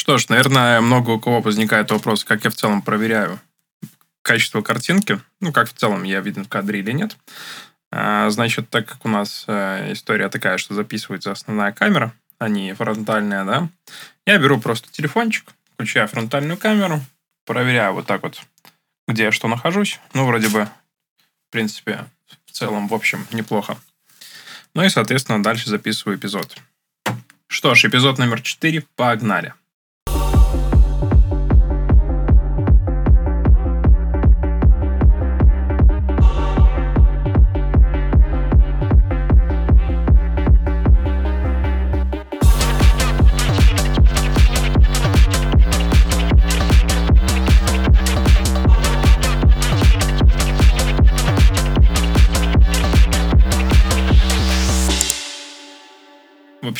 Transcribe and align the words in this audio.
Что 0.00 0.16
ж, 0.16 0.30
наверное, 0.30 0.80
много 0.80 1.10
у 1.10 1.20
кого 1.20 1.42
возникает 1.42 1.90
вопрос, 1.90 2.24
как 2.24 2.44
я 2.44 2.50
в 2.50 2.54
целом 2.54 2.80
проверяю 2.80 3.38
качество 4.22 4.62
картинки. 4.62 5.20
Ну, 5.40 5.52
как 5.52 5.68
в 5.68 5.74
целом 5.74 6.04
я 6.04 6.20
виден 6.20 6.46
в 6.46 6.48
кадре 6.48 6.80
или 6.80 6.92
нет. 6.92 7.18
А, 7.92 8.30
значит, 8.30 8.70
так 8.70 8.86
как 8.86 9.04
у 9.04 9.10
нас 9.10 9.44
э, 9.46 9.92
история 9.92 10.30
такая, 10.30 10.56
что 10.56 10.72
записывается 10.72 11.32
основная 11.32 11.72
камера, 11.72 12.14
а 12.38 12.48
не 12.48 12.72
фронтальная, 12.72 13.44
да, 13.44 13.68
я 14.24 14.38
беру 14.38 14.58
просто 14.58 14.90
телефончик, 14.90 15.50
включаю 15.74 16.08
фронтальную 16.08 16.56
камеру, 16.56 17.02
проверяю 17.44 17.92
вот 17.92 18.06
так 18.06 18.22
вот, 18.22 18.40
где 19.06 19.24
я 19.24 19.32
что 19.32 19.48
нахожусь. 19.48 20.00
Ну, 20.14 20.24
вроде 20.24 20.48
бы, 20.48 20.64
в 20.64 21.50
принципе, 21.50 22.06
в 22.46 22.52
целом, 22.52 22.88
в 22.88 22.94
общем, 22.94 23.26
неплохо. 23.32 23.76
Ну 24.72 24.82
и, 24.82 24.88
соответственно, 24.88 25.42
дальше 25.42 25.68
записываю 25.68 26.16
эпизод. 26.16 26.56
Что 27.48 27.74
ж, 27.74 27.84
эпизод 27.84 28.16
номер 28.16 28.40
4, 28.40 28.82
погнали. 28.96 29.52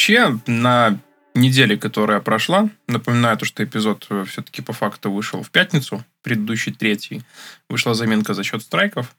Вообще, 0.01 0.41
на 0.47 0.99
неделе, 1.35 1.77
которая 1.77 2.21
прошла, 2.21 2.71
напоминаю 2.89 3.37
то, 3.37 3.45
что 3.45 3.63
эпизод 3.63 4.07
э, 4.09 4.25
все-таки 4.27 4.63
по 4.63 4.73
факту 4.73 5.13
вышел 5.13 5.43
в 5.43 5.51
пятницу, 5.51 6.03
предыдущий 6.23 6.73
третий, 6.73 7.23
вышла 7.69 7.93
заминка 7.93 8.33
за 8.33 8.43
счет 8.43 8.63
страйков. 8.63 9.15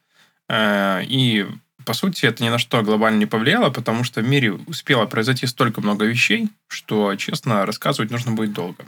Э, 0.49 1.03
и, 1.03 1.45
по 1.85 1.93
сути, 1.93 2.25
это 2.25 2.43
ни 2.43 2.49
на 2.49 2.57
что 2.57 2.81
глобально 2.81 3.19
не 3.19 3.27
повлияло, 3.27 3.69
потому 3.69 4.03
что 4.03 4.21
в 4.21 4.27
мире 4.27 4.53
успело 4.53 5.05
произойти 5.05 5.45
столько 5.45 5.81
много 5.81 6.05
вещей, 6.05 6.49
что, 6.67 7.15
честно, 7.15 7.63
рассказывать 7.67 8.09
нужно 8.09 8.31
будет 8.31 8.53
долго. 8.53 8.83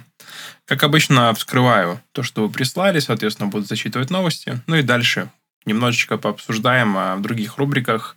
Как 0.65 0.81
обычно, 0.81 1.31
вскрываю 1.35 2.01
то, 2.11 2.23
что 2.23 2.41
вы 2.41 2.49
прислали, 2.49 2.97
соответственно, 3.01 3.49
буду 3.49 3.65
зачитывать 3.65 4.09
новости. 4.09 4.59
Ну 4.65 4.77
и 4.77 4.81
дальше 4.81 5.29
немножечко 5.67 6.17
пообсуждаем 6.17 6.97
а 6.97 7.15
в 7.17 7.21
других 7.21 7.57
рубриках 7.57 8.15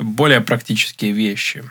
более 0.00 0.40
практические 0.40 1.12
вещи. 1.12 1.62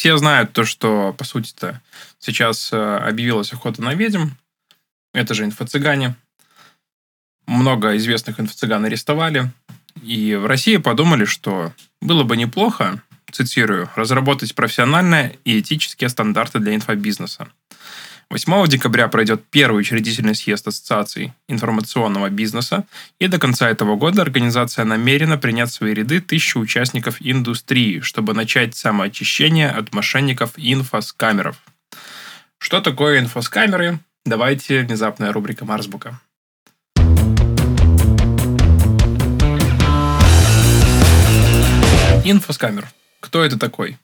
Все 0.00 0.16
знают 0.16 0.54
то, 0.54 0.64
что, 0.64 1.12
по 1.12 1.24
сути-то, 1.24 1.78
сейчас 2.18 2.72
э, 2.72 2.76
объявилась 2.78 3.52
охота 3.52 3.82
на 3.82 3.92
ведьм. 3.92 4.30
Это 5.12 5.34
же 5.34 5.44
инфо-цыгане. 5.44 6.14
Много 7.46 7.94
известных 7.98 8.40
инфо-цыган 8.40 8.82
арестовали. 8.86 9.52
И 10.02 10.34
в 10.36 10.46
России 10.46 10.78
подумали, 10.78 11.26
что 11.26 11.74
было 12.00 12.24
бы 12.24 12.38
неплохо, 12.38 13.02
цитирую, 13.30 13.90
разработать 13.94 14.54
профессиональные 14.54 15.38
и 15.44 15.60
этические 15.60 16.08
стандарты 16.08 16.60
для 16.60 16.74
инфобизнеса. 16.74 17.48
8 18.30 18.68
декабря 18.68 19.08
пройдет 19.08 19.42
первый 19.50 19.80
учредительный 19.80 20.36
съезд 20.36 20.68
Ассоциации 20.68 21.34
информационного 21.48 22.30
бизнеса, 22.30 22.86
и 23.18 23.26
до 23.26 23.40
конца 23.40 23.68
этого 23.68 23.96
года 23.96 24.22
организация 24.22 24.84
намерена 24.84 25.36
принять 25.36 25.70
в 25.70 25.74
свои 25.74 25.94
ряды 25.94 26.20
тысячу 26.20 26.60
участников 26.60 27.16
индустрии, 27.18 27.98
чтобы 27.98 28.32
начать 28.32 28.76
самоочищение 28.76 29.68
от 29.68 29.92
мошенников 29.92 30.52
инфоскамеров. 30.56 31.56
Что 32.58 32.80
такое 32.80 33.18
инфоскамеры? 33.18 33.98
Давайте 34.24 34.82
внезапная 34.82 35.32
рубрика 35.32 35.64
Марсбука. 35.64 36.20
Инфоскамер. 42.24 42.88
Кто 43.18 43.42
это 43.42 43.58
такой? 43.58 43.98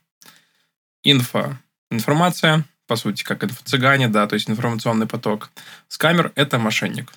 Инфо. 1.05 1.57
Информация 1.93 2.65
по 2.87 2.97
сути, 2.97 3.25
как 3.25 3.45
инфо-цыгане, 3.45 4.09
да, 4.09 4.27
то 4.27 4.35
есть 4.35 4.49
информационный 4.49 5.07
поток. 5.07 5.51
Скамер– 5.89 6.33
это 6.35 6.59
мошенник, 6.59 7.13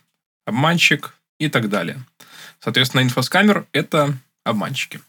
обманщик 0.45 1.15
и 1.39 1.49
так 1.49 1.69
далее. 1.69 1.99
Соответственно, 2.59 3.01
инфоскамер– 3.01 3.67
это 3.71 4.13
обманщики. 4.43 5.01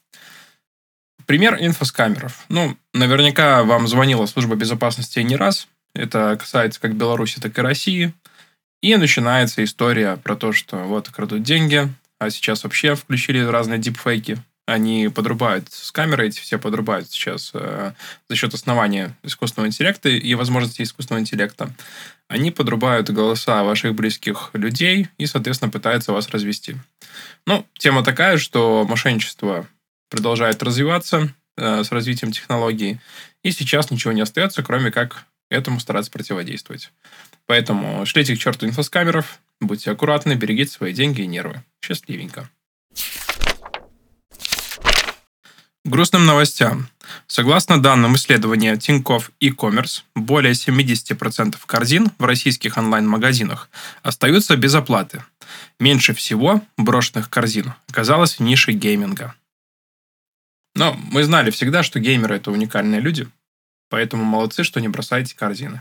Пример 1.26 1.56
инфоскамеров. 1.60 2.44
Ну, 2.48 2.76
наверняка 2.93 3.62
вам 3.62 3.87
звонила 3.88 4.26
служба 4.26 4.56
безопасности 4.56 5.21
не 5.21 5.37
раз. 5.37 5.69
Это 5.94 6.37
касается 6.38 6.81
как 6.81 6.94
Беларуси, 6.94 7.41
так 7.41 7.56
и 7.59 7.62
России. 7.62 8.12
И 8.82 8.97
начинается 8.97 9.62
история 9.62 10.16
про 10.16 10.37
то, 10.37 10.53
что 10.53 10.78
вот 10.84 11.09
крадут 11.10 11.42
деньги, 11.42 11.88
а 12.19 12.31
сейчас 12.31 12.65
вообще 12.65 12.94
включили 12.94 13.41
разные 13.41 13.78
дипфейки 13.78 14.38
они 14.71 15.09
подрубают 15.09 15.73
с 15.73 15.91
камеры, 15.91 16.29
эти 16.29 16.41
все 16.41 16.59
подрубают 16.59 17.11
сейчас 17.11 17.51
э, 17.55 17.93
за 18.29 18.37
счет 18.37 18.55
основания 18.55 19.17
искусственного 19.25 19.69
интеллекта 19.69 20.09
и 20.09 20.35
возможностей 20.35 20.85
искусственного 20.85 21.23
интеллекта. 21.23 21.75
Они 22.29 22.53
подрубают 22.53 23.11
голоса 23.11 23.65
ваших 23.65 23.95
близких 23.95 24.51
людей 24.53 25.09
и, 25.19 25.27
соответственно, 25.27 25.73
пытаются 25.73 26.13
вас 26.13 26.29
развести. 26.29 26.77
Ну, 27.47 27.67
тема 27.79 28.05
такая, 28.05 28.39
что 28.39 28.87
мошенничество 28.89 29.67
продолжает 30.09 30.63
развиваться 30.63 31.35
э, 31.57 31.83
с 31.83 31.91
развитием 31.91 32.31
технологий, 32.31 33.01
и 33.43 33.51
сейчас 33.51 33.91
ничего 33.91 34.13
не 34.13 34.21
остается, 34.21 34.63
кроме 34.63 34.93
как 34.93 35.25
этому 35.51 35.81
стараться 35.81 36.13
противодействовать. 36.13 36.93
Поэтому 37.47 38.07
шлите 38.07 38.37
к 38.37 38.39
черту 38.39 38.67
инфоскамеров, 38.67 39.41
будьте 39.61 39.91
аккуратны, 39.91 40.35
берегите 40.35 40.71
свои 40.71 40.93
деньги 40.93 41.23
и 41.23 41.27
нервы. 41.27 41.65
Счастливенько. 41.83 42.49
Грустным 45.85 46.27
новостям. 46.27 46.89
Согласно 47.27 47.81
данным 47.81 48.15
исследования 48.15 48.77
Тинькофф 48.77 49.31
e-commerce, 49.41 50.03
более 50.15 50.53
70% 50.53 51.57
корзин 51.65 52.11
в 52.19 52.25
российских 52.25 52.77
онлайн-магазинах 52.77 53.71
остаются 54.03 54.59
без 54.59 54.75
оплаты. 54.75 55.25
Меньше 55.79 56.13
всего 56.13 56.61
брошенных 56.77 57.31
корзин 57.31 57.73
оказалось 57.89 58.39
в 58.39 58.43
нише 58.43 58.73
гейминга. 58.73 59.35
Но 60.75 60.93
мы 61.11 61.25
знали 61.25 61.51
всегда, 61.51 61.83
что 61.83 61.99
геймеры– 61.99 62.37
это 62.37 62.51
уникальные 62.51 63.01
люди, 63.01 63.27
поэтому 63.89 64.25
молодцы, 64.25 64.65
что 64.65 64.81
не 64.83 64.89
бросаете 64.89 65.35
корзины. 65.35 65.81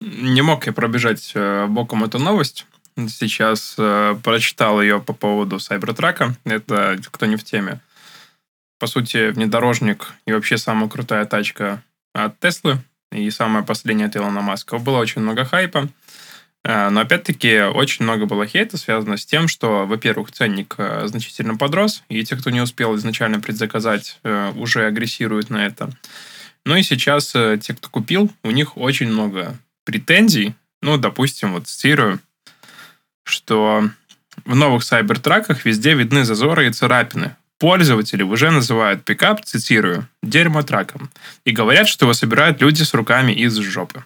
Не 0.00 0.42
мог 0.42 0.66
я 0.66 0.72
пробежать 0.72 1.30
э, 1.34 1.66
боком 1.66 2.04
эту 2.04 2.18
новость, 2.18 2.66
сейчас 2.96 3.74
э, 3.78 4.16
прочитал 4.22 4.80
ее 4.80 5.00
по 5.00 5.12
поводу 5.12 5.58
Сайбертрака. 5.58 6.34
Это 6.44 6.98
кто 7.10 7.26
не 7.26 7.36
в 7.36 7.44
теме. 7.44 7.80
По 8.78 8.86
сути, 8.86 9.30
внедорожник 9.30 10.12
и 10.26 10.32
вообще 10.32 10.58
самая 10.58 10.88
крутая 10.88 11.24
тачка 11.24 11.82
от 12.12 12.38
Теслы 12.40 12.78
и 13.12 13.30
самая 13.30 13.62
последняя 13.62 14.06
от 14.06 14.16
Илона 14.16 14.40
Маска. 14.40 14.78
Было 14.78 14.98
очень 14.98 15.22
много 15.22 15.44
хайпа. 15.44 15.88
Э, 16.66 16.88
но 16.90 17.00
опять-таки 17.00 17.60
очень 17.60 18.04
много 18.04 18.26
было 18.26 18.44
хейта, 18.44 18.76
связано 18.76 19.16
с 19.16 19.24
тем, 19.24 19.46
что, 19.46 19.86
во-первых, 19.86 20.32
ценник 20.32 20.74
э, 20.78 21.06
значительно 21.06 21.56
подрос, 21.56 22.02
и 22.08 22.24
те, 22.24 22.34
кто 22.34 22.50
не 22.50 22.60
успел 22.60 22.96
изначально 22.96 23.40
предзаказать, 23.40 24.18
э, 24.24 24.52
уже 24.56 24.84
агрессируют 24.84 25.48
на 25.48 25.64
это. 25.64 25.90
Ну 26.64 26.74
и 26.74 26.82
сейчас 26.82 27.30
те, 27.30 27.74
кто 27.74 27.88
купил, 27.88 28.32
у 28.42 28.50
них 28.50 28.76
очень 28.76 29.06
много 29.06 29.56
претензий. 29.84 30.56
Ну, 30.82 30.96
допустим, 30.96 31.52
вот 31.52 31.68
цитирую, 31.68 32.18
что 33.26 33.90
в 34.44 34.54
новых 34.54 34.84
сайбертраках 34.84 35.64
везде 35.64 35.94
видны 35.94 36.24
зазоры 36.24 36.68
и 36.68 36.72
царапины. 36.72 37.36
Пользователи 37.58 38.22
уже 38.22 38.50
называют 38.50 39.04
пикап, 39.04 39.44
цитирую, 39.44 40.08
дерьмотраком. 40.22 41.10
И 41.44 41.50
говорят, 41.50 41.88
что 41.88 42.04
его 42.04 42.12
собирают 42.12 42.60
люди 42.60 42.82
с 42.82 42.94
руками 42.94 43.32
из 43.32 43.56
жопы. 43.56 44.04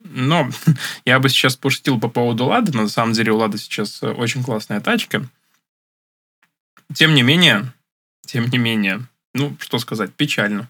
Но 0.00 0.50
я 1.04 1.18
бы 1.18 1.28
сейчас 1.28 1.56
пошутил 1.56 1.98
по 1.98 2.08
поводу 2.08 2.44
Лады, 2.44 2.72
но 2.72 2.82
на 2.82 2.88
самом 2.88 3.14
деле 3.14 3.32
у 3.32 3.38
Лады 3.38 3.58
сейчас 3.58 4.02
очень 4.02 4.44
классная 4.44 4.80
тачка. 4.80 5.26
Тем 6.94 7.14
не 7.14 7.22
менее, 7.22 7.72
тем 8.26 8.48
не 8.50 8.58
менее, 8.58 9.06
ну, 9.34 9.56
что 9.58 9.78
сказать, 9.78 10.14
печально. 10.14 10.68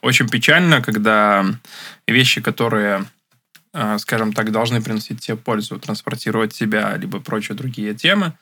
Очень 0.00 0.28
печально, 0.28 0.80
когда 0.80 1.44
вещи, 2.06 2.40
которые 2.40 3.04
скажем 3.98 4.32
так, 4.32 4.50
должны 4.50 4.82
приносить 4.82 5.20
тебе 5.20 5.36
пользу, 5.36 5.78
транспортировать 5.78 6.54
себя, 6.54 6.96
либо 6.96 7.20
прочие 7.20 7.56
другие 7.56 7.94
темы, 7.94 8.34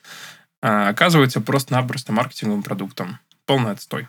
а, 0.63 0.89
оказывается 0.89 1.41
просто-напросто 1.41 2.13
маркетинговым 2.13 2.63
продуктом. 2.63 3.19
Полный 3.47 3.73
отстой. 3.73 4.09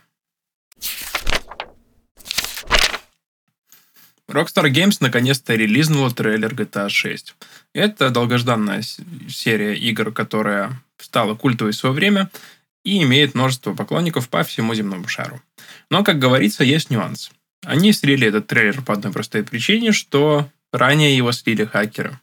Rockstar 4.30 4.69
Games 4.69 4.98
наконец-то 5.00 5.56
релизнула 5.56 6.12
трейлер 6.12 6.54
GTA 6.54 6.89
6. 6.89 7.36
Это 7.74 8.10
долгожданная 8.12 8.83
серия 9.27 9.75
игр, 9.75 10.12
которая 10.12 10.80
стала 10.98 11.36
культовой 11.36 11.74
в 11.74 11.75
свое 11.75 11.95
время. 11.95 12.30
и 12.86 13.04
имеет 13.04 13.36
множество 13.36 13.74
поклонников 13.74 14.30
по 14.30 14.42
всему 14.42 14.74
земному 14.74 15.06
шару. 15.10 15.42
Но, 15.92 16.01
как 16.01 16.18
говорится, 16.18 16.63
есть 16.63 16.89
нюанс. 16.89 17.30
Они 17.66 17.92
слили 17.92 18.25
этот 18.27 18.48
трейлер 18.48 18.81
по 18.81 18.94
одной 18.94 19.12
простой 19.12 19.44
причине, 19.44 19.92
что 19.92 20.50
ранее 20.71 21.16
его 21.16 21.31
слили 21.31 21.66
хакеры. 21.66 22.19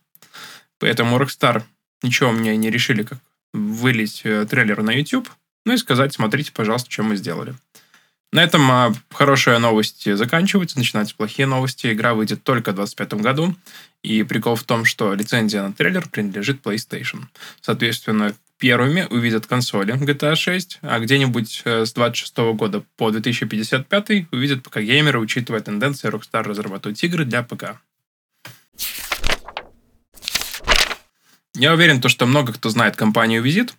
Поэтому 0.79 1.19
Rockstar 1.19 1.63
ничего 2.03 2.33
мне 2.33 2.57
не 2.57 2.71
решили, 2.71 3.03
как 3.03 3.19
вылить 3.53 4.23
э, 4.25 4.47
трейлер 4.49 4.83
на 4.83 4.91
YouTube, 4.91 5.29
ну 5.65 5.73
и 5.73 5.79
сказать, 5.79 6.13
смотрите, 6.13 6.53
пожалуйста, 6.53 6.91
что 6.91 7.03
мы 7.03 7.17
сделали. 7.17 7.55
На 8.33 8.43
этом 8.43 8.71
а, 8.71 8.93
хорошие 9.11 9.59
новости 9.59 10.15
заканчиваются, 10.15 10.79
начинаются 10.79 11.17
плохие 11.17 11.47
новости. 11.47 11.93
Игра 11.93 12.13
выйдет 12.15 12.43
только 12.43 12.73
в 12.73 12.75
2025 12.75 13.23
году. 13.23 13.55
И 14.03 14.23
прикол 14.25 14.57
в 14.57 14.65
том, 14.65 14.85
что 14.85 15.15
лицензия 15.15 15.63
на 15.63 15.73
трейлер 15.73 16.09
принадлежит 16.09 16.61
PlayStation. 16.63 17.25
Соответственно, 17.61 18.35
первыми 18.59 19.07
увидят 19.11 19.47
консоли 19.47 19.95
GTA 19.95 20.35
6, 20.37 20.81
а 20.83 20.99
где-нибудь 20.99 21.63
э, 21.65 21.87
с 21.87 21.93
26 21.93 22.37
года 22.55 22.85
по 22.97 23.11
2055 23.11 24.33
увидят 24.33 24.63
ПК-геймеры, 24.63 25.19
учитывая 25.19 25.61
тенденции 25.61 26.11
Rockstar 26.11 26.43
разрабатывать 26.43 27.03
игры 27.05 27.25
для 27.25 27.43
ПК. 27.43 27.81
Я 31.57 31.73
уверен, 31.73 32.01
то, 32.01 32.09
что 32.09 32.27
много 32.27 32.53
кто 32.53 32.69
знает 32.69 32.97
компанию 32.97 33.45
Visit. 33.45 33.73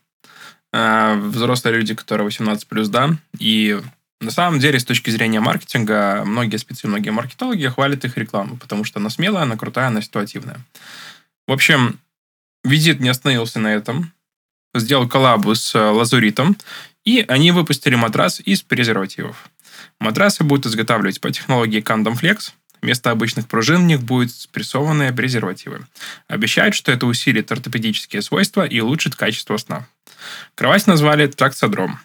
Э, 0.74 1.16
взрослые 1.16 1.78
люди, 1.78 1.96
которые 1.96 2.28
18+, 2.28 2.88
да, 2.88 3.16
и 3.40 3.80
на 4.20 4.32
самом 4.32 4.60
деле, 4.60 4.80
с 4.80 4.86
точки 4.86 5.12
зрения 5.12 5.40
маркетинга, 5.40 6.24
многие 6.26 6.58
спецы, 6.58 6.88
многие 6.88 7.12
маркетологи 7.12 7.68
хвалят 7.68 8.04
их 8.04 8.18
рекламу, 8.18 8.58
потому 8.58 8.84
что 8.84 9.00
она 9.00 9.12
смелая, 9.12 9.44
она 9.44 9.58
крутая, 9.58 9.88
она 9.88 10.02
ситуативная. 10.02 10.60
В 11.48 11.52
общем, 11.52 12.00
Визит 12.64 13.00
не 13.00 13.10
остановился 13.10 13.60
на 13.60 13.68
этом. 13.68 14.12
Сделал 14.74 15.08
коллабу 15.08 15.56
с 15.56 15.74
э, 15.76 15.80
Лазуритом, 15.80 16.58
и 17.06 17.24
они 17.28 17.52
выпустили 17.52 17.96
матрас 17.96 18.40
из 18.40 18.62
презервативов. 18.64 19.50
Матрасы 20.00 20.44
будут 20.44 20.66
изготавливать 20.66 21.22
по 21.22 21.32
технологии 21.32 21.82
Condom 21.82 22.20
Flex. 22.20 22.52
Вместо 22.82 23.12
обычных 23.12 23.48
пружин 23.48 23.84
в 23.84 23.86
них 23.86 24.02
будут 24.02 24.32
спрессованные 24.32 25.12
презервативы. 25.12 25.86
Обещают, 26.28 26.76
что 26.76 26.92
это 26.92 27.06
усилит 27.06 27.52
ортопедические 27.52 28.22
свойства 28.22 28.66
и 28.66 28.80
улучшит 28.80 29.16
качество 29.16 29.58
сна. 29.58 29.88
Кровать 30.56 30.88
назвали 30.88 31.28
Траксодром. 31.28 32.00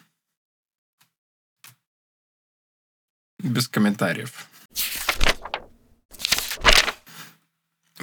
Без 3.39 3.67
комментариев. 3.67 4.47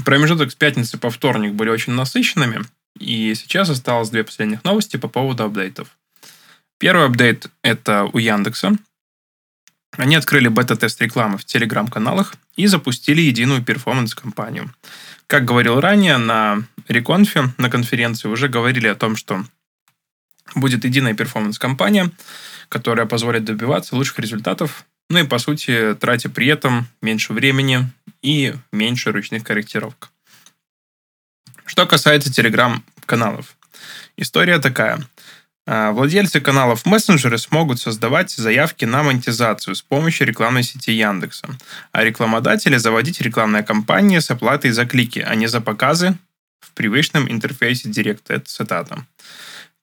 Промежуток 0.05 0.51
с 0.51 0.55
пятницы 0.55 0.99
по 0.99 1.11
вторник 1.11 1.53
были 1.53 1.71
очень 1.71 1.93
насыщенными, 1.93 2.65
и 2.99 3.35
сейчас 3.35 3.69
осталось 3.71 4.11
две 4.11 4.25
последних 4.25 4.65
новости 4.65 4.97
по 4.97 5.09
поводу 5.09 5.45
апдейтов. 5.45 5.89
Первый 6.79 7.07
апдейт– 7.07 7.51
это 7.63 8.05
у 8.05 8.19
Яндекса. 8.19 8.77
Они 9.97 10.17
открыли 10.17 10.49
бета-тест 10.49 11.01
рекламы 11.03 11.39
в 11.39 11.45
телеграм-каналах 11.45 12.35
и 12.57 12.67
запустили 12.67 13.21
единую 13.21 13.63
performance-кампанию. 13.63 14.73
Как 15.27 15.45
говорил 15.45 15.81
ранее, 15.81 16.17
на 16.17 16.63
Реконфе, 16.89 17.53
на 17.59 17.71
конференции 17.71 18.29
уже 18.29 18.49
говорили 18.49 18.87
о 18.87 18.95
том, 18.95 19.17
что 19.17 19.45
будет 20.55 20.85
единая 20.85 21.15
performance-кампания, 21.15 22.11
которая 22.69 23.07
позволит 23.07 23.45
добиваться 23.45 23.97
лучших 23.97 24.19
результатов 24.19 24.85
ну 25.11 25.19
и, 25.19 25.25
по 25.25 25.39
сути, 25.39 25.95
тратя 26.01 26.31
при 26.31 26.47
этом 26.47 26.87
меньше 27.03 27.33
времени 27.33 27.91
и 28.23 28.55
меньше 28.73 29.11
ручных 29.11 29.43
корректировок. 29.43 30.11
Что 31.67 31.85
касается 31.85 32.33
телеграм-каналов. 32.33 33.57
История 34.17 34.61
такая. 34.61 35.01
А, 35.67 35.93
владельцы 35.93 36.41
каналов 36.41 36.87
мессенджеры 36.87 37.39
смогут 37.39 37.81
создавать 37.81 38.31
заявки 38.31 38.85
на 38.85 39.03
монетизацию 39.03 39.75
с 39.75 39.83
помощью 39.83 40.27
рекламной 40.27 40.63
сети 40.63 40.93
Яндекса, 40.93 41.49
а 41.93 42.05
рекламодатели 42.05 42.77
заводить 42.77 43.21
рекламные 43.21 43.63
кампании 43.63 44.19
с 44.19 44.31
оплатой 44.31 44.71
за 44.71 44.87
клики, 44.87 45.21
а 45.21 45.35
не 45.35 45.47
за 45.47 45.61
показы 45.61 46.17
в 46.61 46.73
привычном 46.73 47.31
интерфейсе 47.31 47.89
Direct. 47.89 48.23
Это 48.29 48.47
цитата. 48.47 49.07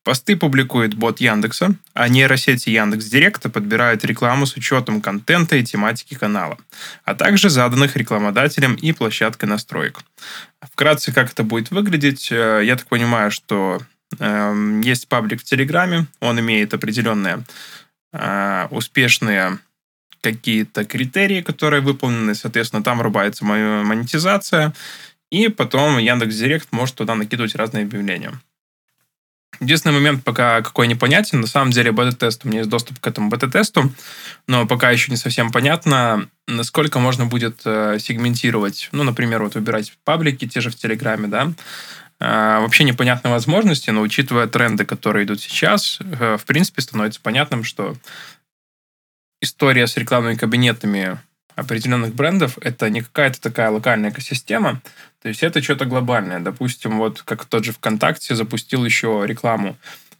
Посты 0.07 0.37
публикует 0.37 0.93
бот 0.93 1.19
Яндекса, 1.19 1.75
а 1.93 2.07
нейросети 2.07 2.69
Яндекс 2.69 3.07
Директа 3.07 3.49
подбирают 3.49 4.05
рекламу 4.05 4.45
с 4.45 4.55
учетом 4.55 5.01
контента 5.01 5.57
и 5.57 5.63
тематики 5.65 6.13
канала, 6.13 6.57
а 7.03 7.13
также 7.13 7.49
заданных 7.49 7.97
рекламодателем 7.97 8.75
и 8.75 8.93
площадкой 8.93 9.47
настроек. 9.47 9.99
Вкратце, 10.61 11.11
как 11.11 11.31
это 11.33 11.43
будет 11.43 11.71
выглядеть, 11.71 12.31
э, 12.31 12.61
я 12.63 12.77
так 12.77 12.87
понимаю, 12.87 13.31
что 13.31 13.81
есть 14.19 15.07
паблик 15.07 15.41
в 15.41 15.43
Телеграме, 15.43 16.07
он 16.19 16.39
имеет 16.39 16.73
определенные 16.73 17.43
э, 18.13 18.67
успешные 18.71 19.59
какие-то 20.21 20.85
критерии, 20.85 21.41
которые 21.41 21.81
выполнены, 21.81 22.35
соответственно, 22.35 22.83
там 22.83 22.97
врубается 22.99 23.45
монетизация, 23.45 24.73
и 25.29 25.49
потом 25.49 25.97
Яндекс 25.97 26.35
Директ 26.35 26.67
может 26.71 26.95
туда 26.95 27.15
накидывать 27.15 27.55
разные 27.55 27.83
объявления. 27.83 28.33
Единственный 29.59 29.93
момент 29.93 30.23
пока 30.23 30.61
какой 30.61 30.87
непонятен. 30.87 31.41
На 31.41 31.47
самом 31.47 31.71
деле 31.71 31.91
бета-тест, 31.91 32.45
у 32.45 32.47
меня 32.47 32.59
есть 32.59 32.69
доступ 32.69 32.99
к 32.99 33.07
этому 33.07 33.29
бета-тесту, 33.29 33.91
но 34.47 34.67
пока 34.67 34.91
еще 34.91 35.09
не 35.09 35.17
совсем 35.17 35.51
понятно, 35.51 36.29
насколько 36.47 36.99
можно 36.99 37.25
будет 37.25 37.61
э, 37.65 37.97
сегментировать, 37.99 38.89
ну, 38.91 39.03
например, 39.03 39.41
вот 39.41 39.55
выбирать 39.55 39.93
паблики, 40.03 40.47
те 40.47 40.61
же 40.61 40.69
в 40.69 40.75
Телеграме, 40.75 41.27
да, 41.27 41.53
вообще 42.19 42.83
непонятны 42.83 43.29
возможности, 43.29 43.89
но 43.91 44.01
учитывая 44.01 44.47
тренды, 44.47 44.85
которые 44.85 45.25
идут 45.25 45.41
сейчас, 45.41 45.99
э, 45.99 46.37
в 46.37 46.45
принципе, 46.45 46.81
становится 46.81 47.21
понятным, 47.21 47.63
что 47.63 47.95
история 49.41 49.85
с 49.85 49.97
рекламными 49.97 50.35
кабинетами 50.35 51.19
определенных 51.55 52.13
брендов 52.13 52.57
это 52.61 52.89
не 52.89 53.01
какая-то 53.01 53.41
такая 53.41 53.69
локальная 53.69 54.11
экосистема, 54.11 54.81
то 55.21 55.29
есть 55.29 55.43
это 55.43 55.61
что-то 55.61 55.85
глобальное. 55.85 56.39
Допустим, 56.39 56.97
вот 56.97 57.21
как 57.21 57.45
тот 57.45 57.65
же 57.65 57.73
ВКонтакте 57.73 58.35
запустил 58.35 58.85
еще 58.85 59.23
рекламу 59.25 59.75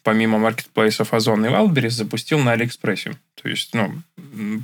помимо 0.08 0.38
маркетплейсов 0.38 1.14
Озон 1.14 1.46
и 1.46 1.50
Wildberries, 1.50 1.90
запустил 1.90 2.40
на 2.40 2.54
Алиэкспрессе. 2.54 3.18
То 3.42 3.50
есть, 3.50 3.74
ну, 3.74 4.02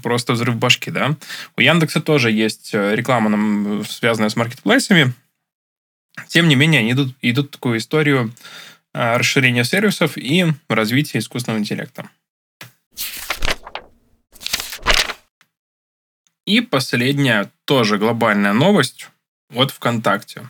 просто 0.01 0.31
взрыв 0.31 0.55
башки, 0.55 0.89
да. 0.89 1.17
У 1.57 1.61
Яндекса 1.61 1.99
тоже 1.99 2.31
есть 2.31 2.69
э, 2.73 2.95
реклама, 2.95 3.83
связанная 3.83 4.29
с 4.29 4.37
маркетплейсами. 4.37 5.13
Тем 6.27 6.47
не 6.47 6.55
менее, 6.55 6.79
они 6.79 6.91
идут, 6.91 7.15
идут 7.21 7.51
такую 7.51 7.77
историю 7.77 8.33
э, 8.93 9.17
расширения 9.17 9.63
сервисов 9.63 10.17
и 10.17 10.45
развития 10.67 11.19
искусственного 11.19 11.59
интеллекта. 11.59 12.09
И 16.45 16.59
последняя, 16.61 17.51
тоже 17.65 17.97
глобальная 17.97 18.53
новость 18.53 19.09
от 19.49 19.71
ВКонтакте. 19.71 20.49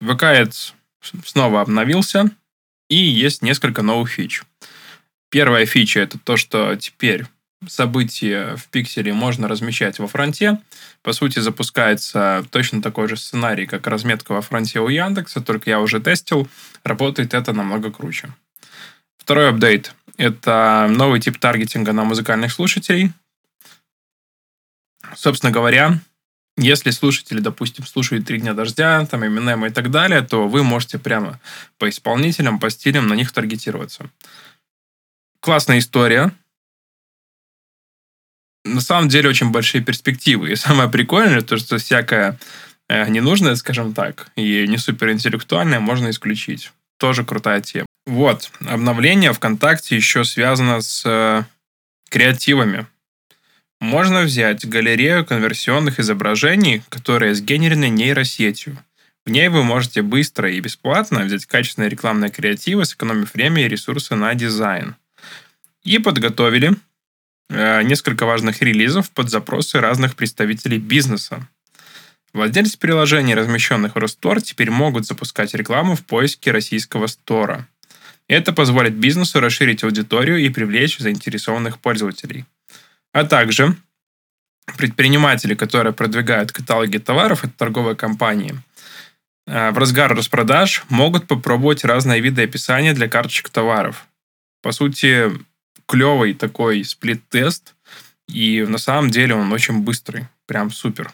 ВК 0.00 0.24
снова 1.24 1.62
обновился, 1.62 2.30
и 2.88 2.96
есть 2.96 3.42
несколько 3.42 3.82
новых 3.82 4.10
фич. 4.10 4.42
Первая 5.30 5.64
фича– 5.64 6.00
это 6.00 6.18
то, 6.18 6.36
что 6.36 6.76
теперь 6.76 7.24
события 7.68 8.56
в 8.56 8.68
пикселе 8.68 9.12
можно 9.12 9.48
размещать 9.48 9.98
во 9.98 10.06
фронте. 10.06 10.58
По 11.02 11.12
сути, 11.12 11.38
запускается 11.38 12.44
точно 12.50 12.82
такой 12.82 13.08
же 13.08 13.16
сценарий, 13.16 13.66
как 13.66 13.86
разметка 13.86 14.32
во 14.32 14.42
фронте 14.42 14.80
у 14.80 14.88
Яндекса, 14.88 15.40
только 15.40 15.70
я 15.70 15.80
уже 15.80 16.00
тестил. 16.00 16.48
Работает 16.84 17.34
это 17.34 17.52
намного 17.52 17.90
круче. 17.90 18.32
Второй 19.18 19.50
апдейт– 19.50 19.94
это 20.16 20.88
новый 20.90 21.20
тип 21.20 21.38
таргетинга 21.38 21.92
на 21.92 22.04
музыкальных 22.04 22.52
слушателей. 22.52 23.12
Собственно 25.14 25.52
говоря, 25.52 26.00
если 26.56 26.90
слушатели, 26.90 27.40
допустим, 27.40 27.86
слушают 27.86 28.26
«Три 28.26 28.38
дня 28.38 28.52
дождя», 28.52 29.06
там, 29.06 29.24
Eminem 29.24 29.66
и 29.66 29.70
так 29.70 29.90
далее, 29.90 30.22
то 30.22 30.48
вы 30.48 30.62
можете 30.62 30.98
прямо 30.98 31.40
по 31.78 31.88
исполнителям, 31.88 32.58
по 32.58 32.68
стилям 32.70 33.08
на 33.08 33.14
них 33.14 33.32
таргетироваться. 33.32 34.10
Классная 35.40 35.78
история. 35.78 36.32
На 38.64 38.80
самом 38.80 39.08
деле 39.08 39.28
очень 39.28 39.50
большие 39.50 39.82
перспективы. 39.82 40.52
И 40.52 40.56
самое 40.56 40.88
прикольное, 40.88 41.42
то, 41.42 41.56
что 41.56 41.78
всякое 41.78 42.38
э, 42.88 43.08
ненужное, 43.08 43.56
скажем 43.56 43.92
так, 43.92 44.28
и 44.36 44.66
не 44.68 44.78
суперинтеллектуальное 44.78 45.80
можно 45.80 46.10
исключить. 46.10 46.70
Тоже 46.98 47.24
крутая 47.24 47.60
тема. 47.60 47.86
Вот, 48.06 48.50
обновление 48.66 49.32
ВКонтакте 49.32 49.96
еще 49.96 50.24
связано 50.24 50.80
с 50.80 51.02
э, 51.04 51.44
креативами. 52.08 52.86
Можно 53.80 54.22
взять 54.22 54.68
галерею 54.68 55.24
конверсионных 55.24 55.98
изображений, 55.98 56.82
которые 56.88 57.34
сгенерены 57.34 57.88
нейросетью. 57.88 58.78
В 59.24 59.30
ней 59.30 59.48
вы 59.48 59.62
можете 59.62 60.02
быстро 60.02 60.50
и 60.50 60.60
бесплатно 60.60 61.24
взять 61.24 61.46
качественные 61.46 61.90
рекламные 61.90 62.30
креативы, 62.30 62.84
сэкономив 62.84 63.34
время 63.34 63.64
и 63.64 63.68
ресурсы 63.68 64.14
на 64.14 64.34
дизайн. 64.34 64.96
И 65.84 65.98
подготовили 65.98 66.76
несколько 67.50 68.24
важных 68.24 68.62
релизов 68.62 69.10
под 69.10 69.30
запросы 69.30 69.80
разных 69.80 70.16
представителей 70.16 70.78
бизнеса. 70.78 71.46
Владельцы 72.32 72.78
приложений, 72.78 73.34
размещенных 73.34 73.94
в 73.94 73.98
Ростор, 73.98 74.40
теперь 74.40 74.70
могут 74.70 75.06
запускать 75.06 75.52
рекламу 75.52 75.96
в 75.96 76.02
поиске 76.02 76.50
российского 76.50 77.06
стора. 77.06 77.68
Это 78.26 78.54
позволит 78.54 78.94
бизнесу 78.94 79.40
расширить 79.40 79.84
аудиторию 79.84 80.38
и 80.38 80.48
привлечь 80.48 80.98
заинтересованных 80.98 81.78
пользователей. 81.78 82.46
А 83.12 83.24
также 83.24 83.76
предприниматели, 84.78 85.54
которые 85.54 85.92
продвигают 85.92 86.52
каталоги 86.52 86.96
товаров, 86.96 87.44
это 87.44 87.52
торговые 87.52 87.96
компании, 87.96 88.54
э, 89.46 89.70
в 89.70 89.76
разгар 89.76 90.14
распродаж 90.14 90.84
могут 90.88 91.26
попробовать 91.26 91.84
разные 91.84 92.22
виды 92.22 92.44
описания 92.44 92.94
для 92.94 93.08
карточек 93.08 93.50
товаров. 93.50 94.06
По 94.62 94.72
сути, 94.72 95.30
клевый 95.92 96.32
такой 96.32 96.84
сплит-тест, 96.84 97.74
и 98.26 98.62
на 98.62 98.78
самом 98.78 99.10
деле 99.10 99.34
он 99.34 99.52
очень 99.52 99.80
быстрый, 99.80 100.26
прям 100.46 100.70
супер. 100.70 101.12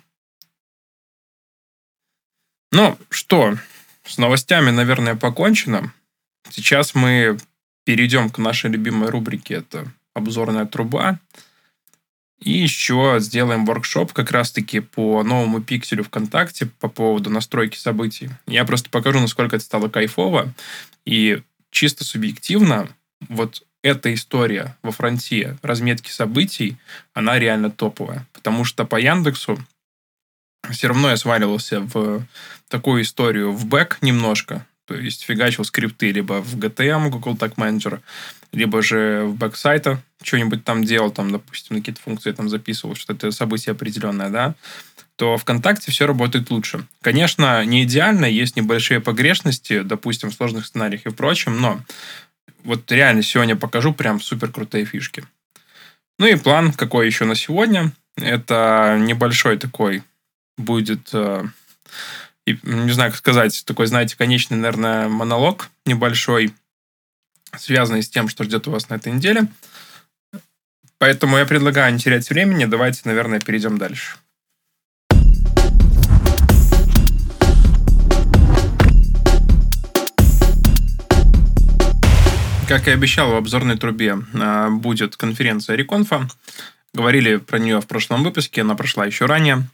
Ну 2.70 2.96
что, 3.10 3.58
с 4.04 4.18
новостями, 4.18 4.70
наверное, 4.70 5.16
покончено. 5.16 5.92
Сейчас 6.48 6.94
мы 6.94 7.38
перейдем 7.84 8.30
к 8.30 8.38
нашей 8.38 8.70
любимой 8.70 9.10
рубрике, 9.10 9.54
это 9.54 9.90
обзорная 10.14 10.64
труба. 10.64 11.18
И 12.38 12.52
еще 12.52 13.16
сделаем 13.18 13.66
воркшоп 13.66 14.12
как 14.12 14.30
раз-таки 14.30 14.78
по 14.78 15.24
новому 15.24 15.60
пикселю 15.60 16.04
ВКонтакте 16.04 16.66
по 16.66 16.88
поводу 16.88 17.30
настройки 17.30 17.76
событий. 17.76 18.30
Я 18.46 18.64
просто 18.64 18.90
покажу, 18.90 19.18
насколько 19.18 19.56
это 19.56 19.64
стало 19.64 19.88
кайфово. 19.88 20.54
И 21.04 21.42
чисто 21.72 22.04
субъективно, 22.04 22.88
вот 23.28 23.64
эта 23.82 24.12
история 24.12 24.76
во 24.82 24.90
фронте 24.90 25.56
разметки 25.62 26.10
событий, 26.10 26.76
она 27.14 27.38
реально 27.38 27.70
топовая. 27.70 28.26
Потому 28.32 28.64
что 28.64 28.84
по 28.84 28.96
Яндексу 28.96 29.58
все 30.70 30.88
равно 30.88 31.10
я 31.10 31.16
сваливался 31.16 31.80
в 31.80 32.26
такую 32.68 33.02
историю 33.02 33.52
в 33.52 33.66
бэк 33.66 33.98
немножко. 34.00 34.66
То 34.86 34.94
есть 34.94 35.22
фигачил 35.22 35.64
скрипты 35.64 36.10
либо 36.12 36.40
в 36.40 36.56
GTM, 36.56 37.10
Google 37.10 37.34
Tag 37.34 37.56
Manager, 37.56 38.00
либо 38.52 38.82
же 38.82 39.24
в 39.24 39.36
бэк 39.36 39.61
сайта 39.61 40.02
что-нибудь 40.22 40.64
там 40.64 40.82
делал, 40.82 41.10
там, 41.10 41.30
допустим, 41.30 41.76
какие-то 41.76 42.00
функции 42.00 42.32
там 42.32 42.48
записывал, 42.48 42.96
что 42.96 43.12
это 43.12 43.30
событие 43.30 43.72
определенное, 43.72 44.30
да, 44.30 44.54
то 45.16 45.36
ВКонтакте 45.36 45.92
все 45.92 46.06
работает 46.06 46.50
лучше. 46.50 46.86
Конечно, 47.02 47.64
не 47.64 47.82
идеально, 47.84 48.24
есть 48.24 48.56
небольшие 48.56 49.00
погрешности, 49.00 49.82
допустим, 49.82 50.30
в 50.30 50.34
сложных 50.34 50.64
сценариях 50.64 51.06
и 51.06 51.10
прочем, 51.10 51.60
но 51.60 51.80
вот 52.64 52.90
реально 52.90 53.22
сегодня 53.22 53.56
покажу 53.56 53.92
прям 53.92 54.20
супер 54.20 54.50
крутые 54.50 54.84
фишки. 54.84 55.24
Ну 56.18 56.26
и 56.26 56.36
план 56.36 56.72
какой 56.72 57.06
еще 57.06 57.24
на 57.24 57.34
сегодня. 57.34 57.92
Это 58.16 58.98
небольшой 59.00 59.58
такой 59.58 60.02
будет, 60.56 61.10
э, 61.12 61.44
не 62.46 62.90
знаю, 62.90 63.12
как 63.12 63.18
сказать, 63.18 63.64
такой, 63.64 63.86
знаете, 63.86 64.16
конечный, 64.16 64.56
наверное, 64.56 65.08
монолог 65.08 65.70
небольшой, 65.86 66.52
связанный 67.56 68.02
с 68.02 68.08
тем, 68.08 68.28
что 68.28 68.44
ждет 68.44 68.66
вас 68.66 68.88
на 68.88 68.94
этой 68.94 69.12
неделе. 69.12 69.46
Поэтому 70.98 71.38
я 71.38 71.46
предлагаю 71.46 71.92
не 71.92 72.00
терять 72.00 72.28
времени. 72.28 72.64
Давайте, 72.64 73.02
наверное, 73.04 73.40
перейдем 73.40 73.78
дальше. 73.78 74.16
Как 82.68 82.86
и 82.86 82.90
обещал, 82.90 83.30
в 83.30 83.36
обзорной 83.36 83.78
трубе 83.78 84.18
а, 84.34 84.68
будет 84.68 85.16
конференция 85.16 85.74
Реконфа. 85.74 86.28
Говорили 86.92 87.36
про 87.36 87.58
нее 87.58 87.80
в 87.80 87.86
прошлом 87.86 88.22
выпуске, 88.22 88.60
она 88.60 88.74
прошла 88.74 89.06
еще 89.06 89.24
ранее. 89.24 89.66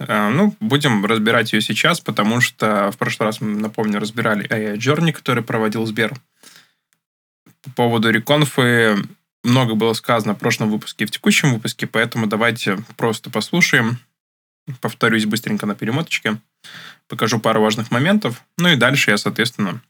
А, 0.00 0.30
ну, 0.30 0.56
будем 0.58 1.04
разбирать 1.04 1.52
ее 1.52 1.60
сейчас, 1.60 2.00
потому 2.00 2.40
что 2.40 2.90
в 2.90 2.96
прошлый 2.96 3.26
раз, 3.26 3.42
напомню, 3.42 4.00
разбирали 4.00 4.48
AI 4.48 4.76
Journey, 4.78 5.12
который 5.12 5.44
проводил 5.44 5.84
Сбер. 5.84 6.14
По 7.62 7.70
поводу 7.72 8.08
реконфы 8.08 8.96
много 9.42 9.74
было 9.74 9.92
сказано 9.92 10.32
в 10.32 10.38
прошлом 10.38 10.70
выпуске 10.70 11.04
и 11.04 11.06
в 11.06 11.10
текущем 11.10 11.52
выпуске, 11.52 11.86
поэтому 11.86 12.26
давайте 12.26 12.78
просто 12.96 13.28
послушаем. 13.28 13.98
Повторюсь 14.80 15.26
быстренько 15.26 15.66
на 15.66 15.74
перемоточке. 15.74 16.38
Покажу 17.06 17.38
пару 17.38 17.60
важных 17.60 17.90
моментов. 17.90 18.42
Ну 18.56 18.68
и 18.68 18.76
дальше 18.76 19.10
я, 19.10 19.18
соответственно, 19.18 19.82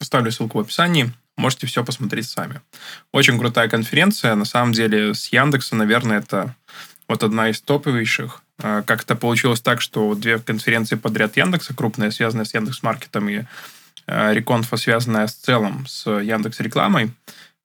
оставлю 0.00 0.30
ссылку 0.32 0.58
в 0.58 0.60
описании. 0.62 1.12
Можете 1.36 1.66
все 1.66 1.84
посмотреть 1.84 2.28
сами. 2.28 2.60
Очень 3.12 3.38
крутая 3.38 3.68
конференция. 3.68 4.34
На 4.34 4.44
самом 4.44 4.72
деле 4.72 5.14
с 5.14 5.28
Яндекса, 5.32 5.76
наверное, 5.76 6.18
это 6.18 6.54
вот 7.08 7.22
одна 7.22 7.50
из 7.50 7.60
топовейших. 7.60 8.42
А, 8.60 8.82
как-то 8.82 9.14
получилось 9.14 9.60
так, 9.60 9.80
что 9.80 10.14
две 10.14 10.38
конференции 10.38 10.96
подряд 10.96 11.36
Яндекса, 11.36 11.74
крупные, 11.74 12.10
связанные 12.10 12.44
с 12.44 12.54
Яндекс.Маркетом 12.54 13.28
и 13.28 13.44
а, 14.06 14.32
Реконфа, 14.32 14.76
связанная 14.76 15.26
с 15.26 15.34
целым 15.34 15.86
с 15.86 16.10
Яндекс 16.10 16.60
рекламой, 16.60 17.12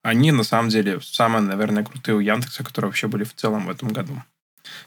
они 0.03 0.31
на 0.31 0.43
самом 0.43 0.69
деле 0.69 0.99
самые, 1.01 1.41
наверное, 1.41 1.83
крутые 1.83 2.15
у 2.15 2.19
Яндекса, 2.19 2.63
которые 2.63 2.89
вообще 2.89 3.07
были 3.07 3.23
в 3.23 3.33
целом 3.33 3.65
в 3.65 3.69
этом 3.69 3.89
году. 3.89 4.21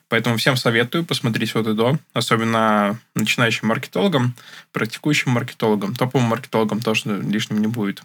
Поэтому 0.09 0.37
всем 0.37 0.57
советую 0.57 1.05
посмотреть 1.05 1.55
вот 1.55 1.67
и 1.67 1.75
до, 1.75 1.99
особенно 2.13 2.99
начинающим 3.15 3.69
маркетологам, 3.69 4.35
практикующим 4.73 5.33
маркетологам, 5.33 5.95
топовым 5.95 6.29
маркетологам 6.29 6.81
тоже 6.81 7.21
лишним 7.23 7.61
не 7.61 7.67
будет. 7.67 8.03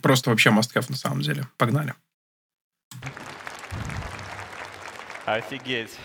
Просто 0.00 0.30
вообще 0.30 0.50
must 0.50 0.70
на 0.88 0.96
самом 0.96 1.20
деле. 1.20 1.46
Погнали. 1.56 1.94
Офигеть. 5.24 5.98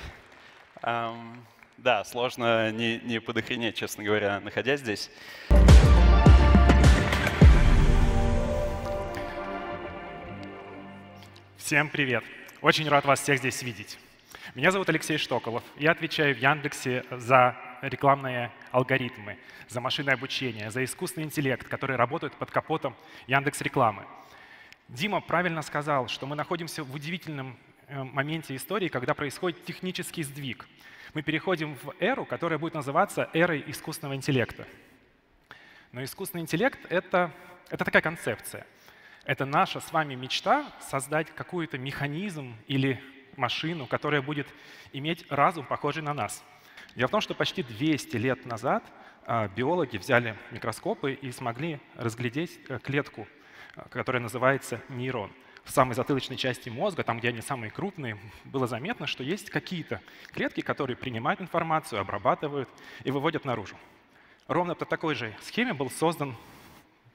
Um, 0.83 1.37
да, 1.77 2.03
сложно 2.03 2.71
не, 2.71 2.99
не 2.99 3.19
подохренеть, 3.19 3.75
честно 3.75 4.03
говоря, 4.03 4.39
находясь 4.39 4.79
здесь. 4.79 5.09
Всем 11.57 11.89
привет! 11.89 12.23
Очень 12.61 12.89
рад 12.89 13.05
вас 13.05 13.21
всех 13.21 13.37
здесь 13.37 13.61
видеть. 13.61 13.99
Меня 14.55 14.71
зовут 14.71 14.89
Алексей 14.89 15.19
Штоколов. 15.19 15.63
Я 15.77 15.91
отвечаю 15.91 16.33
в 16.33 16.39
Яндексе 16.39 17.05
за 17.11 17.55
рекламные 17.83 18.51
алгоритмы, 18.71 19.37
за 19.69 19.79
машинное 19.79 20.15
обучение, 20.15 20.71
за 20.71 20.83
искусственный 20.83 21.25
интеллект, 21.25 21.67
который 21.67 21.97
работает 21.97 22.33
под 22.33 22.49
капотом 22.49 22.95
Яндекс 23.27 23.61
рекламы. 23.61 24.05
Дима 24.87 25.21
правильно 25.21 25.61
сказал, 25.61 26.07
что 26.07 26.25
мы 26.25 26.35
находимся 26.35 26.83
в 26.83 26.95
удивительном 26.95 27.59
э, 27.89 28.03
моменте 28.03 28.55
истории, 28.55 28.87
когда 28.87 29.13
происходит 29.13 29.63
технический 29.63 30.23
сдвиг. 30.23 30.67
Мы 31.13 31.21
переходим 31.21 31.75
в 31.75 31.93
эру, 31.99 32.25
которая 32.25 32.57
будет 32.57 32.73
называться 32.73 33.29
эрой 33.33 33.63
искусственного 33.67 34.15
интеллекта. 34.15 34.65
Но 35.91 36.03
искусственный 36.03 36.41
интеллект— 36.41 36.79
это, 36.89 37.31
это 37.69 37.85
такая 37.85 38.01
концепция— 38.01 38.65
это 39.27 39.45
наша 39.45 39.81
с 39.81 39.91
вами 39.91 40.15
мечта 40.15 40.65
создать 40.79 41.29
какой-то 41.35 41.77
механизм 41.77 42.55
или 42.67 43.03
машину, 43.35 43.85
которая 43.85 44.21
будет 44.21 44.47
иметь 44.93 45.29
разум, 45.29 45.65
похожий 45.65 46.01
на 46.01 46.13
нас. 46.13 46.45
Дело 46.95 47.09
в 47.09 47.11
том, 47.11 47.19
что 47.19 47.35
почти 47.35 47.61
200 47.61 48.15
лет 48.15 48.45
назад 48.45 48.85
а, 49.25 49.49
биологи 49.49 49.97
взяли 49.97 50.37
микроскопы 50.51 51.11
и 51.11 51.31
смогли 51.33 51.81
разглядеть 51.95 52.57
э, 52.69 52.79
клетку, 52.79 53.27
а, 53.75 53.89
которая 53.89 54.21
называется 54.21 54.81
нейрон. 54.87 55.29
В 55.65 55.71
самой 55.71 55.95
затылочной 55.95 56.37
части 56.37 56.69
мозга, 56.69 57.03
там, 57.03 57.19
где 57.19 57.27
они 57.27 57.41
самые 57.41 57.69
крупные, 57.69 58.17
было 58.45 58.65
заметно, 58.65 59.07
что 59.07 59.23
есть 59.25 59.49
какие-то 59.49 59.99
клетки, 60.31 60.61
которые 60.61 60.95
принимают 60.95 61.41
информацию, 61.41 61.99
обрабатывают 61.99 62.69
и 63.03 63.11
выводят 63.11 63.43
наружу. 63.43 63.75
Ровно 64.47 64.73
по 64.73 64.85
такой 64.85 65.15
же 65.15 65.35
схеме 65.41 65.73
был 65.73 65.89
создан 65.89 66.37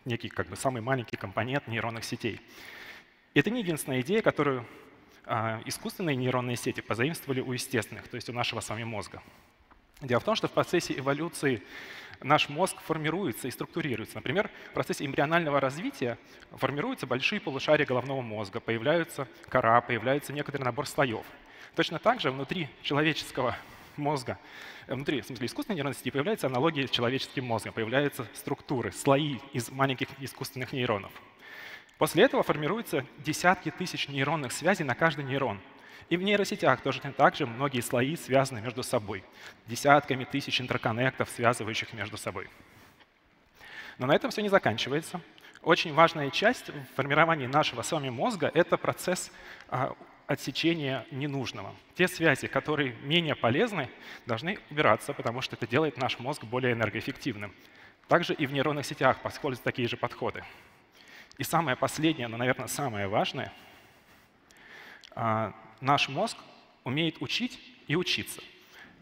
некий 0.04 0.28
как 0.28 0.49
бы 0.49 0.56
самый 0.56 0.82
маленький 0.82 1.16
компонент 1.16 1.66
нейронных 1.68 2.04
сетей. 2.04 2.40
Это 3.35 3.50
не 3.50 3.61
единственная 3.61 4.00
идея, 4.00 4.23
которую 4.23 4.66
а, 5.25 5.61
искусственные 5.64 6.16
нейронные 6.16 6.56
сети 6.56 6.80
позаимствовали 6.80 7.40
у 7.40 7.52
естественных, 7.52 8.09
то 8.09 8.16
есть 8.16 8.28
у 8.28 8.32
нашего 8.32 8.61
с 8.61 8.68
вами 8.68 8.85
мозга. 8.85 9.23
Дело 10.00 10.21
в 10.21 10.25
том, 10.25 10.35
что 10.35 10.49
в 10.49 10.52
процессе 10.52 10.99
эволюции 10.99 11.62
наш 12.21 12.49
мозг 12.49 12.80
формируется 12.80 13.47
и 13.47 13.50
структурируется. 13.50 14.16
Например, 14.16 14.50
в 14.71 14.75
процессе 14.75 15.06
эмбрионального 15.06 15.61
развития 15.61 16.18
формируются 16.50 17.06
большие 17.06 17.40
полушария 17.40 17.87
головного 17.87 18.21
мозга, 18.21 18.59
появляются 18.59 19.28
кора, 19.49 19.80
появляется 19.80 20.32
некоторый 20.32 20.64
набор 20.64 20.88
слоев. 20.88 21.25
Точно 21.76 21.99
так 21.99 22.21
же 22.21 22.30
внутри 22.30 22.68
человеческого 22.82 23.56
мозга, 23.96 24.38
э, 24.87 24.94
внутри, 24.94 25.20
в 25.20 25.26
смысле, 25.26 25.46
искусственной 25.46 25.76
нейронной 25.76 25.94
сети 25.94 26.11
появляются 26.11 26.46
аналогии 26.46 26.87
с 26.87 26.90
человеческим 26.90 27.44
мозгом, 27.44 27.72
появляются 27.72 28.26
структуры, 28.34 28.92
слои 28.92 29.38
из 29.52 29.70
маленьких 29.70 30.08
искусственных 30.20 30.72
нейронов. 30.72 31.12
После 31.99 32.25
этого 32.25 32.42
формируются 32.42 33.06
десятки 33.18 33.70
тысяч 33.70 34.08
нейронных 34.08 34.52
связей 34.52 34.84
на 34.84 34.94
каждый 34.94 35.25
нейрон. 35.25 35.61
И 36.08 36.16
в 36.16 36.22
нейросетях 36.22 36.80
тоже 36.82 37.00
так 37.00 37.37
же 37.37 37.46
многие 37.46 37.80
слои 37.80 38.16
связаны 38.16 38.61
между 38.61 38.82
собой. 38.82 39.25
Десятками 39.66 40.25
тысяч 40.25 40.61
интерконнектов, 40.61 41.30
связывающих 41.30 41.92
между 41.92 42.16
собой. 42.16 42.49
Но 43.99 44.06
на 44.06 44.16
этом 44.16 44.30
все 44.30 44.42
не 44.42 44.49
заканчивается. 44.49 45.20
Очень 45.62 45.94
важная 45.94 46.30
часть 46.30 46.70
в 46.70 46.96
формировании 46.96 47.46
нашего 47.46 47.82
с 47.82 47.92
вами 47.92 48.11
мозга— 48.11 48.50
это 48.54 48.76
процесс 48.76 49.30
а, 49.68 49.94
отсечения 50.32 51.06
ненужного. 51.10 51.74
Те 51.94 52.08
связи, 52.08 52.46
которые 52.46 52.94
менее 53.02 53.34
полезны, 53.34 53.88
должны 54.26 54.58
убираться, 54.70 55.12
потому 55.12 55.40
что 55.40 55.56
это 55.56 55.66
делает 55.66 55.96
наш 55.96 56.18
мозг 56.18 56.44
более 56.44 56.72
энергоэффективным. 56.72 57.54
Также 58.08 58.34
и 58.34 58.46
в 58.46 58.52
нейронных 58.52 58.84
сетях 58.84 59.18
используются 59.24 59.64
такие 59.64 59.88
же 59.88 59.96
подходы. 59.96 60.44
И 61.38 61.44
самое 61.44 61.76
последнее, 61.76 62.28
но, 62.28 62.36
наверное, 62.36 62.66
самое 62.66 63.08
важное, 63.08 63.52
а, 65.14 65.54
наш 65.80 66.08
мозг 66.08 66.36
умеет 66.84 67.20
учить 67.20 67.60
и 67.86 67.96
учиться. 67.96 68.40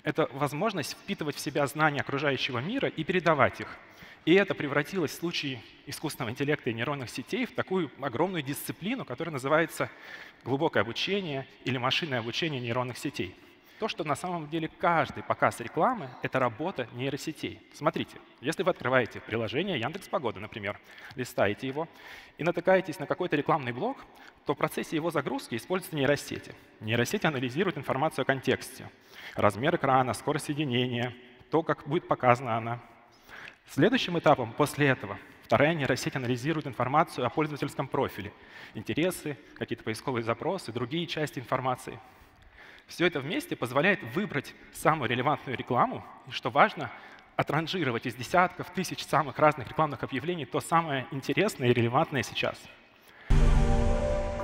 Это 0.03 0.29
возможность 0.33 0.93
впитывать 0.93 1.37
в 1.37 1.41
себя 1.41 1.67
знания 1.67 2.01
окружающего 2.01 2.59
мира 2.59 2.89
и 2.89 3.05
передавать 3.05 3.61
их. 3.61 3.77
И 4.25 4.35
это 4.35 4.55
превратилось 4.55 5.13
в 5.13 5.15
случае 5.15 5.63
искусственного 5.87 6.31
интеллекта 6.31 6.71
и 6.71 6.75
нейронных 6.75 7.11
сетей 7.11 7.47
в 7.47 7.55
такую 7.55 7.91
огромную 8.01 8.43
дисциплину, 8.43 9.05
которая 9.05 9.33
называется 9.33 9.91
глубокое 10.45 10.83
обучение 10.83 11.47
или 11.65 11.79
машинное 11.79 12.21
обучение 12.21 12.61
нейронных 12.61 12.99
сетей. 12.99 13.35
То, 13.81 13.89
что 13.89 14.05
на 14.05 14.15
самом 14.15 14.47
деле 14.47 14.69
каждый 14.69 15.23
показ 15.23 15.59
рекламы— 15.59 16.11
это 16.23 16.39
работа 16.39 16.87
нейросетей. 16.93 17.67
Смотрите, 17.73 18.19
если 18.43 18.63
вы 18.63 18.73
открываете 18.73 19.21
приложение 19.21 19.81
Яндекс 19.81 20.07
Погода, 20.07 20.39
например, 20.39 20.79
листаете 21.17 21.67
его 21.67 21.89
и 22.37 22.45
натыкаетесь 22.45 22.99
на 22.99 23.07
какой-то 23.07 23.37
рекламный 23.37 23.73
блок, 23.73 23.97
то 24.45 24.53
в 24.53 24.59
процессе 24.59 24.97
его 24.97 25.11
загрузки 25.11 25.55
используются 25.55 25.97
нейросети. 25.97 26.55
Нейросети 26.81 27.25
анализируют 27.25 27.79
информацию 27.79 28.25
о 28.25 28.27
контексте, 28.27 28.91
размер 29.35 29.75
экрана, 29.77 30.13
скорость 30.13 30.45
соединения, 30.45 31.15
то, 31.51 31.63
как 31.63 31.89
будет 31.89 32.07
показана 32.07 32.59
она. 32.59 32.81
Следующим 33.67 34.19
этапом 34.19 34.53
после 34.53 34.89
этого 34.89 35.17
вторая 35.45 35.73
нейросеть 35.73 36.17
анализирует 36.17 36.67
информацию 36.67 37.27
о 37.27 37.31
пользовательском 37.31 37.89
профиле, 37.89 38.31
интересы, 38.75 39.39
какие-то 39.57 39.85
поисковые 39.85 40.23
запросы, 40.23 40.71
другие 40.71 41.07
части 41.07 41.39
информации— 41.39 41.99
все 42.91 43.07
это 43.07 43.21
вместе 43.21 43.55
позволяет 43.55 44.03
выбрать 44.15 44.53
самую 44.73 45.09
релевантную 45.09 45.57
рекламу, 45.57 46.05
и, 46.27 46.33
что 46.33 46.51
важно, 46.51 46.91
отранжировать 47.37 48.05
из 48.05 48.15
десятков 48.17 48.69
тысяч 48.71 49.05
самых 49.05 49.39
разных 49.39 49.69
рекламных 49.69 50.03
объявлений 50.03 50.45
то 50.45 50.61
самое 50.61 51.07
интересное 51.13 51.69
и 51.69 51.73
релевантное 51.73 52.25
сейчас. 52.25 52.59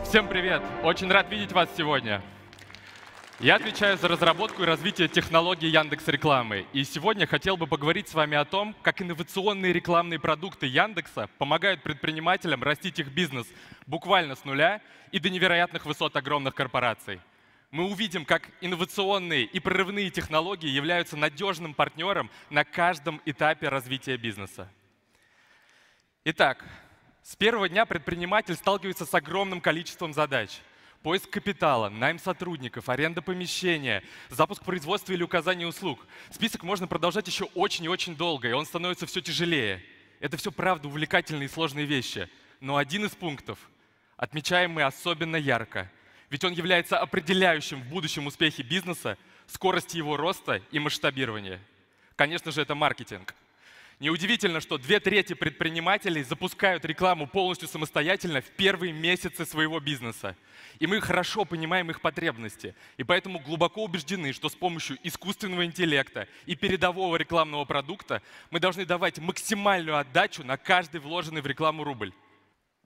Всем 0.05 0.29
привет! 0.29 0.63
Очень 0.85 1.11
рад 1.11 1.29
видеть 1.29 1.53
вас 1.53 1.69
сегодня. 1.77 2.23
Я 3.41 3.57
отвечаю 3.57 3.99
за 3.99 4.09
разработку 4.09 4.63
и 4.63 4.67
развитие 4.67 5.09
технологий 5.09 5.69
Яндекс 5.69 6.07
рекламы. 6.07 6.67
И 6.73 6.85
сегодня 6.85 7.27
хотел 7.27 7.57
бы 7.57 7.67
поговорить 7.67 8.09
с 8.09 8.15
вами 8.15 8.37
о 8.37 8.45
том, 8.45 8.75
как 8.81 9.03
инновационные 9.03 9.73
рекламные 9.73 10.21
продукты 10.21 10.67
Яндекса 10.67 11.29
помогают 11.37 11.83
предпринимателям 11.83 12.63
растить 12.63 13.01
их 13.01 13.09
бизнес 13.09 13.47
буквально 13.87 14.37
с 14.37 14.45
нуля 14.45 14.81
и 15.11 15.19
до 15.19 15.29
невероятных 15.31 15.85
высот 15.85 16.17
огромных 16.17 16.55
корпораций 16.55 17.21
мы 17.71 17.85
увидим, 17.85 18.25
как 18.25 18.49
инновационные 18.61 19.45
и 19.45 19.61
прорывные 19.61 20.11
технологии 20.11 20.69
являются 20.69 21.17
надежным 21.17 21.75
партнером 21.75 22.31
на 22.51 22.65
каждом 22.65 23.21
этапе 23.25 23.69
развития 23.69 24.17
бизнеса. 24.17 24.71
Итак, 26.25 26.65
с 27.23 27.35
первого 27.37 27.69
дня 27.69 27.87
предприниматель 27.87 28.55
сталкивается 28.55 29.05
с 29.05 29.15
огромным 29.15 29.61
количеством 29.61 30.13
задач. 30.13 30.61
Поиск 31.03 31.29
капитала, 31.29 31.89
найм 31.89 32.19
сотрудников, 32.19 32.89
аренда 32.89 33.23
помещения, 33.23 34.03
запуск 34.29 34.65
производства 34.65 35.13
или 35.13 35.23
указание 35.23 35.67
услуг. 35.67 36.05
Список 36.31 36.63
можно 36.63 36.87
продолжать 36.87 37.29
еще 37.29 37.45
очень 37.55 37.85
и 37.85 37.89
очень 37.89 38.17
долго, 38.17 38.49
и 38.49 38.53
он 38.53 38.67
становится 38.67 39.07
все 39.07 39.21
тяжелее. 39.21 39.85
Это 40.19 40.37
все 40.37 40.51
правда 40.51 40.89
увлекательные 40.89 41.47
и 41.47 41.53
сложные 41.53 41.85
вещи. 41.85 42.29
Но 42.61 42.77
один 42.77 43.05
из 43.05 43.15
пунктов 43.15 43.59
отмечаем 44.17 44.73
мы 44.73 44.83
особенно 44.83 45.37
ярко– 45.37 45.91
ведь 46.31 46.45
он 46.45 46.53
является 46.53 46.99
определяющим 46.99 47.83
в 47.83 47.89
будущем 47.89 48.27
успехе 48.27 48.63
бизнеса, 48.63 49.17
скорости 49.47 49.97
его 49.97 50.17
роста 50.17 50.61
и 50.71 50.79
масштабирования. 50.79 51.61
Конечно 52.17 52.51
же, 52.51 52.63
это 52.63 52.75
маркетинг. 52.75 53.35
Неудивительно, 53.99 54.61
что 54.61 54.77
две 54.77 55.01
трети 55.01 55.33
предпринимателей 55.33 56.23
запускают 56.23 56.85
рекламу 56.85 57.27
полностью 57.27 57.67
самостоятельно 57.67 58.43
в 58.43 58.51
первые 58.51 58.93
месяцы 58.93 59.47
своего 59.47 59.81
бизнеса. 59.81 60.37
И 60.81 60.87
мы 60.87 61.01
хорошо 61.01 61.47
понимаем 61.47 61.91
их 61.91 62.03
потребности. 62.03 62.75
И 62.99 63.05
поэтому 63.05 63.39
глубоко 63.39 63.85
убеждены, 63.85 64.35
что 64.35 64.51
с 64.51 64.55
помощью 64.55 64.99
искусственного 65.03 65.65
интеллекта 65.65 66.29
и 66.45 66.55
передового 66.55 67.17
рекламного 67.17 67.65
продукта 67.65 68.21
мы 68.51 68.61
должны 68.61 68.85
давать 68.85 69.19
максимальную 69.19 69.97
отдачу 69.97 70.45
на 70.45 70.59
каждый 70.59 71.01
вложенный 71.01 71.41
в 71.41 71.47
рекламу 71.47 71.83
рубль. 71.83 72.13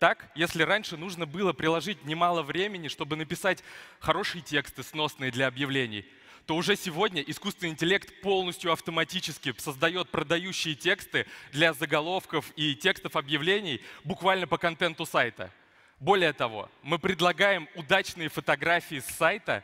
Так, 0.01 0.31
если 0.35 0.63
раньше 0.63 0.97
нужно 0.97 1.27
было 1.27 1.53
приложить 1.53 2.07
немало 2.07 2.43
времени, 2.43 2.89
чтобы 2.89 3.17
написать 3.17 3.63
хорошие 3.99 4.41
тексты, 4.41 4.83
сносные 4.83 5.31
для 5.31 5.47
объявлений, 5.47 6.07
то 6.47 6.57
уже 6.57 6.75
сегодня 6.75 7.21
искусственный 7.21 7.73
интеллект 7.73 8.23
полностью 8.23 8.73
автоматически 8.73 9.55
создает 9.59 10.09
продающие 10.09 10.75
тексты 10.75 11.27
для 11.53 11.75
заголовков 11.75 12.51
и 12.57 12.75
текстов 12.75 13.15
объявлений 13.15 13.83
буквально 14.03 14.47
по 14.47 14.57
контенту 14.57 15.05
сайта. 15.05 15.53
Более 15.99 16.33
того, 16.33 16.71
мы 16.83 16.99
предлагаем 16.99 17.69
удачные 17.75 18.31
фотографии 18.31 19.01
с 19.01 19.05
сайта 19.05 19.63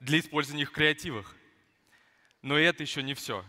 для 0.00 0.18
использования 0.18 0.62
их 0.62 0.70
в 0.70 0.72
креативах. 0.72 1.36
Но 2.40 2.56
это 2.58 2.82
еще 2.82 3.02
не 3.02 3.12
все. 3.12 3.44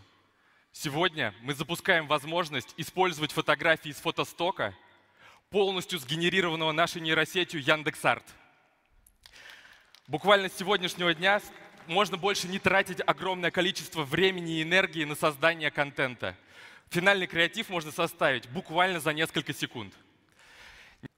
Сегодня 0.70 1.34
мы 1.40 1.54
запускаем 1.54 2.06
возможность 2.06 2.74
использовать 2.76 3.32
фотографии 3.32 3.88
из 3.88 3.96
фотостока– 3.96 4.74
полностью 5.50 5.98
сгенерированного 5.98 6.72
нашей 6.72 7.00
нейросетью 7.00 7.62
Яндекс.Арт. 7.62 8.24
Буквально 10.08 10.48
с 10.48 10.56
сегодняшнего 10.56 11.14
дня 11.14 11.40
можно 11.86 12.16
больше 12.16 12.48
не 12.48 12.58
тратить 12.58 13.00
огромное 13.06 13.50
количество 13.50 14.04
времени 14.04 14.58
и 14.58 14.62
энергии 14.62 15.04
на 15.04 15.14
создание 15.14 15.70
контента. 15.70 16.36
Финальный 16.90 17.26
креатив 17.26 17.68
можно 17.68 17.90
составить 17.90 18.48
буквально 18.50 19.00
за 19.00 19.12
несколько 19.12 19.52
секунд. 19.52 19.94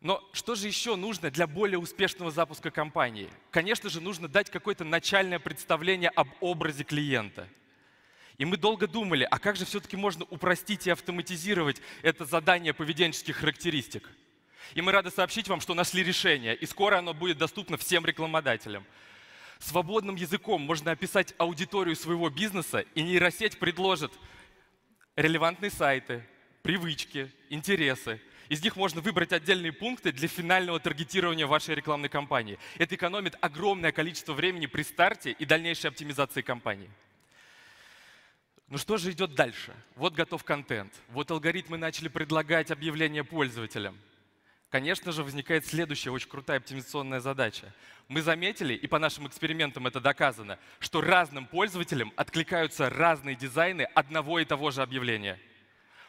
Но 0.00 0.22
что 0.32 0.54
же 0.54 0.66
еще 0.66 0.96
нужно 0.96 1.30
для 1.30 1.46
более 1.46 1.78
успешного 1.78 2.30
запуска 2.30 2.70
компании? 2.70 3.30
Конечно 3.50 3.88
же, 3.90 4.00
нужно 4.00 4.28
дать 4.28 4.50
какое-то 4.50 4.84
начальное 4.84 5.38
представление 5.38 6.10
об 6.10 6.28
образе 6.40 6.84
клиента. 6.84 7.48
И 8.38 8.44
мы 8.44 8.56
долго 8.56 8.86
думали, 8.86 9.26
а 9.28 9.38
как 9.40 9.56
же 9.56 9.64
все-таки 9.64 9.96
можно 9.96 10.24
упростить 10.30 10.86
и 10.86 10.90
автоматизировать 10.90 11.82
это 12.02 12.24
задание 12.24 12.72
поведенческих 12.72 13.36
характеристик? 13.36 14.08
И 14.74 14.80
мы 14.80 14.92
рады 14.92 15.10
сообщить 15.10 15.48
вам, 15.48 15.60
что 15.60 15.74
нашли 15.74 16.04
решение, 16.04 16.54
и 16.54 16.64
скоро 16.64 16.98
оно 16.98 17.14
будет 17.14 17.38
доступно 17.38 17.76
всем 17.76 18.06
рекламодателям. 18.06 18.84
Свободным 19.58 20.14
языком 20.14 20.62
можно 20.62 20.92
описать 20.92 21.34
аудиторию 21.36 21.96
своего 21.96 22.30
бизнеса, 22.30 22.84
и 22.94 23.02
нейросеть 23.02 23.58
предложит 23.58 24.12
релевантные 25.16 25.72
сайты, 25.72 26.24
привычки, 26.62 27.32
интересы. 27.50 28.20
Из 28.48 28.62
них 28.62 28.76
можно 28.76 29.00
выбрать 29.00 29.32
отдельные 29.32 29.72
пункты 29.72 30.12
для 30.12 30.28
финального 30.28 30.78
таргетирования 30.78 31.46
вашей 31.46 31.74
рекламной 31.74 32.08
кампании. 32.08 32.58
Это 32.78 32.94
экономит 32.94 33.36
огромное 33.40 33.90
количество 33.90 34.32
времени 34.32 34.66
при 34.66 34.82
старте 34.82 35.32
и 35.32 35.44
дальнейшей 35.44 35.88
оптимизации 35.88 36.42
кампании. 36.42 36.88
Ну 38.70 38.76
что 38.76 38.98
же 38.98 39.12
идет 39.12 39.34
дальше? 39.34 39.74
Вот 39.96 40.12
готов 40.12 40.44
контент. 40.44 40.92
Вот 41.08 41.30
алгоритмы 41.30 41.78
начали 41.78 42.08
предлагать 42.08 42.70
объявления 42.70 43.24
пользователям. 43.24 43.98
Конечно 44.68 45.10
же, 45.10 45.24
возникает 45.24 45.64
следующая 45.64 46.10
очень 46.10 46.28
крутая 46.28 46.58
оптимизационная 46.58 47.20
задача. 47.20 47.72
Мы 48.08 48.20
заметили, 48.20 48.74
и 48.74 48.86
по 48.86 48.98
нашим 48.98 49.26
экспериментам 49.26 49.86
это 49.86 50.00
доказано, 50.00 50.58
что 50.80 51.00
разным 51.00 51.46
пользователям 51.46 52.12
откликаются 52.16 52.90
разные 52.90 53.36
дизайны 53.36 53.82
одного 53.94 54.38
и 54.38 54.44
того 54.44 54.70
же 54.70 54.82
объявления. 54.82 55.38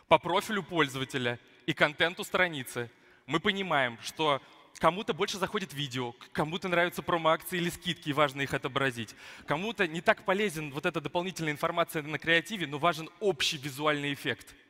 По 0.09 0.17
профилю 0.17 0.61
пользователя 0.61 1.39
и 1.65 1.73
контенту 1.73 2.25
страницы 2.25 2.91
мы 3.25 3.39
понимаем, 3.39 3.97
что 4.01 4.41
кому-то 4.77 5.13
больше 5.13 5.37
заходит 5.37 5.73
видео, 5.73 6.13
кому-то 6.31 6.67
нравятся 6.67 7.01
промо-акции 7.01 7.57
или 7.57 7.69
скидки, 7.69 8.09
и 8.09 8.13
важно 8.13 8.41
их 8.41 8.53
отобразить. 8.53 9.15
Кому-то 9.45 9.87
не 9.87 10.01
так 10.01 10.23
полезен 10.23 10.71
вот 10.71 10.85
эта 10.85 11.01
дополнительная 11.01 11.53
информация 11.53 12.03
на 12.03 12.19
креативе, 12.19 12.67
но 12.67 12.77
важен 12.77 13.09
общий 13.19 13.57
визуальный 13.57 14.13
эффект– 14.13 14.55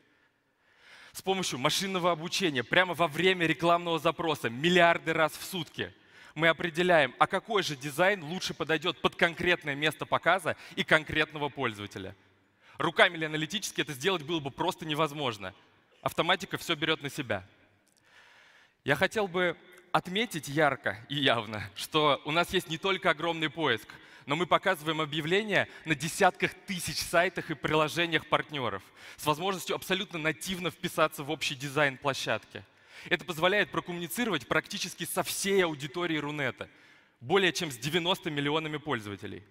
с 1.11 1.21
помощью 1.21 1.59
машинного 1.59 2.11
обучения 2.11 2.63
прямо 2.63 2.93
во 2.93 3.07
время 3.07 3.45
рекламного 3.45 3.99
запроса 3.99 4.49
миллиарды 4.49 5.13
раз 5.13 5.33
в 5.33 5.43
сутки 5.43 5.93
мы 6.35 6.47
определяем, 6.47 7.13
а 7.19 7.27
какой 7.27 7.63
же 7.63 7.75
дизайн 7.75 8.23
лучше 8.23 8.53
подойдет 8.53 9.01
под 9.01 9.15
конкретное 9.15 9.75
место 9.75 10.05
показа 10.05 10.55
и 10.75 10.83
конкретного 10.83 11.49
пользователя. 11.49 12.15
Руками 12.77 13.17
или 13.17 13.25
аналитически 13.25 13.81
это 13.81 13.91
сделать 13.93 14.23
было 14.23 14.39
бы 14.39 14.51
просто 14.51 14.85
невозможно. 14.85 15.53
Автоматика 16.01 16.57
все 16.57 16.75
берет 16.75 17.01
на 17.01 17.09
себя. 17.09 17.45
Я 18.85 18.95
хотел 18.95 19.27
бы 19.27 19.57
отметить 19.91 20.47
ярко 20.47 20.97
и 21.09 21.15
явно, 21.15 21.63
что 21.75 22.21
у 22.25 22.31
нас 22.31 22.53
есть 22.53 22.69
не 22.69 22.77
только 22.77 23.09
огромный 23.09 23.49
поиск– 23.49 23.87
но 24.29 24.35
мы 24.35 24.45
показываем 24.45 25.01
объявления 25.01 25.67
на 25.85 25.95
десятках 25.95 26.53
тысяч 26.67 26.97
сайтах 26.97 27.49
и 27.49 27.55
приложениях 27.55 28.27
партнеров 28.27 28.83
с 29.17 29.25
возможностью 29.25 29.75
абсолютно 29.75 30.19
нативно 30.19 30.69
вписаться 30.69 31.23
в 31.23 31.31
общий 31.31 31.55
дизайн 31.55 31.97
площадки. 31.97 32.63
Это 33.09 33.25
позволяет 33.25 33.71
прокоммуницировать 33.71 34.47
практически 34.47 35.05
со 35.05 35.23
всей 35.23 35.65
аудиторией 35.65 36.19
Рунета, 36.19 36.69
более 37.21 37.51
чем 37.51 37.71
с 37.71 37.77
90 37.79 38.29
миллионами 38.29 38.77
пользователей. 38.77 39.41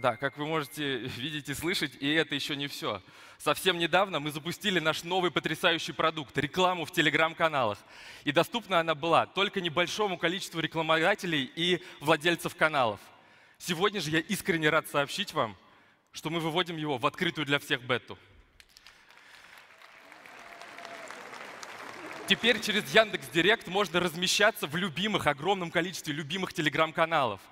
Да, 0.00 0.16
как 0.16 0.38
вы 0.38 0.46
можете 0.46 0.96
видеть 1.18 1.50
и 1.50 1.54
слышать, 1.54 1.92
и 2.00 2.10
это 2.10 2.34
еще 2.34 2.56
не 2.56 2.68
все. 2.68 3.02
Совсем 3.36 3.76
недавно 3.76 4.18
мы 4.18 4.30
запустили 4.30 4.80
наш 4.80 5.04
новый 5.04 5.30
потрясающий 5.30 5.92
продукт– 5.92 6.38
рекламу 6.38 6.86
в 6.86 6.90
телеграм-каналах. 6.90 7.78
И 8.24 8.32
доступна 8.32 8.80
она 8.80 8.94
была 8.94 9.26
только 9.26 9.60
небольшому 9.60 10.16
количеству 10.16 10.60
рекламодателей 10.60 11.52
и 11.54 11.82
владельцев 12.00 12.56
каналов. 12.56 12.98
Сегодня 13.58 14.00
же 14.00 14.08
я 14.10 14.20
искренне 14.20 14.70
рад 14.70 14.88
сообщить 14.88 15.34
вам, 15.34 15.54
что 16.12 16.30
мы 16.30 16.40
выводим 16.40 16.78
его 16.78 16.96
в 16.96 17.06
открытую 17.06 17.44
для 17.44 17.58
всех 17.58 17.82
бету. 17.82 18.16
Теперь 22.26 22.58
через 22.60 22.90
Яндекс 22.94 23.28
Директ 23.28 23.68
можно 23.68 24.00
размещаться 24.00 24.66
в 24.66 24.76
любимых, 24.76 25.26
огромном 25.26 25.70
количестве 25.70 26.14
любимых 26.14 26.54
телеграм-каналов. 26.54 27.42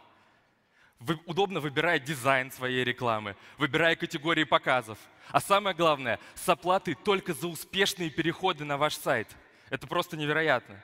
Вы 1.00 1.20
удобно 1.26 1.60
выбирая 1.60 2.00
дизайн 2.00 2.50
своей 2.50 2.82
рекламы, 2.82 3.36
выбирая 3.56 3.94
категории 3.94 4.44
показов. 4.44 4.98
А 5.30 5.40
самое 5.40 5.76
главное, 5.76 6.18
с 6.34 6.48
оплатой 6.48 6.94
только 6.94 7.34
за 7.34 7.46
успешные 7.46 8.10
переходы 8.10 8.64
на 8.64 8.76
ваш 8.76 8.96
сайт. 8.96 9.28
Это 9.70 9.86
просто 9.86 10.16
невероятно. 10.16 10.82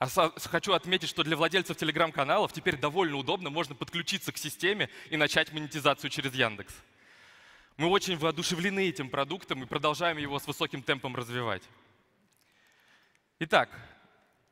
А 0.00 0.08
хочу 0.08 0.72
отметить, 0.72 1.08
что 1.08 1.22
для 1.22 1.36
владельцев 1.36 1.76
телеграм-каналов 1.76 2.52
теперь 2.52 2.76
довольно 2.76 3.16
удобно, 3.16 3.50
можно 3.50 3.74
подключиться 3.74 4.32
к 4.32 4.38
системе 4.38 4.88
и 5.10 5.16
начать 5.16 5.52
монетизацию 5.52 6.10
через 6.10 6.34
Яндекс. 6.34 6.74
Мы 7.76 7.88
очень 7.88 8.16
воодушевлены 8.16 8.88
этим 8.88 9.10
продуктом 9.10 9.62
и 9.62 9.66
продолжаем 9.66 10.16
его 10.16 10.38
с 10.38 10.46
высоким 10.46 10.82
темпом 10.82 11.14
развивать. 11.14 11.62
Итак, 13.40 13.70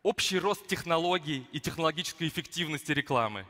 общий 0.05 0.39
рост 0.39 0.67
технологий 0.69 1.47
и 1.51 1.59
технологической 1.59 2.29
эффективности 2.29 2.93
рекламы 2.93 3.45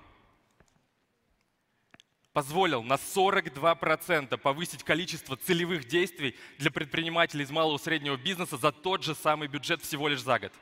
позволил 2.37 2.83
на 2.83 2.97
42% 2.97 4.37
повысить 4.37 4.83
количество 4.83 5.39
целевых 5.39 5.87
действий 5.87 6.37
для 6.59 6.71
предпринимателей 6.71 7.45
из 7.45 7.51
малого 7.51 7.79
и 7.79 7.83
среднего 7.83 8.19
бизнеса 8.19 8.59
за 8.59 8.73
тот 8.73 9.03
же 9.03 9.15
самый 9.15 9.49
бюджет 9.49 9.81
всего 9.81 10.07
лишь 10.07 10.21
за 10.21 10.39
год. 10.39 10.53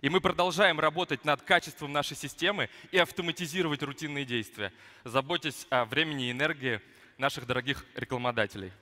И 0.00 0.08
мы 0.08 0.22
продолжаем 0.22 0.80
работать 0.80 1.26
над 1.26 1.42
качеством 1.42 1.92
нашей 1.92 2.16
системы 2.16 2.70
и 2.92 2.96
автоматизировать 2.96 3.82
рутинные 3.82 4.24
действия, 4.24 4.72
заботясь 5.04 5.66
о 5.68 5.84
времени 5.84 6.28
и 6.28 6.30
энергии 6.30 6.80
наших 7.18 7.46
дорогих 7.46 7.84
рекламодателей. 7.94 8.72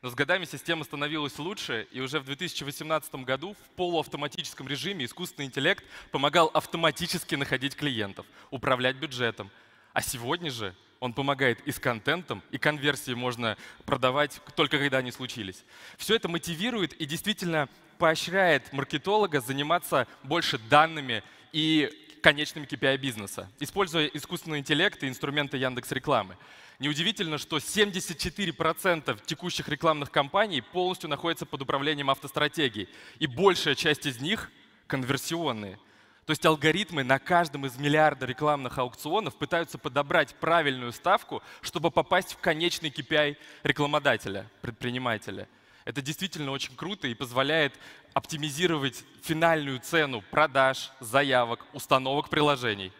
Но 0.00 0.08
с 0.08 0.14
годами 0.14 0.46
система 0.46 0.84
становилась 0.84 1.38
лучше, 1.38 1.86
и 1.92 2.00
уже 2.00 2.18
в 2.18 2.24
2018 2.24 3.14
году 3.16 3.52
в 3.52 3.76
полуавтоматическом 3.76 4.66
режиме 4.68 5.04
искусственный 5.04 5.48
интеллект 5.48 5.84
помогал 6.12 6.50
автоматически 6.54 7.34
находить 7.34 7.76
клиентов, 7.76 8.24
управлять 8.50 8.96
бюджетом. 8.96 9.50
А 9.92 10.00
сегодня 10.00 10.50
же 10.50 10.74
он 11.00 11.12
помогает 11.12 11.60
и 11.66 11.72
с 11.72 11.78
контентом, 11.78 12.42
и 12.50 12.58
конверсии 12.58 13.12
можно 13.12 13.56
продавать 13.84 14.40
только 14.56 14.78
когда 14.78 14.98
они 14.98 15.12
случились. 15.12 15.64
Все 15.98 16.14
это 16.14 16.28
мотивирует 16.28 16.92
и 16.94 17.06
действительно 17.06 17.68
поощряет 17.98 18.72
маркетолога 18.72 19.40
заниматься 19.40 20.06
больше 20.22 20.58
данными 20.58 21.22
и 21.52 21.90
конечными 22.22 22.66
KPI 22.66 22.96
бизнеса, 22.96 23.50
используя 23.60 24.06
искусственный 24.06 24.58
интеллект 24.58 25.02
и 25.02 25.08
инструменты 25.08 25.58
Яндекс 25.58 25.92
рекламы. 25.92 26.36
Неудивительно, 26.78 27.38
что 27.38 27.58
74% 27.58 29.20
текущих 29.26 29.68
рекламных 29.68 30.10
кампаний 30.10 30.62
полностью 30.62 31.08
находятся 31.08 31.46
под 31.46 31.62
управлением 31.62 32.10
автостратегии, 32.10 32.88
и 33.18 33.26
большая 33.26 33.74
часть 33.74 34.06
из 34.06 34.20
них 34.20 34.50
конверсионные. 34.86 35.78
То 36.26 36.30
есть 36.30 36.44
алгоритмы 36.46 37.04
на 37.04 37.18
каждом 37.18 37.66
из 37.66 37.76
миллиарда 37.76 38.24
рекламных 38.24 38.78
аукционов 38.78 39.36
пытаются 39.36 39.76
подобрать 39.76 40.34
правильную 40.36 40.92
ставку, 40.92 41.42
чтобы 41.60 41.90
попасть 41.90 42.32
в 42.32 42.38
конечный 42.38 42.88
KPI 42.88 43.36
рекламодателя, 43.62 44.50
предпринимателя. 44.62 45.48
Это 45.84 46.00
действительно 46.00 46.50
очень 46.50 46.74
круто 46.76 47.06
и 47.06 47.14
позволяет 47.14 47.74
оптимизировать 48.14 49.04
финальную 49.22 49.80
цену 49.80 50.22
продаж, 50.22 50.90
заявок, 50.98 51.66
установок 51.74 52.30
приложений. 52.30 52.90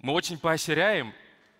Мы 0.00 0.14
очень 0.14 0.38
поощряем 0.38 1.12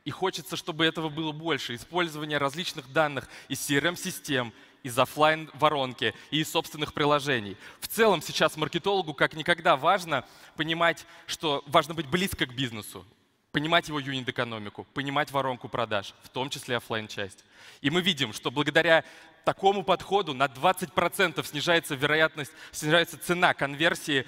и 0.07 0.11
хочется, 0.11 0.57
чтобы 0.57 0.87
этого 0.87 1.11
было 1.11 1.33
больше. 1.33 1.75
Использование 1.75 2.39
различных 2.39 2.91
данных 2.91 3.29
из 3.49 3.59
CRM-систем, 3.69 4.55
из 4.87 4.99
офлайн 4.99 5.51
воронки 5.55 6.15
и 6.31 6.41
из 6.41 6.51
собственных 6.51 6.95
приложений. 6.95 7.57
В 7.81 7.89
целом 7.89 8.23
сейчас 8.23 8.57
маркетологу 8.57 9.15
как 9.15 9.35
никогда 9.35 9.77
важно 9.77 10.25
понимать, 10.57 11.07
что 11.27 11.63
важно 11.67 11.95
быть 11.95 12.07
близко 12.07 12.47
к 12.47 12.55
бизнесу, 12.55 13.05
понимать 13.53 13.89
его 13.89 13.99
юнит-экономику, 13.99 14.87
понимать 14.95 15.31
воронку 15.31 15.69
продаж, 15.69 16.15
в 16.23 16.29
том 16.29 16.51
числе 16.51 16.77
офлайн 16.77 17.09
часть 17.09 17.45
И 17.81 17.91
мы 17.91 18.01
видим, 18.01 18.33
что 18.33 18.51
благодаря 18.51 19.05
такому 19.45 19.83
подходу 19.83 20.35
на 20.35 20.47
20% 20.47 21.45
снижается 21.47 21.95
вероятность, 21.95 22.53
снижается 22.73 23.19
цена 23.19 23.55
конверсии 23.55 24.27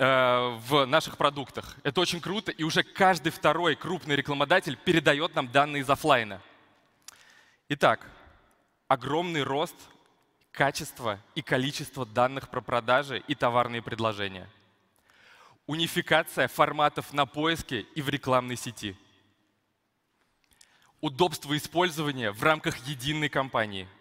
Э, 0.00 0.56
в 0.68 0.86
наших 0.86 1.16
продуктах. 1.16 1.76
Это 1.82 2.00
очень 2.00 2.20
круто, 2.20 2.52
и 2.52 2.62
уже 2.62 2.84
каждый 2.84 3.32
второй 3.32 3.74
крупный 3.74 4.14
рекламодатель 4.14 4.76
передает 4.76 5.34
нам 5.34 5.48
данные 5.50 5.82
из 5.82 5.90
офлайна. 5.90 6.40
Итак, 7.68 8.06
огромный 8.86 9.42
рост 9.42 9.74
качества 10.58 11.20
и 11.36 11.40
количества 11.40 12.04
данных 12.04 12.48
про 12.48 12.60
продажи 12.60 13.22
и 13.28 13.36
товарные 13.36 13.80
предложения. 13.80 14.50
Унификация 15.68 16.48
форматов 16.48 17.12
на 17.12 17.26
поиске 17.26 17.82
и 17.94 18.02
в 18.02 18.08
рекламной 18.08 18.56
сети. 18.56 18.96
Удобство 21.00 21.56
использования 21.56 22.32
в 22.32 22.42
рамках 22.42 22.76
единой 22.88 23.28
кампании– 23.28 23.86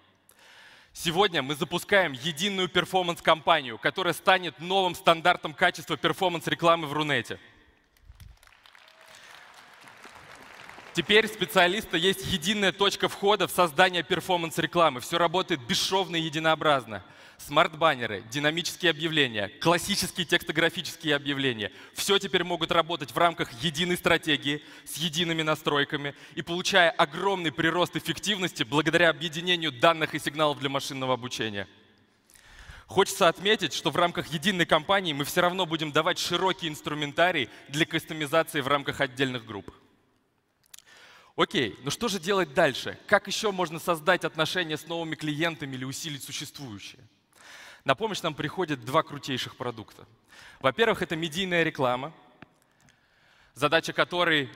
Сегодня 0.93 1.43
мы 1.43 1.53
запускаем 1.53 2.13
единую 2.13 2.69
перформанс-компанию, 2.69 3.77
которая 3.77 4.15
станет 4.15 4.59
новым 4.59 4.95
стандартом 4.95 5.53
качества 5.53 5.95
перформанс-рекламы 5.95 6.87
в 6.87 6.93
Рунете. 6.93 7.39
Теперь 10.97 11.27
специалиста 11.27 11.95
есть 11.95 12.25
единая 12.25 12.71
точка 12.71 13.07
входа 13.07 13.45
в 13.45 13.51
создание 13.51 14.01
перформанс-рекламы. 14.01 14.99
Все 14.99 15.19
работает 15.19 15.61
бесшовно 15.61 16.15
и 16.15 16.21
единообразно 16.21 17.03
смарт-баннеры, 17.37 18.23
динамические 18.31 18.89
объявления, 18.89 19.49
классические 19.61 20.25
текстографические 20.25 21.15
объявления. 21.15 21.71
Все 21.93 22.17
теперь 22.17 22.43
могут 22.43 22.71
работать 22.71 23.11
в 23.11 23.17
рамках 23.19 23.51
единой 23.61 23.95
стратегии, 23.95 24.63
с 24.85 24.95
едиными 24.97 25.43
настройками 25.43 26.15
и 26.33 26.41
получая 26.41 26.89
огромный 26.89 27.51
прирост 27.51 27.95
эффективности 27.95 28.63
благодаря 28.63 29.11
объединению 29.11 29.71
данных 29.71 30.15
и 30.15 30.19
сигналов 30.19 30.57
для 30.57 30.69
машинного 30.69 31.13
обучения. 31.13 31.67
Хочется 32.87 33.27
отметить, 33.27 33.75
что 33.75 33.91
в 33.91 33.97
рамках 33.97 34.33
единой 34.33 34.65
кампании 34.65 35.13
мы 35.13 35.25
все 35.25 35.41
равно 35.41 35.67
будем 35.67 35.91
давать 35.91 36.17
широкий 36.17 36.67
инструментарий 36.67 37.49
для 37.69 37.85
кастомизации 37.85 38.61
в 38.61 38.67
рамках 38.67 38.99
отдельных 38.99 39.45
групп. 39.45 39.71
Окей, 41.37 41.77
ну 41.83 41.91
что 41.91 42.07
же 42.07 42.19
делать 42.19 42.55
дальше? 42.55 42.97
Как 43.05 43.27
еще 43.27 43.51
можно 43.51 43.77
создать 43.77 44.25
отношения 44.25 44.75
с 44.75 44.87
новыми 44.87 45.13
клиентами 45.13 45.75
или 45.75 45.85
усилить 45.85 46.23
существующие? 46.23 46.99
На 47.85 47.93
помощь 47.93 48.23
нам 48.23 48.33
приходят 48.33 48.83
два 48.83 49.03
крутейших 49.03 49.55
продукта. 49.55 50.07
Во-первых, 50.59 51.03
это 51.03 51.15
медийная 51.15 51.61
реклама, 51.61 52.11
задача 53.53 53.93
которой 53.93 54.49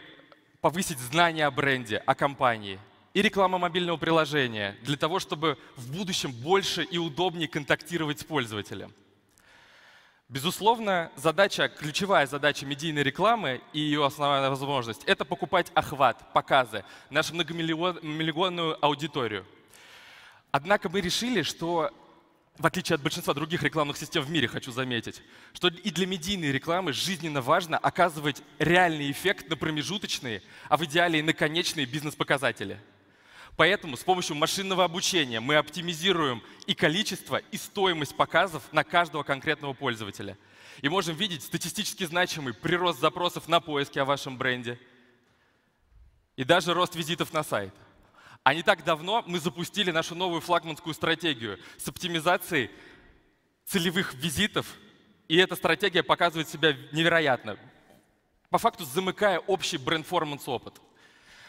повысить 0.59 0.97
знания 0.97 1.45
о 1.45 1.51
бренде, 1.51 1.97
о 1.97 2.15
компании, 2.15 2.79
и 3.13 3.21
реклама 3.21 3.59
мобильного 3.59 3.97
приложения 3.97 4.75
для 4.81 4.97
того, 4.97 5.19
чтобы 5.19 5.59
в 5.75 5.95
будущем 5.95 6.31
больше 6.31 6.83
и 6.83 6.97
удобнее 6.97 7.47
контактировать 7.47 8.21
с 8.21 8.23
пользователем. 8.23 8.91
Безусловно, 10.31 11.11
задача, 11.17 11.67
ключевая 11.67 12.25
задача 12.25 12.65
медийной 12.65 13.03
рекламы 13.03 13.59
и 13.73 13.81
ее 13.81 14.05
основная 14.05 14.49
возможность– 14.49 15.03
это 15.05 15.25
покупать 15.25 15.69
охват, 15.73 16.31
показы, 16.31 16.85
нашу 17.09 17.33
многомиллионную 17.33 18.77
аудиторию. 18.81 19.45
Однако 20.51 20.87
мы 20.87 21.01
решили, 21.01 21.41
что 21.41 21.91
в 22.57 22.65
отличие 22.65 22.95
от 22.95 23.01
большинства 23.01 23.33
других 23.33 23.61
рекламных 23.61 23.97
систем 23.97 24.23
в 24.23 24.31
мире, 24.31 24.47
хочу 24.47 24.71
заметить, 24.71 25.21
что 25.51 25.67
и 25.67 25.91
для 25.91 26.07
медийной 26.07 26.53
рекламы 26.53 26.93
жизненно 26.93 27.41
важно 27.41 27.77
оказывать 27.77 28.41
реальный 28.57 29.11
эффект 29.11 29.49
на 29.49 29.57
промежуточные, 29.57 30.43
а 30.69 30.77
в 30.77 30.85
идеале 30.85 31.19
и 31.19 31.23
на 31.23 31.33
конечные 31.33 31.85
бизнес-показатели. 31.85 32.79
Поэтому 33.57 33.97
с 33.97 34.03
помощью 34.03 34.35
машинного 34.35 34.83
обучения 34.83 35.39
мы 35.39 35.55
оптимизируем 35.55 36.41
и 36.67 36.73
количество, 36.73 37.37
и 37.37 37.57
стоимость 37.57 38.15
показов 38.15 38.63
на 38.71 38.83
каждого 38.83 39.23
конкретного 39.23 39.73
пользователя. 39.73 40.37
И 40.81 40.89
можем 40.89 41.15
видеть 41.15 41.43
статистически 41.43 42.05
значимый 42.05 42.53
прирост 42.53 42.99
запросов 42.99 43.47
на 43.47 43.59
поиски 43.59 43.99
о 43.99 44.05
вашем 44.05 44.37
бренде 44.37 44.79
и 46.37 46.43
даже 46.43 46.73
рост 46.73 46.95
визитов 46.95 47.33
на 47.33 47.43
сайт– 47.43 47.73
а 48.43 48.55
не 48.55 48.63
так 48.63 48.83
давно 48.83 49.23
мы 49.27 49.39
запустили 49.39 49.91
нашу 49.91 50.15
новую 50.15 50.41
флагманскую 50.41 50.93
стратегию 50.93 51.59
с 51.77 51.87
оптимизацией 51.87 52.71
целевых 53.65 54.15
визитов, 54.15 54.65
и 55.27 55.37
эта 55.37 55.55
стратегия 55.55 56.01
показывает 56.01 56.49
себя 56.49 56.75
невероятно, 56.91 57.57
по 58.49 58.57
факту 58.57 58.83
замыкая 58.83 59.39
общий 59.39 59.77
бренд-форманс 59.77 60.47
опыт. 60.47 60.81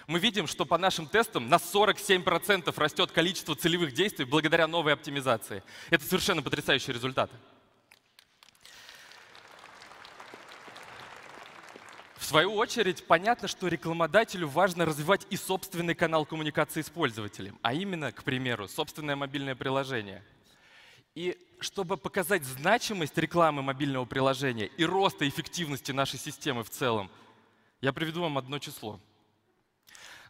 Мы 0.07 0.19
видим, 0.19 0.47
что 0.47 0.65
по 0.65 0.79
нашим 0.79 1.07
тестам 1.07 1.49
на 1.49 1.57
47% 1.57 2.73
растет 2.77 3.13
количество 3.13 3.55
целевых 3.55 3.93
действий 3.93 4.25
благодаря 4.25 4.67
новой 4.67 4.93
оптимизации. 4.93 5.63
Это 5.91 6.05
совершенно 6.05 6.43
потрясающие 6.43 6.95
результаты. 6.95 7.35
В 12.17 12.25
свою 12.25 12.55
очередь, 12.55 13.07
понятно, 13.07 13.47
что 13.47 13.69
рекламодателю 13.69 14.49
важно 14.49 14.87
развивать 14.87 15.27
и 15.29 15.37
собственный 15.37 15.95
канал 15.95 16.25
коммуникации 16.25 16.81
с 16.81 16.89
пользователем, 16.89 17.59
а 17.63 17.75
именно, 17.75 18.11
к 18.11 18.25
примеру, 18.25 18.69
собственное 18.69 19.17
мобильное 19.17 19.55
приложение. 19.55 20.25
И 21.15 21.37
чтобы 21.61 21.97
показать 21.97 22.45
значимость 22.45 23.19
рекламы 23.19 23.63
мобильного 23.63 24.05
приложения 24.05 24.67
и 24.67 24.85
роста 24.85 25.29
эффективности 25.29 25.93
нашей 25.93 26.19
системы 26.19 26.65
в 26.65 26.71
целом, 26.71 27.11
я 27.81 27.93
приведу 27.93 28.23
вам 28.23 28.39
одно 28.39 28.59
число. 28.59 28.99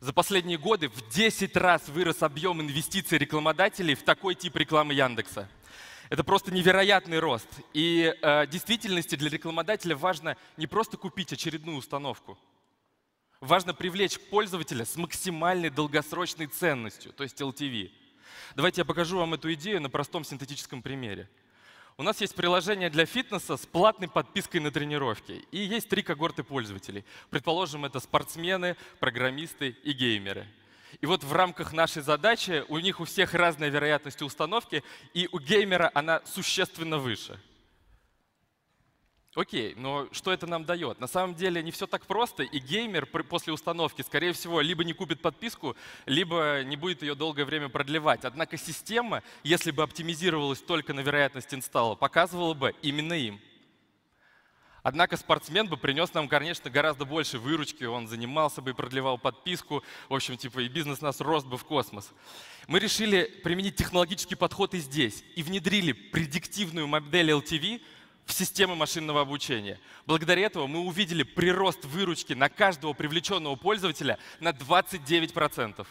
За 0.03 0.13
последние 0.13 0.59
годы 0.59 0.89
в 0.89 1.11
10 1.11 1.57
раз 1.57 1.89
вырос 1.89 2.25
объем 2.25 2.61
инвестиций 2.61 3.19
рекламодателей 3.19 3.95
в 3.95 4.03
такой 4.03 4.35
тип 4.35 4.57
рекламы 4.57 4.95
Яндекса– 4.95 5.49
это 6.11 6.25
просто 6.25 6.51
невероятный 6.51 7.21
рост. 7.21 7.47
И 7.73 8.13
э, 8.21 8.47
действительности 8.49 9.15
для 9.15 9.31
рекламодателя 9.31 9.95
важно 9.95 10.37
не 10.57 10.67
просто 10.67 10.97
купить 10.97 11.33
очередную 11.33 11.79
установку. 11.79 12.37
Важно 13.41 13.75
привлечь 13.75 14.19
пользователя 14.19 14.85
с 14.85 14.97
максимальной 14.97 15.71
долгосрочной 15.71 16.49
ценностью, 16.49 17.13
то 17.13 17.23
есть 17.23 17.41
LTV. 17.41 17.93
Давайте 18.57 18.81
я 18.81 18.85
покажу 18.85 19.19
вам 19.19 19.35
эту 19.35 19.55
идею 19.55 19.81
на 19.81 19.89
простом 19.89 20.25
синтетическом 20.25 20.83
примере. 20.83 21.31
У 21.97 22.03
нас 22.03 22.21
есть 22.21 22.35
приложение 22.35 22.91
для 22.91 23.07
фитнеса 23.07 23.57
с 23.57 23.67
платной 23.67 24.09
подпиской 24.09 24.61
на 24.61 24.71
тренировки. 24.71 25.45
И 25.51 25.59
есть 25.59 25.89
три 25.89 26.03
когорты 26.03 26.43
пользователей. 26.43 27.05
Предположим, 27.31 27.85
это 27.85 28.01
спортсмены, 28.01 28.77
программисты 29.01 29.77
и 29.83 29.93
геймеры– 29.93 30.47
и 31.01 31.07
вот 31.07 31.25
в 31.25 31.33
рамках 31.33 31.73
нашей 31.73 32.03
задачи 32.03 32.65
у 32.69 32.79
них 32.79 33.01
у 33.01 33.05
всех 33.05 33.35
разная 33.35 33.71
вероятность 33.71 34.21
установки, 34.23 34.85
и 35.15 35.29
у 35.33 35.39
геймера 35.39 35.91
она 35.95 36.21
существенно 36.27 36.99
выше. 36.99 37.41
Окей, 39.35 39.73
но 39.79 40.09
что 40.13 40.31
это 40.31 40.47
нам 40.47 40.67
дает? 40.67 41.01
На 41.01 41.07
самом 41.07 41.35
деле 41.35 41.63
не 41.63 41.71
все 41.71 41.87
так 41.87 42.05
просто, 42.05 42.43
и 42.43 42.59
геймер 42.59 43.07
после 43.07 43.55
установки, 43.55 44.03
скорее 44.03 44.35
всего, 44.35 44.61
либо 44.61 44.85
не 44.85 44.93
купит 44.93 45.23
подписку, 45.23 45.75
либо 46.05 46.63
не 46.65 46.77
будет 46.77 47.01
ее 47.01 47.15
долгое 47.15 47.47
время 47.47 47.71
продлевать. 47.71 48.27
Однако 48.27 48.59
система, 48.59 49.23
если 49.43 49.71
бы 49.71 49.83
оптимизировалась 49.83 50.61
только 50.61 50.93
на 50.93 51.01
вероятность 51.01 51.55
инсталла, 51.55 51.95
показывала 51.95 52.53
бы 52.53 52.75
именно 52.83 53.15
им. 53.15 53.41
Однако 54.83 55.17
спортсмен 55.17 55.67
бы 55.67 55.79
принес 55.79 56.13
нам, 56.13 56.29
конечно, 56.29 56.69
гораздо 56.69 57.07
больше 57.07 57.39
выручки, 57.39 57.85
он 57.85 58.09
занимался 58.09 58.61
бы 58.61 58.73
и 58.73 58.75
продлевал 58.75 59.17
подписку, 59.17 59.83
в 60.11 60.15
общем, 60.15 60.37
типа 60.37 60.59
и 60.59 60.69
бизнес 60.69 61.01
нас 61.01 61.21
рос 61.21 61.45
бы 61.45 61.57
в 61.57 61.65
космос. 61.65 62.11
Мы 62.67 62.81
решили 62.81 63.23
применить 63.45 63.77
технологический 63.77 64.35
подход 64.35 64.75
и 64.75 64.79
здесь, 64.79 65.25
и 65.37 65.43
внедрили 65.43 65.93
предиктивную 65.93 66.87
модель 66.87 67.31
LTV 67.31 67.81
в 68.25 68.33
системы 68.33 68.75
машинного 68.75 69.21
обучения. 69.21 69.79
Благодаря 70.07 70.43
этому 70.43 70.67
мы 70.67 70.81
увидели 70.81 71.23
прирост 71.23 71.85
выручки 71.85 72.33
на 72.33 72.49
каждого 72.49 72.93
привлеченного 72.93 73.57
пользователя 73.57 74.19
на 74.41 74.51
29%. 74.51 75.87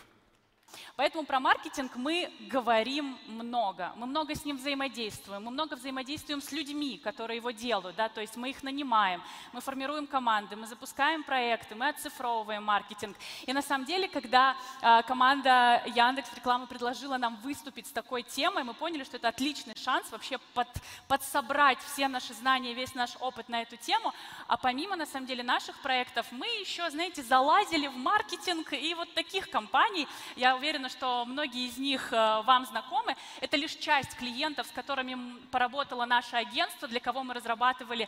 Поэтому 1.01 1.25
про 1.25 1.39
маркетинг 1.39 1.95
мы 1.95 2.31
говорим 2.41 3.17
много. 3.25 3.91
Мы 3.95 4.05
много 4.05 4.35
с 4.35 4.45
ним 4.45 4.57
взаимодействуем. 4.57 5.43
Мы 5.43 5.49
много 5.49 5.73
взаимодействуем 5.73 6.43
с 6.43 6.51
людьми, 6.51 6.99
которые 7.03 7.37
его 7.37 7.49
делают. 7.49 7.95
Да? 7.95 8.07
То 8.07 8.21
есть 8.21 8.35
мы 8.35 8.51
их 8.51 8.61
нанимаем, 8.61 9.19
мы 9.51 9.61
формируем 9.61 10.05
команды, 10.05 10.55
мы 10.55 10.67
запускаем 10.67 11.23
проекты, 11.23 11.73
мы 11.73 11.89
оцифровываем 11.89 12.63
маркетинг. 12.63 13.17
И 13.47 13.51
на 13.51 13.63
самом 13.63 13.85
деле, 13.85 14.07
когда 14.07 14.55
э, 14.83 15.01
команда 15.07 15.81
Яндекс 15.87 16.31
рекламы 16.35 16.67
предложила 16.67 17.17
нам 17.17 17.35
выступить 17.37 17.87
с 17.87 17.91
такой 17.91 18.21
темой, 18.21 18.63
мы 18.63 18.75
поняли, 18.75 19.03
что 19.03 19.17
это 19.17 19.29
отличный 19.29 19.73
шанс 19.75 20.11
вообще 20.11 20.37
под, 20.53 20.67
подсобрать 21.07 21.79
все 21.79 22.09
наши 22.09 22.35
знания, 22.35 22.75
весь 22.75 22.93
наш 22.93 23.17
опыт 23.21 23.49
на 23.49 23.63
эту 23.63 23.75
тему. 23.75 24.13
А 24.47 24.55
помимо, 24.55 24.95
на 24.95 25.07
самом 25.07 25.25
деле, 25.25 25.41
наших 25.41 25.79
проектов, 25.79 26.27
мы 26.29 26.45
еще, 26.59 26.87
знаете, 26.91 27.23
залазили 27.23 27.87
в 27.87 27.97
маркетинг 27.97 28.71
и 28.73 28.93
вот 28.93 29.11
таких 29.15 29.49
компаний. 29.49 30.07
Я 30.35 30.55
уверена, 30.55 30.90
что 30.91 31.25
многие 31.25 31.67
из 31.67 31.77
них 31.77 32.11
э, 32.11 32.41
вам 32.43 32.65
знакомы. 32.65 33.15
Это 33.39 33.57
лишь 33.57 33.75
часть 33.75 34.15
клиентов, 34.15 34.67
с 34.67 34.71
которыми 34.71 35.39
поработало 35.47 36.05
наше 36.05 36.35
агентство, 36.35 36.87
для 36.87 36.99
кого 36.99 37.23
мы 37.23 37.33
разрабатывали 37.33 38.07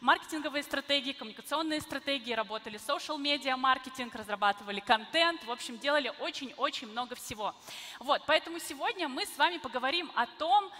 маркетинговые 0.00 0.62
стратегии, 0.62 1.12
коммуникационные 1.12 1.80
стратегии, 1.80 2.32
работали 2.32 2.78
social 2.78 3.18
media 3.18 3.56
маркетинг, 3.56 4.14
разрабатывали 4.14 4.80
контент, 4.80 5.44
в 5.44 5.50
общем, 5.50 5.78
делали 5.78 6.12
очень-очень 6.20 6.88
много 6.88 7.14
всего. 7.14 7.54
Вот, 8.00 8.22
поэтому 8.26 8.58
сегодня 8.58 9.08
мы 9.08 9.24
с 9.24 9.38
вами 9.38 9.58
поговорим 9.58 10.10
о 10.14 10.26
том, 10.26 10.70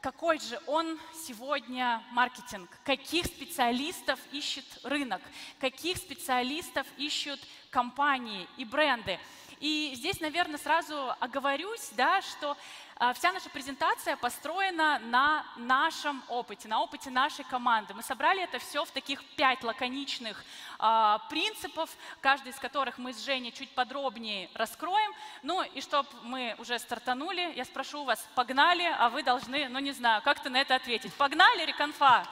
какой 0.00 0.38
же 0.38 0.58
он 0.66 0.98
сегодня 1.26 2.02
маркетинг, 2.12 2.70
каких 2.84 3.26
специалистов 3.26 4.18
ищет 4.32 4.64
рынок, 4.82 5.20
каких 5.58 5.98
специалистов 5.98 6.86
ищут 6.96 7.40
компании 7.70 8.48
и 8.56 8.64
бренды. 8.64 9.18
И 9.60 9.92
здесь, 9.94 10.20
наверное, 10.20 10.58
сразу 10.58 11.14
оговорюсь, 11.20 11.90
да, 11.92 12.22
что 12.22 12.56
а, 12.96 13.12
вся 13.12 13.30
наша 13.30 13.50
презентация 13.50 14.16
построена 14.16 14.98
на 15.00 15.44
нашем 15.56 16.22
опыте, 16.28 16.66
на 16.66 16.80
опыте 16.80 17.10
нашей 17.10 17.44
команды. 17.44 17.92
Мы 17.92 18.02
собрали 18.02 18.42
это 18.42 18.58
все 18.58 18.86
в 18.86 18.90
таких 18.90 19.22
пять 19.36 19.62
лаконичных 19.62 20.42
э, 20.78 21.18
принципов, 21.28 21.90
каждый 22.22 22.52
из 22.52 22.56
которых 22.56 22.96
мы 22.96 23.12
с 23.12 23.22
Женей 23.22 23.52
чуть 23.52 23.70
подробнее 23.70 24.50
раскроем. 24.54 25.12
Ну 25.42 25.62
и 25.62 25.82
чтобы 25.82 26.08
мы 26.22 26.54
уже 26.58 26.78
стартанули, 26.78 27.52
я 27.54 27.66
спрошу 27.66 28.04
вас, 28.04 28.26
погнали, 28.34 28.84
а 28.98 29.10
вы 29.10 29.22
должны, 29.22 29.68
ну 29.68 29.78
не 29.78 29.92
знаю, 29.92 30.22
как-то 30.22 30.48
на 30.48 30.58
это 30.58 30.74
ответить. 30.74 31.12
Погнали, 31.14 31.66
реконфа? 31.66 32.26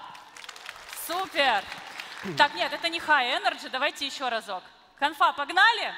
Супер! 1.06 1.62
Так, 2.36 2.54
нет, 2.54 2.72
это 2.72 2.88
не 2.88 2.98
high 2.98 3.42
energy, 3.42 3.68
давайте 3.68 4.06
еще 4.06 4.28
разок. 4.28 4.62
Конфа, 4.98 5.32
погнали? 5.32 5.94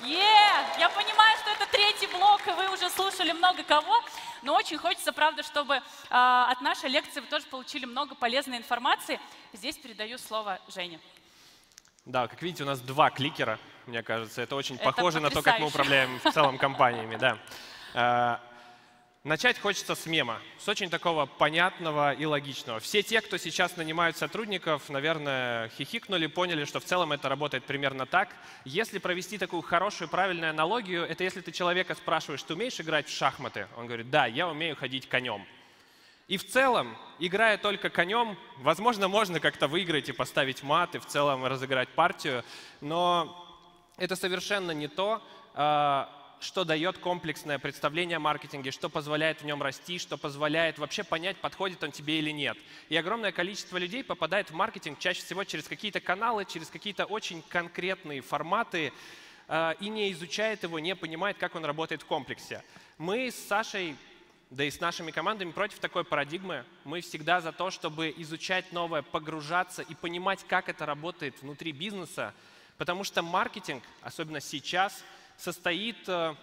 Yeah! 0.00 0.78
Я 0.78 0.88
понимаю, 0.90 1.36
что 1.38 1.50
это 1.50 1.66
третий 1.72 2.06
блок, 2.06 2.40
и 2.46 2.50
вы 2.52 2.72
уже 2.72 2.88
слушали 2.90 3.32
много 3.32 3.64
кого, 3.64 4.00
но 4.42 4.54
очень 4.54 4.78
хочется, 4.78 5.12
правда, 5.12 5.42
чтобы 5.42 5.74
э, 5.76 5.80
от 6.10 6.60
нашей 6.60 6.88
лекции 6.88 7.20
вы 7.20 7.26
тоже 7.26 7.46
получили 7.46 7.84
много 7.84 8.14
полезной 8.14 8.58
информации. 8.58 9.18
Здесь 9.52 9.76
передаю 9.76 10.18
слово 10.18 10.60
Жене. 10.68 11.00
Да, 12.04 12.28
как 12.28 12.40
видите, 12.42 12.62
у 12.62 12.66
нас 12.66 12.80
два 12.80 13.10
кликера, 13.10 13.58
мне 13.86 14.02
кажется. 14.02 14.40
Это 14.40 14.54
очень 14.54 14.76
это 14.76 14.84
похоже 14.84 15.20
потрясающе. 15.20 15.36
на 15.36 15.42
то, 15.42 15.50
как 15.50 15.60
мы 15.60 15.66
управляем 15.66 16.20
в 16.20 16.32
целом 16.32 16.58
компаниями. 16.58 17.16
Да. 17.16 18.40
Начать 19.24 19.58
хочется 19.58 19.96
с 19.96 20.06
мема, 20.06 20.38
с 20.58 20.68
очень 20.68 20.90
такого 20.90 21.26
понятного 21.26 22.12
и 22.12 22.24
логичного. 22.24 22.78
Все 22.78 23.02
те, 23.02 23.20
кто 23.20 23.36
сейчас 23.36 23.76
нанимают 23.76 24.16
сотрудников, 24.16 24.88
наверное, 24.88 25.70
хихикнули, 25.70 26.28
поняли, 26.28 26.64
что 26.64 26.78
в 26.78 26.84
целом 26.84 27.10
это 27.10 27.28
работает 27.28 27.64
примерно 27.64 28.06
так. 28.06 28.28
Если 28.64 28.98
провести 28.98 29.36
такую 29.36 29.62
хорошую, 29.62 30.08
правильную 30.08 30.50
аналогию, 30.50 31.02
это 31.02 31.24
если 31.24 31.40
ты 31.40 31.50
человека 31.50 31.96
спрашиваешь, 31.96 32.44
ты 32.44 32.54
умеешь 32.54 32.80
играть 32.80 33.08
в 33.08 33.10
шахматы? 33.10 33.66
Он 33.76 33.86
говорит, 33.86 34.08
да, 34.08 34.26
я 34.26 34.46
умею 34.46 34.76
ходить 34.76 35.08
конем. 35.08 35.44
И 36.28 36.36
в 36.36 36.46
целом, 36.46 36.96
играя 37.18 37.58
только 37.58 37.90
конем, 37.90 38.38
возможно, 38.58 39.08
можно 39.08 39.40
как-то 39.40 39.66
выиграть 39.66 40.08
и 40.08 40.12
поставить 40.12 40.62
мат, 40.62 40.94
и 40.94 41.00
в 41.00 41.06
целом 41.06 41.44
разыграть 41.44 41.88
партию, 41.88 42.44
но 42.80 43.44
это 43.96 44.14
совершенно 44.14 44.70
не 44.70 44.86
то, 44.86 45.20
а, 45.54 46.08
что 46.40 46.64
дает 46.64 46.98
комплексное 46.98 47.58
представление 47.58 48.16
о 48.16 48.20
маркетинге, 48.20 48.70
что 48.70 48.88
позволяет 48.88 49.42
в 49.42 49.44
нем 49.44 49.62
расти, 49.62 49.98
что 49.98 50.16
позволяет 50.16 50.78
вообще 50.78 51.04
понять, 51.04 51.36
подходит 51.38 51.82
он 51.82 51.92
тебе 51.92 52.18
или 52.18 52.30
нет. 52.30 52.56
И 52.88 52.96
огромное 52.96 53.32
количество 53.32 53.76
людей 53.76 54.04
попадает 54.04 54.50
в 54.50 54.54
маркетинг 54.54 54.98
чаще 54.98 55.22
всего 55.22 55.44
через 55.44 55.66
какие-то 55.66 56.00
каналы, 56.00 56.44
через 56.44 56.68
какие-то 56.68 57.04
очень 57.04 57.42
конкретные 57.48 58.20
форматы, 58.20 58.92
э, 59.48 59.74
и 59.80 59.88
не 59.88 60.12
изучает 60.12 60.62
его, 60.62 60.78
не 60.78 60.94
понимает, 60.94 61.38
как 61.38 61.54
он 61.54 61.64
работает 61.64 62.02
в 62.02 62.06
комплексе. 62.06 62.62
Мы 62.98 63.30
с 63.30 63.36
Сашей 63.36 63.96
да 64.50 64.64
и 64.64 64.70
с 64.70 64.80
нашими 64.80 65.10
командами 65.10 65.50
против 65.50 65.78
такой 65.78 66.04
парадигмы. 66.04 66.64
Мы 66.84 67.02
всегда 67.02 67.40
за 67.40 67.52
то, 67.52 67.70
чтобы 67.70 68.14
изучать 68.16 68.72
новое, 68.72 69.02
погружаться 69.02 69.82
и 69.82 69.94
понимать, 69.94 70.44
как 70.48 70.70
это 70.70 70.86
работает 70.86 71.40
внутри 71.42 71.72
бизнеса, 71.72 72.32
потому 72.78 73.04
что 73.04 73.22
маркетинг, 73.22 73.82
особенно 74.00 74.40
сейчас, 74.40 75.04
состоит 75.38 75.96
э, 76.08 76.34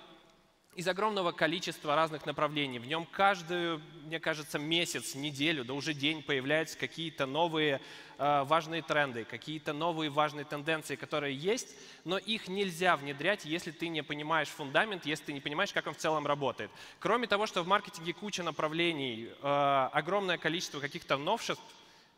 из 0.76 0.88
огромного 0.88 1.32
количества 1.32 1.96
разных 1.96 2.26
направлений. 2.26 2.80
В 2.80 2.86
нем 2.86 3.06
каждую, 3.06 3.82
мне 4.06 4.20
кажется, 4.20 4.58
месяц, 4.58 5.16
неделю, 5.16 5.64
да 5.64 5.74
уже 5.74 5.94
день 5.94 6.24
появляются 6.24 6.78
какие-то 6.78 7.26
новые 7.26 7.82
э, 8.18 8.44
важные 8.44 8.82
тренды, 8.82 9.26
какие-то 9.26 9.74
новые 9.74 10.10
важные 10.10 10.46
тенденции, 10.46 10.96
которые 10.96 11.36
есть, 11.36 11.76
но 12.06 12.18
их 12.18 12.48
нельзя 12.48 12.96
внедрять, 12.96 13.46
если 13.46 13.72
ты 13.72 13.90
не 13.90 14.02
понимаешь 14.02 14.48
фундамент, 14.48 15.06
если 15.06 15.26
ты 15.26 15.34
не 15.34 15.42
понимаешь, 15.42 15.74
как 15.74 15.88
он 15.88 15.94
в 15.94 15.98
целом 15.98 16.26
работает. 16.26 16.72
Кроме 17.00 17.28
того, 17.28 17.48
что 17.48 17.64
в 17.64 17.68
маркетинге 17.68 18.14
куча 18.14 18.44
направлений, 18.44 19.30
э, 19.30 19.90
огромное 19.94 20.38
количество 20.38 20.80
каких-то 20.80 21.18
новшеств, 21.18 21.64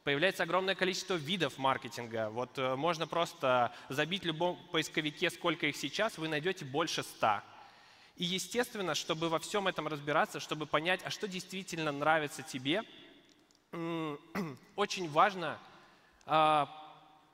Появляется 0.07 0.43
огромное 0.43 0.73
количество 0.73 1.15
видов 1.15 1.57
маркетинга. 1.57 2.29
Вот 2.29 2.57
э, 2.57 2.77
можно 2.77 3.07
просто 3.07 3.75
забить 3.89 4.23
в 4.23 4.27
любом 4.27 4.55
поисковике, 4.71 5.29
сколько 5.29 5.67
их 5.67 5.75
сейчас, 5.75 6.17
вы 6.17 6.29
найдете 6.29 6.63
больше 6.63 7.03
ста. 7.03 7.43
И 8.15 8.23
естественно, 8.23 8.95
чтобы 8.95 9.27
во 9.27 9.37
всем 9.37 9.67
этом 9.67 9.85
разбираться, 9.89 10.39
чтобы 10.39 10.65
понять, 10.65 11.01
а 11.03 11.09
что 11.09 11.27
действительно 11.27 11.91
нравится 11.91 12.41
тебе, 12.41 12.83
очень 14.77 15.09
важно 15.09 15.59
а, 16.25 16.69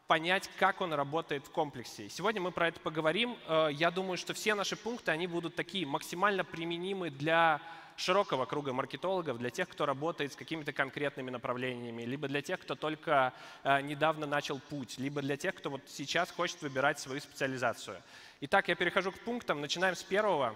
понять, 0.07 0.49
как 0.57 0.81
он 0.81 0.93
работает 0.93 1.45
в 1.45 1.51
комплексе. 1.51 2.09
Сегодня 2.09 2.41
мы 2.41 2.51
про 2.51 2.69
это 2.69 2.79
поговорим. 2.79 3.37
Э, 3.45 3.67
я 3.71 3.91
думаю, 3.91 4.17
что 4.17 4.33
все 4.33 4.55
наши 4.55 4.75
пункты, 4.75 5.11
они 5.11 5.27
будут 5.27 5.53
такие 5.53 5.85
максимально 5.85 6.43
применимы 6.43 7.11
для 7.11 7.61
широкого 7.95 8.45
круга 8.45 8.73
маркетологов, 8.73 9.37
для 9.37 9.49
тех, 9.49 9.69
кто 9.69 9.85
работает 9.85 10.33
с 10.33 10.35
какими-то 10.35 10.73
конкретными 10.73 11.29
направлениями, 11.29 12.03
либо 12.03 12.27
для 12.27 12.41
тех, 12.41 12.59
кто 12.59 12.75
только 12.75 13.33
э, 13.63 13.81
недавно 13.81 14.25
начал 14.25 14.59
путь, 14.59 14.97
либо 14.97 15.21
для 15.21 15.37
тех, 15.37 15.55
кто 15.55 15.69
вот 15.69 15.81
сейчас 15.87 16.31
хочет 16.31 16.61
выбирать 16.61 16.99
свою 16.99 17.21
специализацию. 17.21 18.01
Итак, 18.41 18.67
я 18.67 18.75
перехожу 18.75 19.11
к 19.11 19.19
пунктам. 19.19 19.61
Начинаем 19.61 19.95
с 19.95 20.03
первого. 20.03 20.55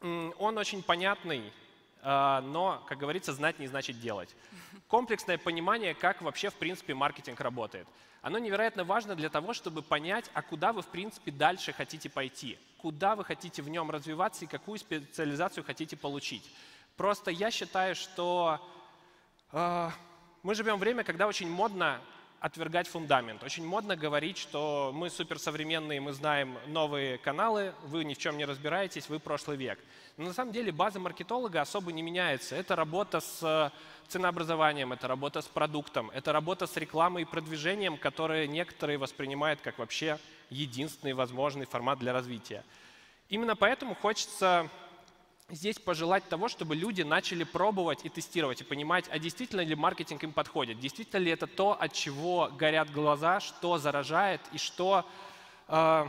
Он 0.00 0.58
очень 0.58 0.82
понятный, 0.82 1.52
э, 2.02 2.40
но, 2.40 2.84
как 2.88 2.98
говорится, 2.98 3.32
знать 3.32 3.58
не 3.58 3.66
значит 3.66 4.00
делать. 4.00 4.34
Комплексное 4.88 5.38
понимание, 5.38 5.94
как 5.94 6.22
вообще, 6.22 6.50
в 6.50 6.54
принципе, 6.54 6.94
маркетинг 6.94 7.40
работает. 7.40 7.86
Оно 8.22 8.38
невероятно 8.38 8.82
важно 8.82 9.14
для 9.14 9.28
того, 9.28 9.52
чтобы 9.52 9.82
понять, 9.82 10.30
а 10.34 10.42
куда 10.42 10.72
вы, 10.72 10.82
в 10.82 10.88
принципе, 10.88 11.30
дальше 11.30 11.72
хотите 11.72 12.10
пойти, 12.10 12.58
куда 12.78 13.16
вы 13.16 13.24
хотите 13.24 13.62
в 13.62 13.68
нем 13.68 13.90
развиваться 13.90 14.44
и 14.44 14.48
какую 14.48 14.78
специализацию 14.78 15.64
хотите 15.64 15.96
получить. 15.96 16.50
Просто 16.96 17.30
я 17.30 17.50
считаю, 17.50 17.94
что 17.94 18.60
э, 19.52 19.90
мы 20.42 20.54
живем 20.54 20.76
в 20.76 20.80
время, 20.80 21.04
когда 21.04 21.26
очень 21.26 21.50
модно 21.50 22.00
отвергать 22.40 22.86
фундамент. 22.88 23.42
Очень 23.42 23.66
модно 23.66 23.96
говорить, 23.96 24.38
что 24.38 24.92
мы 24.94 25.10
суперсовременные, 25.10 26.00
мы 26.00 26.12
знаем 26.12 26.58
новые 26.66 27.18
каналы, 27.18 27.74
вы 27.84 28.04
ни 28.04 28.14
в 28.14 28.18
чем 28.18 28.36
не 28.36 28.44
разбираетесь, 28.44 29.08
вы 29.08 29.18
прошлый 29.18 29.56
век. 29.56 29.78
Но 30.16 30.26
на 30.26 30.32
самом 30.32 30.52
деле 30.52 30.72
база 30.72 31.00
маркетолога 31.00 31.60
особо 31.60 31.92
не 31.92 32.02
меняется. 32.02 32.54
Это 32.54 32.76
работа 32.76 33.20
с 33.20 33.72
ценообразованием, 34.08 34.92
это 34.92 35.08
работа 35.08 35.40
с 35.40 35.46
продуктом, 35.46 36.10
это 36.10 36.32
работа 36.32 36.66
с 36.66 36.76
рекламой 36.76 37.22
и 37.22 37.26
продвижением, 37.26 37.96
которые 37.96 38.46
некоторые 38.46 38.98
воспринимают 38.98 39.60
как 39.60 39.78
вообще 39.78 40.18
единственный 40.50 41.14
возможный 41.14 41.66
формат 41.66 41.98
для 41.98 42.12
развития. 42.12 42.64
Именно 43.28 43.56
поэтому 43.56 43.94
хочется 43.94 44.68
здесь 45.48 45.78
пожелать 45.78 46.28
того, 46.28 46.48
чтобы 46.48 46.74
люди 46.74 47.02
начали 47.02 47.44
пробовать 47.44 48.04
и 48.04 48.08
тестировать, 48.08 48.60
и 48.60 48.64
понимать, 48.64 49.06
а 49.10 49.18
действительно 49.18 49.60
ли 49.60 49.74
маркетинг 49.74 50.24
им 50.24 50.32
подходит, 50.32 50.80
действительно 50.80 51.20
ли 51.20 51.30
это 51.30 51.46
то, 51.46 51.72
от 51.72 51.92
чего 51.92 52.50
горят 52.58 52.90
глаза, 52.90 53.40
что 53.40 53.78
заражает 53.78 54.40
и 54.52 54.58
что 54.58 55.08
э, 55.68 56.08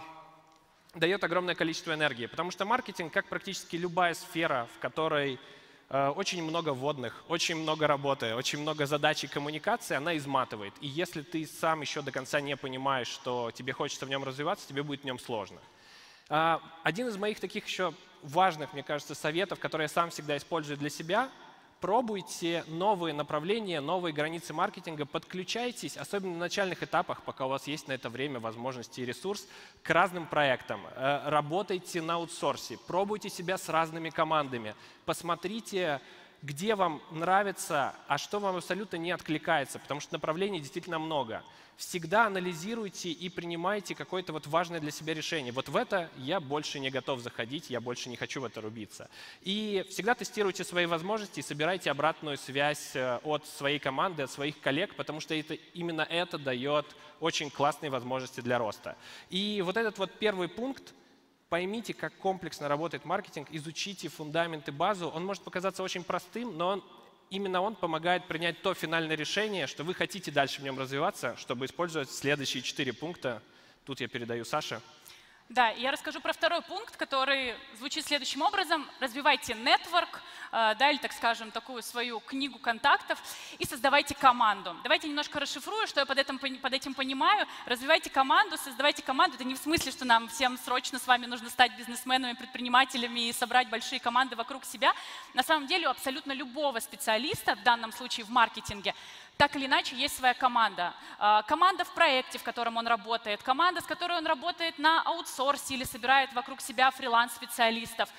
дает 0.95 1.23
огромное 1.23 1.54
количество 1.54 1.93
энергии. 1.93 2.26
Потому 2.26 2.50
что 2.50 2.65
маркетинг, 2.65 3.13
как 3.13 3.28
практически 3.28 3.76
любая 3.76 4.15
сфера, 4.15 4.67
в 4.76 4.80
которой 4.80 5.39
э, 5.89 6.08
очень 6.10 6.41
много 6.43 6.73
вводных, 6.73 7.23
очень 7.28 7.58
много 7.58 7.86
работы, 7.86 8.34
очень 8.34 8.60
много 8.60 8.88
задач 8.88 9.23
и 9.23 9.28
коммуникации, 9.28 9.95
она 9.95 10.17
изматывает. 10.17 10.73
И 10.82 10.88
если 10.88 11.21
ты 11.21 11.45
сам 11.45 11.82
еще 11.82 12.02
до 12.02 12.12
конца 12.12 12.41
не 12.41 12.58
понимаешь, 12.58 13.08
что 13.08 13.52
тебе 13.52 13.73
хочется 13.73 14.08
в 14.08 14.10
нем 14.10 14.23
развиваться, 14.23 14.67
тебе 14.67 14.82
будет 14.82 15.02
в 15.02 15.06
нем 15.06 15.19
сложно. 15.19 15.60
Э, 16.30 16.58
один 16.82 17.08
из 17.08 17.17
моих 17.17 17.39
таких 17.39 17.67
еще 17.67 17.93
важных, 18.28 18.74
мне 18.74 18.84
кажется, 18.84 19.16
советов, 19.16 19.60
которые 19.60 19.86
я 19.86 19.90
сам 19.90 20.10
всегда 20.10 20.38
использую 20.38 20.78
для 20.78 20.90
себя. 20.90 21.30
Пробуйте 21.80 22.63
новые 22.68 23.13
направления, 23.13 23.82
новые 23.82 24.12
границы 24.12 24.52
маркетинга, 24.52 25.06
подключайтесь, 25.06 25.96
особенно 25.96 26.34
на 26.34 26.40
начальных 26.40 26.82
этапах, 26.82 27.22
пока 27.22 27.46
у 27.46 27.50
вас 27.50 27.68
есть 27.68 27.88
на 27.88 27.92
это 27.92 28.10
время, 28.10 28.40
возможности 28.40 29.02
и 29.02 29.06
ресурс, 29.06 29.48
к 29.84 29.90
разным 29.92 30.26
проектам. 30.26 30.82
Э, 30.96 31.30
работайте 31.30 32.02
на 32.02 32.16
аутсорсе, 32.16 32.80
пробуйте 32.88 33.30
себя 33.30 33.60
с 33.60 33.70
разными 33.70 34.10
командами, 34.10 34.74
посмотрите, 35.06 36.02
где 36.41 36.76
вам 36.76 37.02
нравится, 37.12 37.95
а 38.08 38.17
что 38.17 38.39
вам 38.39 38.58
абсолютно 38.58 38.97
не 38.97 39.12
откликается, 39.12 39.80
потому 39.80 40.00
что 40.00 40.13
направлений 40.13 40.60
действительно 40.60 41.00
много. 41.00 41.43
Всегда 41.78 42.26
анализируйте 42.26 43.10
и 43.10 43.30
принимайте 43.30 43.93
какое-то 43.93 44.34
вот 44.34 44.47
важное 44.47 44.80
для 44.80 44.89
себя 44.89 45.13
решение. 45.13 45.52
Вот 45.52 45.69
в 45.69 45.76
это 45.76 46.10
я 46.17 46.39
больше 46.39 46.80
не 46.80 46.89
готов 46.89 47.19
заходить, 47.19 47.69
я 47.69 47.80
больше 47.80 48.10
не 48.10 48.15
хочу 48.15 48.41
в 48.41 48.45
это 48.45 48.62
рубиться. 48.62 49.10
И 49.41 49.86
всегда 49.89 50.15
тестируйте 50.15 50.63
свои 50.63 50.88
возможности 50.88 51.39
и 51.39 51.43
собирайте 51.43 51.91
обратную 51.91 52.38
связь 52.38 52.95
э, 52.95 53.19
от 53.23 53.45
своей 53.45 53.78
команды, 53.78 54.23
от 54.23 54.32
своих 54.32 54.60
коллег, 54.60 54.95
потому 54.95 55.19
что 55.19 55.36
это, 55.36 55.54
именно 55.76 56.02
это 56.02 56.39
дает 56.39 56.95
очень 57.19 57.52
классные 57.52 57.91
возможности 57.91 58.41
для 58.41 58.58
роста. 58.58 58.95
И 59.30 59.62
вот 59.63 59.78
этот 59.78 60.00
вот 60.00 60.12
первый 60.17 60.47
пункт, 60.47 60.95
поймите, 61.50 61.94
как 61.94 62.16
комплексно 62.18 62.68
работает 62.68 63.06
маркетинг, 63.06 63.48
изучите 63.52 64.10
фундамент 64.10 64.68
и 64.68 64.72
базу. 64.72 65.10
Он 65.10 65.26
может 65.26 65.44
показаться 65.44 65.84
очень 65.84 66.04
простым, 66.04 66.58
но 66.58 66.68
он, 66.70 66.84
именно 67.30 67.62
он 67.62 67.76
помогает 67.76 68.28
принять 68.28 68.62
то 68.62 68.74
финальное 68.74 69.16
решение, 69.16 69.68
что 69.68 69.84
вы 69.84 69.94
хотите 69.94 70.32
дальше 70.32 70.62
в 70.62 70.64
нем 70.64 70.78
развиваться, 70.78 71.36
чтобы 71.38 71.66
использовать 71.66 72.12
следующие 72.12 72.64
четыре 72.64 72.94
пункта. 72.94 73.42
Тут 73.86 74.02
я 74.02 74.08
передаю 74.08 74.44
Саше. 74.44 74.82
Да, 75.50 75.70
я 75.70 75.92
расскажу 75.92 76.20
про 76.20 76.34
второй 76.34 76.62
пункт, 76.62 76.98
который 76.98 77.56
звучит 77.78 78.06
следующим 78.06 78.42
образом. 78.42 78.86
Развивайте 79.00 79.54
нетворк, 79.54 80.22
э, 80.52 80.76
да, 80.76 80.90
или, 80.90 80.98
так 80.98 81.14
скажем, 81.14 81.52
такую 81.52 81.82
свою 81.84 82.20
книгу 82.20 82.60
контактов 82.60 83.18
и 83.58 83.66
создавайте 83.66 84.14
команду. 84.14 84.76
Давайте 84.84 85.08
немножко 85.08 85.40
расшифрую, 85.40 85.88
что 85.88 86.02
я 86.02 86.06
под 86.06 86.18
этим, 86.18 86.38
под 86.38 86.74
этим 86.74 86.94
понимаю. 86.94 87.48
Развивайте 87.66 88.10
команду, 88.10 88.58
создавайте 88.58 89.02
команду. 89.02 89.36
Это 89.36 89.46
не 89.46 89.56
в 89.56 89.58
смысле, 89.58 89.94
что 89.94 90.04
нам 90.04 90.28
всем 90.28 90.58
срочно 90.58 91.00
с 91.00 91.08
вами 91.08 91.28
нужно 91.28 91.50
стать 91.50 91.72
бизнесменами, 91.78 92.34
предпринимателями 92.34 93.30
и 93.30 93.34
собрать 93.34 93.70
большие 93.70 94.02
команды 94.02 94.36
вокруг 94.36 94.66
себя. 94.66 94.94
На 95.34 95.44
самом 95.44 95.66
деле 95.68 95.88
у 95.88 95.92
абсолютно 95.92 96.34
любого 96.34 96.82
специалиста, 96.82 97.56
в 97.56 97.64
данном 97.64 97.94
случае 97.94 98.26
в 98.26 98.30
маркетинге, 98.32 98.94
так 99.38 99.56
или 99.56 99.67
иначе 99.67 99.95
есть 99.95 100.17
своя 100.17 100.34
команда. 100.34 100.93
А, 101.19 101.43
команда 101.43 101.86
в 101.86 101.93
проекте, 101.93 102.39
в 102.39 102.43
котором 102.43 102.78
он 102.78 102.88
работает, 102.88 103.43
команда, 103.43 103.82
с 103.82 103.86
которой 103.86 104.17
он 104.17 104.26
работает 104.26 104.80
на 104.80 105.02
аутсорсе 105.04 105.76
или 105.76 105.84
собирает 105.84 106.34
вокруг 106.34 106.60
себя 106.60 106.91
фриланс-специалистов. 106.91 108.10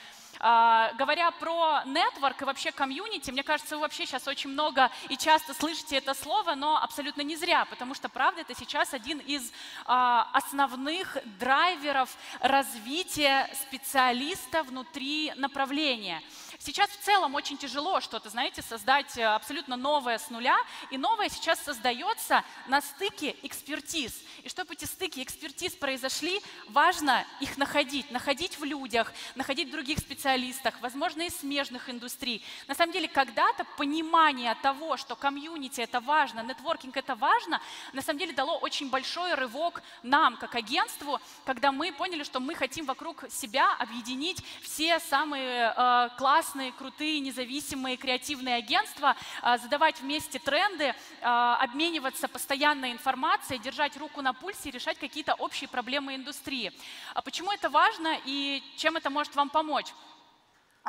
Uh, 0.41 0.95
говоря 0.97 1.33
про 1.33 1.83
нетворк 1.85 2.43
и 2.43 2.45
вообще 2.45 2.71
комьюнити, 2.71 3.33
мне 3.33 3.43
кажется, 3.43 3.75
вы 3.75 3.81
вообще 3.81 4.07
сейчас 4.07 4.29
очень 4.29 4.51
много 4.51 4.89
и 5.09 5.17
часто 5.17 5.53
слышите 5.53 5.97
это 5.97 6.15
слово, 6.15 6.55
но 6.55 6.81
абсолютно 6.81 7.23
не 7.23 7.35
зря, 7.35 7.65
потому 7.65 7.93
что, 7.95 8.09
правда, 8.09 8.43
это 8.43 8.55
сейчас 8.55 8.95
один 8.95 9.19
из 9.19 9.51
uh, 9.87 10.25
основных 10.33 11.17
драйверов 11.41 12.17
развития 12.39 13.51
специалиста 13.67 14.63
внутри 14.63 15.33
направления. 15.35 16.23
Сейчас 16.61 16.91
в 16.91 16.99
целом 17.05 17.37
очень 17.37 17.57
тяжело 17.57 18.01
что-то, 18.01 18.31
знаете, 18.31 18.63
создать 18.63 19.17
э, 19.17 19.25
абсолютно 19.25 19.77
новое 19.77 20.19
с 20.19 20.29
нуля, 20.29 20.59
и 20.91 20.99
новое 20.99 21.29
сейчас 21.29 21.61
создается 21.61 22.43
на 22.67 22.81
стыке 22.81 23.37
экспертиз. 23.43 24.13
И 24.43 24.49
чтобы 24.49 24.75
эти 24.75 24.85
стыки 24.85 25.23
экспертиз 25.23 25.75
произошли, 25.77 26.43
важно 26.69 27.25
их 27.41 27.59
находить, 27.59 28.11
находить 28.11 28.59
в 28.59 28.65
людях, 28.65 29.13
находить 29.37 29.69
в 29.69 29.71
других 29.71 30.01
специалистах, 30.01 30.75
возможно, 30.81 31.23
из 31.23 31.37
смежных 31.37 31.89
индустрий. 31.89 32.45
На 32.67 32.75
самом 32.75 32.93
деле, 32.93 33.07
когда-то 33.07 33.65
понимание 33.77 34.57
того, 34.57 34.97
что 34.97 35.15
комьюнити 35.15 35.81
это 35.81 36.01
важно, 36.01 36.41
нетворкинг 36.41 36.97
это 36.97 37.15
важно, 37.15 37.61
на 37.93 38.03
самом 38.03 38.19
деле 38.19 38.33
дало 38.33 38.59
очень 38.59 38.91
большой 38.91 39.35
рывок 39.35 39.81
нам, 40.03 40.37
как 40.37 40.57
агентству, 40.57 41.21
когда 41.45 41.71
мы 41.71 41.93
поняли, 41.93 42.25
что 42.25 42.41
мы 42.41 42.57
хотим 42.57 42.85
вокруг 42.85 43.27
себя 43.31 43.75
объединить 43.79 44.43
все 44.61 44.99
самые 44.99 45.73
э, 45.77 46.09
классные 46.19 46.48
классные, 46.49 46.73
крутые, 46.73 47.21
независимые, 47.21 47.99
креативные 47.99 48.55
агентства, 48.55 49.15
а, 49.43 49.59
задавать 49.59 50.01
вместе 50.01 50.39
тренды, 50.39 50.95
а, 51.21 51.57
обмениваться 51.57 52.27
постоянной 52.27 52.93
информацией, 52.93 53.59
держать 53.59 53.99
руку 53.99 54.23
на 54.23 54.33
пульсе 54.33 54.71
и 54.71 54.73
решать 54.73 54.99
какие-то 54.99 55.35
общие 55.35 55.69
проблемы 55.69 56.15
индустрии. 56.15 56.73
А 57.13 57.21
почему 57.21 57.53
это 57.53 57.69
важно 57.69 58.17
и 58.25 58.63
чем 58.77 58.97
это 58.97 59.11
может 59.11 59.35
вам 59.37 59.51
помочь? 59.51 59.93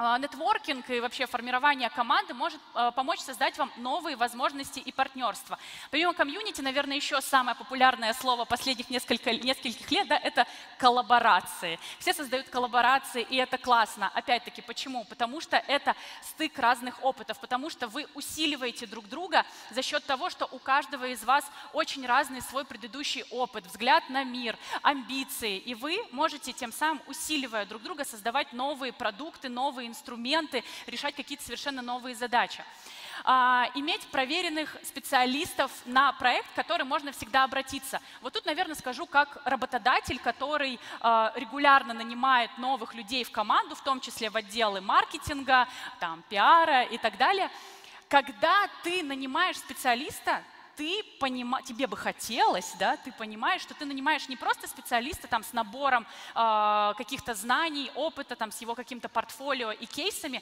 А, 0.01 0.17
нетворкинг 0.17 0.89
и 0.91 1.01
вообще 1.01 1.25
формирование 1.25 1.89
команды 1.89 2.33
может 2.33 2.61
а, 2.73 2.91
помочь 2.91 3.19
создать 3.19 3.57
вам 3.57 3.69
новые 3.75 4.15
возможности 4.15 4.79
и 4.79 4.93
партнерства. 4.93 5.59
Помимо 5.91 6.13
комьюнити, 6.13 6.61
наверное, 6.61 6.95
еще 6.95 7.19
самое 7.19 7.57
популярное 7.57 8.13
слово 8.13 8.45
последних 8.45 8.89
несколько, 8.89 9.33
нескольких 9.33 9.91
лет 9.91 10.07
да,– 10.07 10.17
это 10.23 10.47
коллаборации. 10.77 11.77
Все 11.99 12.13
создают 12.13 12.47
коллаборации, 12.47 13.27
и 13.29 13.35
это 13.35 13.57
классно. 13.57 14.09
Опять-таки, 14.13 14.61
почему? 14.61 15.03
Потому 15.03 15.41
что 15.41 15.57
это 15.57 15.93
стык 16.21 16.57
разных 16.57 17.03
опытов, 17.03 17.37
потому 17.39 17.69
что 17.69 17.89
вы 17.89 18.07
усиливаете 18.13 18.85
друг 18.85 19.09
друга 19.09 19.45
за 19.71 19.81
счет 19.81 20.05
того, 20.05 20.29
что 20.29 20.47
у 20.49 20.59
каждого 20.59 21.07
из 21.07 21.25
вас 21.25 21.43
очень 21.73 22.05
разный 22.05 22.41
свой 22.41 22.63
предыдущий 22.63 23.25
опыт, 23.31 23.65
взгляд 23.65 24.09
на 24.09 24.23
мир, 24.23 24.57
амбиции, 24.81 25.57
и 25.57 25.75
вы 25.75 25.99
можете 26.11 26.53
тем 26.53 26.71
самым, 26.71 27.01
усиливая 27.07 27.65
друг 27.65 27.81
друга, 27.81 28.05
создавать 28.05 28.53
новые 28.53 28.93
продукты, 28.93 29.49
новые 29.49 29.88
инструменты, 29.89 30.63
решать 30.87 31.15
какие-то 31.15 31.43
совершенно 31.43 31.81
новые 31.81 32.15
задачи. 32.15 32.63
а, 33.23 33.69
иметь 33.75 34.07
проверенных 34.07 34.75
специалистов 34.83 35.71
на 35.85 36.13
проект, 36.13 36.49
к 36.51 36.55
которым 36.55 36.87
можно 36.87 37.11
всегда 37.11 37.43
обратиться. 37.43 38.01
Вот 38.21 38.33
тут, 38.33 38.45
наверное, 38.45 38.75
скажу 38.75 39.05
как 39.05 39.41
работодатель, 39.45 40.19
который 40.19 40.79
а, 41.01 41.33
регулярно 41.35 41.93
нанимает 41.93 42.49
новых 42.57 42.93
людей 42.93 43.23
в 43.23 43.31
команду, 43.31 43.75
в 43.75 43.83
том 43.83 43.99
числе 43.99 44.29
в 44.29 44.37
отделы 44.37 44.81
маркетинга, 44.81 45.67
там, 45.99 46.23
пиара 46.29 46.83
и 46.83 46.97
так 46.97 47.17
далее. 47.17 47.49
Когда 48.07 48.69
ты 48.83 49.03
нанимаешь 49.03 49.57
специалиста, 49.57 50.41
ты 50.79 51.03
понима, 51.19 51.61
тебе 51.61 51.87
бы 51.87 51.97
хотелось, 51.97 52.73
да, 52.79 52.95
ты 52.95 53.11
понимаешь, 53.11 53.61
что 53.61 53.73
ты 53.73 53.83
нанимаешь 53.83 54.29
не 54.29 54.37
просто 54.37 54.65
специалиста 54.65 55.27
там 55.27 55.43
с 55.43 55.51
набором 55.51 56.07
э, 56.33 56.93
каких-то 56.97 57.33
знаний, 57.33 57.91
опыта, 57.95 58.37
там 58.37 58.49
с 58.49 58.61
его 58.61 58.75
каким-то 58.75 59.09
портфолио 59.09 59.73
и 59.73 59.85
кейсами, 59.85 60.41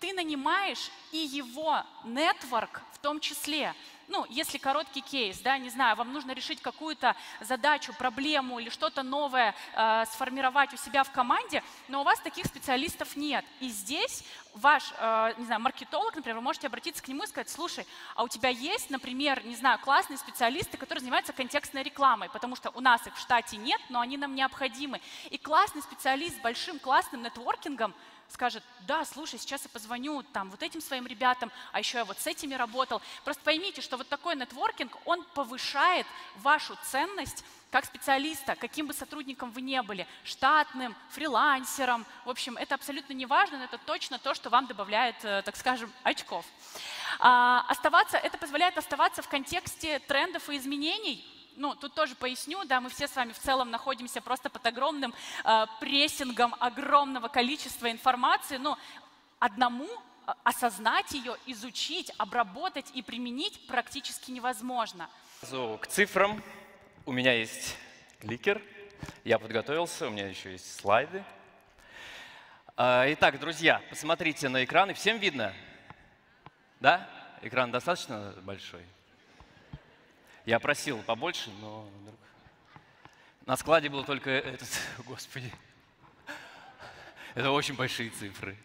ты 0.00 0.12
нанимаешь 0.12 0.90
и 1.12 1.18
его 1.18 1.82
нетворк 2.04 2.82
в 2.92 2.98
том 2.98 3.20
числе 3.20 3.74
ну, 4.08 4.24
если 4.28 4.58
короткий 4.58 5.00
кейс, 5.00 5.40
да, 5.40 5.58
не 5.58 5.70
знаю, 5.70 5.96
вам 5.96 6.12
нужно 6.12 6.32
решить 6.32 6.60
какую-то 6.62 7.16
задачу, 7.40 7.92
проблему 7.94 8.58
или 8.58 8.68
что-то 8.68 9.02
новое 9.02 9.54
э, 9.74 10.04
сформировать 10.12 10.72
у 10.72 10.76
себя 10.76 11.02
в 11.02 11.10
команде, 11.10 11.62
но 11.88 12.00
у 12.00 12.04
вас 12.04 12.20
таких 12.20 12.46
специалистов 12.46 13.16
нет. 13.16 13.44
И 13.60 13.68
здесь 13.68 14.24
ваш, 14.54 14.92
э, 14.98 15.34
не 15.38 15.44
знаю, 15.44 15.60
маркетолог, 15.60 16.14
например, 16.14 16.36
вы 16.36 16.42
можете 16.42 16.68
обратиться 16.68 17.02
к 17.02 17.08
нему 17.08 17.24
и 17.24 17.26
сказать, 17.26 17.48
слушай, 17.48 17.86
а 18.14 18.22
у 18.22 18.28
тебя 18.28 18.48
есть, 18.48 18.90
например, 18.90 19.44
не 19.44 19.56
знаю, 19.56 19.78
классные 19.80 20.18
специалисты, 20.18 20.76
которые 20.76 21.00
занимаются 21.00 21.32
контекстной 21.32 21.82
рекламой, 21.82 22.30
потому 22.30 22.54
что 22.54 22.70
у 22.70 22.80
нас 22.80 23.06
их 23.06 23.16
в 23.16 23.20
штате 23.20 23.56
нет, 23.56 23.80
но 23.88 24.00
они 24.00 24.16
нам 24.16 24.34
необходимы. 24.34 25.00
И 25.30 25.38
классный 25.38 25.82
специалист 25.82 26.36
с 26.36 26.40
большим 26.40 26.78
классным 26.78 27.22
нетворкингом– 27.22 27.94
скажет, 28.28 28.62
да, 28.86 29.04
слушай, 29.04 29.38
сейчас 29.38 29.62
я 29.64 29.70
позвоню 29.70 30.22
там 30.22 30.50
вот 30.50 30.62
этим 30.62 30.80
своим 30.80 31.06
ребятам, 31.06 31.50
а 31.72 31.78
еще 31.78 31.98
я 31.98 32.04
вот 32.04 32.18
с 32.18 32.26
этими 32.26 32.54
работал. 32.54 33.00
Просто 33.24 33.42
поймите, 33.42 33.80
что 33.80 33.96
вот 33.96 34.08
такой 34.08 34.36
нетворкинг, 34.36 34.96
он 35.04 35.24
повышает 35.34 36.06
вашу 36.36 36.76
ценность 36.82 37.44
как 37.70 37.84
специалиста, 37.84 38.54
каким 38.56 38.86
бы 38.86 38.94
сотрудником 38.94 39.50
вы 39.50 39.60
не 39.60 39.82
были, 39.82 40.06
штатным, 40.24 40.94
фрилансером. 41.10 42.06
В 42.24 42.30
общем, 42.30 42.56
это 42.56 42.74
абсолютно 42.74 43.12
не 43.12 43.26
важно, 43.26 43.58
но 43.58 43.64
это 43.64 43.78
точно 43.78 44.18
то, 44.18 44.34
что 44.34 44.50
вам 44.50 44.66
добавляет, 44.66 45.16
э, 45.24 45.42
так 45.42 45.56
скажем, 45.56 45.92
очков. 46.02 46.46
А, 47.18 47.64
оставаться, 47.68 48.16
это 48.18 48.38
позволяет 48.38 48.78
оставаться 48.78 49.22
в 49.22 49.28
контексте 49.28 49.98
трендов 49.98 50.48
и 50.48 50.56
изменений, 50.56 51.24
ну, 51.56 51.74
тут 51.74 51.94
тоже 51.94 52.14
поясню, 52.14 52.64
да, 52.64 52.80
мы 52.80 52.90
все 52.90 53.08
с 53.08 53.16
вами 53.16 53.32
в 53.32 53.38
целом 53.38 53.70
находимся 53.70 54.20
просто 54.20 54.50
под 54.50 54.64
огромным 54.66 55.14
э, 55.44 55.66
прессингом 55.80 56.54
огромного 56.60 57.28
количества 57.28 57.90
информации, 57.90 58.56
но 58.56 58.78
одному 59.38 59.86
э, 59.86 60.32
осознать 60.44 61.12
ее, 61.12 61.36
изучить, 61.46 62.12
обработать 62.18 62.90
и 62.94 63.02
применить 63.02 63.66
практически 63.66 64.30
невозможно. 64.30 65.08
К 65.40 65.86
цифрам 65.88 66.42
у 67.04 67.12
меня 67.12 67.32
есть 67.32 67.76
кликер, 68.20 68.62
я 69.24 69.38
подготовился, 69.38 70.06
у 70.06 70.10
меня 70.10 70.26
еще 70.26 70.52
есть 70.52 70.80
слайды. 70.80 71.24
А, 72.76 73.06
итак, 73.08 73.38
друзья, 73.40 73.80
посмотрите 73.88 74.48
на 74.48 74.64
экран, 74.64 74.90
и 74.90 74.94
всем 74.94 75.18
видно? 75.18 75.54
Да? 76.80 77.08
Экран 77.42 77.70
достаточно 77.70 78.34
большой? 78.42 78.84
Я 80.46 80.60
просил 80.60 81.02
побольше, 81.02 81.50
но 81.60 81.82
вдруг... 82.02 82.20
На 83.46 83.56
складе 83.56 83.88
было 83.88 84.04
только 84.04 84.30
этот, 84.30 84.68
господи, 85.04 85.52
это 87.34 87.50
очень 87.50 87.74
большие 87.74 88.10
цифры. 88.10 88.56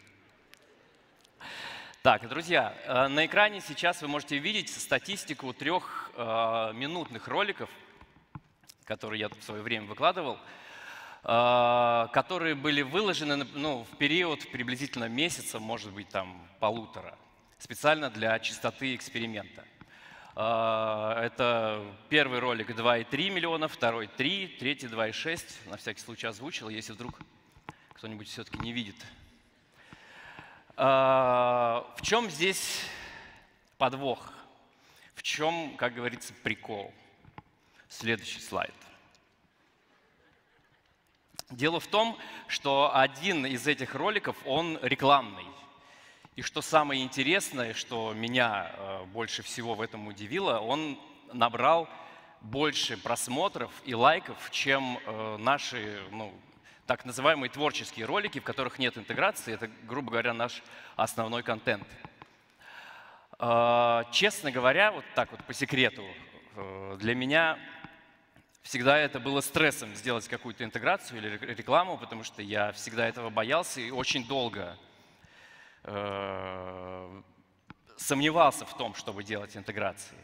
Так, 2.03 2.29
друзья, 2.29 2.75
э, 2.85 3.07
на 3.07 3.25
экране 3.25 3.61
сейчас 3.61 4.03
вы 4.03 4.07
можете 4.07 4.37
видеть 4.37 4.69
статистику 4.69 5.53
трех 5.53 6.11
э, 6.15 6.71
минутных 6.75 7.27
роликов, 7.27 7.69
которые 8.85 9.21
я 9.21 9.29
в 9.29 9.41
свое 9.41 9.63
время 9.63 9.87
выкладывал, 9.87 10.37
э, 11.23 12.07
которые 12.13 12.53
были 12.53 12.83
выложены 12.83 13.47
ну, 13.55 13.85
в 13.91 13.97
период 13.97 14.51
приблизительно 14.51 15.09
месяца, 15.09 15.59
может 15.59 15.91
быть, 15.93 16.09
там 16.09 16.47
полутора, 16.59 17.17
специально 17.57 18.11
для 18.11 18.37
чистоты 18.37 18.93
эксперимента. 18.93 19.65
А, 20.33 21.21
это 21.21 21.83
первый 22.09 22.39
ролик 22.39 22.69
2,3 22.69 23.29
миллиона, 23.29 23.67
второй 23.67 24.07
3, 24.07 24.47
третий 24.59 24.87
2,6. 24.87 25.69
На 25.69 25.77
всякий 25.77 25.99
случай 25.99 26.27
озвучил, 26.27 26.69
если 26.69 26.93
вдруг 26.93 27.19
кто-нибудь 27.93 28.29
все-таки 28.29 28.57
не 28.59 28.71
видит. 28.71 28.95
А, 30.77 31.85
в 31.97 32.01
чем 32.01 32.29
здесь 32.29 32.85
подвох? 33.77 34.31
В 35.15 35.23
чем, 35.23 35.75
как 35.75 35.93
говорится, 35.93 36.33
прикол? 36.43 36.93
Следующий 37.89 38.39
слайд. 38.39 38.73
Дело 41.49 41.81
в 41.81 41.87
том, 41.87 42.17
что 42.47 42.95
один 42.95 43.45
из 43.45 43.67
этих 43.67 43.93
роликов, 43.95 44.37
он 44.45 44.79
рекламный. 44.81 45.45
И 46.37 46.43
что 46.43 46.61
самое 46.61 47.03
интересное, 47.03 47.73
что 47.73 48.13
меня 48.13 48.71
э, 48.73 49.03
больше 49.07 49.43
всего 49.43 49.75
в 49.75 49.81
этом 49.81 50.07
удивило, 50.07 50.59
он 50.59 50.97
набрал 51.33 51.89
больше 52.39 52.95
просмотров 52.95 53.69
и 53.83 53.93
лайков, 53.93 54.37
чем 54.49 54.97
э, 55.05 55.37
наши 55.39 56.01
ну, 56.09 56.33
так 56.87 57.03
называемые 57.03 57.49
творческие 57.49 58.05
ролики, 58.05 58.39
в 58.39 58.45
которых 58.45 58.79
нет 58.79 58.97
интеграции. 58.97 59.53
Это, 59.53 59.69
грубо 59.83 60.11
говоря, 60.11 60.33
наш 60.33 60.63
основной 60.95 61.43
контент. 61.43 61.85
Э, 63.37 64.03
честно 64.13 64.51
говоря, 64.51 64.93
вот 64.93 65.03
так 65.15 65.31
вот 65.31 65.43
по 65.43 65.53
секрету, 65.53 66.03
для 66.97 67.13
меня 67.13 67.59
всегда 68.61 68.97
это 68.97 69.19
было 69.19 69.41
стрессом 69.41 69.93
сделать 69.95 70.29
какую-то 70.29 70.63
интеграцию 70.63 71.17
или 71.17 71.53
рекламу, 71.55 71.97
потому 71.97 72.23
что 72.23 72.41
я 72.41 72.71
всегда 72.71 73.05
этого 73.05 73.29
боялся 73.29 73.81
и 73.81 73.91
очень 73.91 74.25
долго 74.25 74.77
Э, 75.83 77.21
сомневался 77.97 78.65
в 78.65 78.75
том, 78.77 78.93
чтобы 78.95 79.23
делать 79.23 79.55
интеграции. 79.55 80.17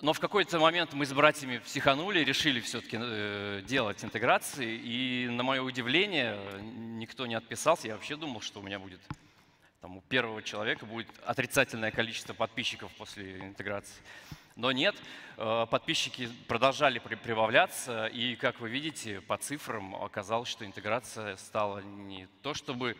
Но 0.00 0.12
в 0.12 0.20
какой-то 0.20 0.58
момент 0.60 0.92
мы 0.92 1.06
с 1.06 1.12
братьями 1.12 1.58
психанули, 1.58 2.20
решили 2.20 2.60
все-таки 2.60 2.98
э, 3.00 3.62
делать 3.66 4.04
интеграции, 4.04 4.76
и 4.76 5.28
на 5.28 5.42
мое 5.42 5.60
удивление 5.62 6.38
никто 6.60 7.26
не 7.26 7.34
отписался. 7.34 7.88
Я 7.88 7.94
вообще 7.94 8.16
думал, 8.16 8.40
что 8.40 8.60
у 8.60 8.62
меня 8.62 8.78
будет, 8.78 9.00
там, 9.80 9.96
у 9.96 10.00
первого 10.02 10.42
человека 10.42 10.86
будет 10.86 11.08
отрицательное 11.24 11.90
количество 11.90 12.32
подписчиков 12.32 12.92
после 12.96 13.40
интеграции. 13.40 14.02
Но 14.58 14.72
нет, 14.72 14.96
э, 15.36 15.66
подписчики 15.70 16.28
продолжали 16.48 16.98
прибавляться, 16.98 18.06
и, 18.06 18.34
как 18.34 18.58
вы 18.58 18.68
видите, 18.68 19.20
по 19.20 19.36
цифрам 19.36 19.94
оказалось, 19.94 20.48
что 20.48 20.66
интеграция 20.66 21.36
стала 21.36 21.78
не 21.78 22.26
то 22.42 22.54
чтобы 22.54 22.96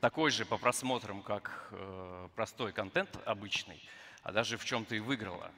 такой 0.00 0.30
же 0.30 0.46
по 0.46 0.56
просмотрам, 0.56 1.20
как 1.20 1.68
э, 1.72 2.28
простой 2.34 2.72
контент 2.72 3.10
обычный, 3.26 3.78
а 4.22 4.32
даже 4.32 4.56
в 4.56 4.64
чем-то 4.64 4.94
и 4.94 5.00
выиграла. 5.00 5.50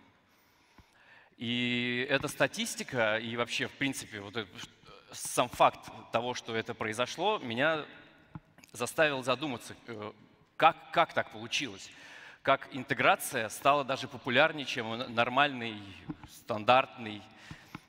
И 1.36 2.04
эта 2.10 2.26
статистика 2.26 3.18
и 3.18 3.36
вообще, 3.36 3.68
в 3.68 3.74
принципе, 3.74 4.18
вот 4.18 4.36
этот, 4.36 4.68
сам 5.12 5.48
факт 5.48 5.88
того, 6.10 6.34
что 6.34 6.56
это 6.56 6.74
произошло, 6.74 7.38
меня 7.38 7.84
заставил 8.72 9.22
задуматься, 9.22 9.76
э, 9.86 10.12
как, 10.56 10.90
как 10.90 11.14
так 11.14 11.30
получилось 11.30 11.92
как 12.44 12.68
интеграция 12.72 13.48
стала 13.48 13.84
даже 13.84 14.06
популярнее, 14.06 14.66
чем 14.66 14.98
нормальный, 15.14 15.80
стандартный 16.28 17.22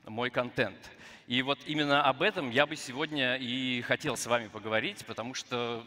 мой 0.06 0.30
контент. 0.30 0.78
И 1.28 1.42
вот 1.42 1.60
именно 1.66 2.02
об 2.02 2.22
этом 2.22 2.50
я 2.52 2.66
бы 2.66 2.78
сегодня 2.78 3.36
и 3.36 3.82
хотел 3.82 4.16
с 4.16 4.26
вами 4.26 4.48
поговорить, 4.48 5.06
потому 5.06 5.34
что, 5.34 5.86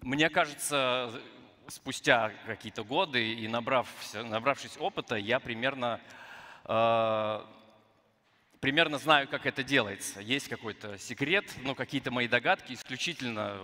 мне 0.00 0.30
кажется, 0.30 1.12
спустя 1.68 2.32
какие-то 2.46 2.84
годы 2.84 3.34
и 3.34 3.46
набрав, 3.48 3.86
набравшись 4.14 4.78
опыта, 4.78 5.16
я 5.16 5.40
примерно, 5.40 6.00
э, 6.64 7.44
примерно 8.60 8.96
знаю, 8.96 9.28
как 9.28 9.44
это 9.44 9.62
делается. 9.62 10.22
Есть 10.22 10.48
какой-то 10.48 10.96
секрет, 10.96 11.44
но 11.64 11.74
какие-то 11.74 12.10
мои 12.10 12.28
догадки 12.28 12.72
исключительно 12.72 13.60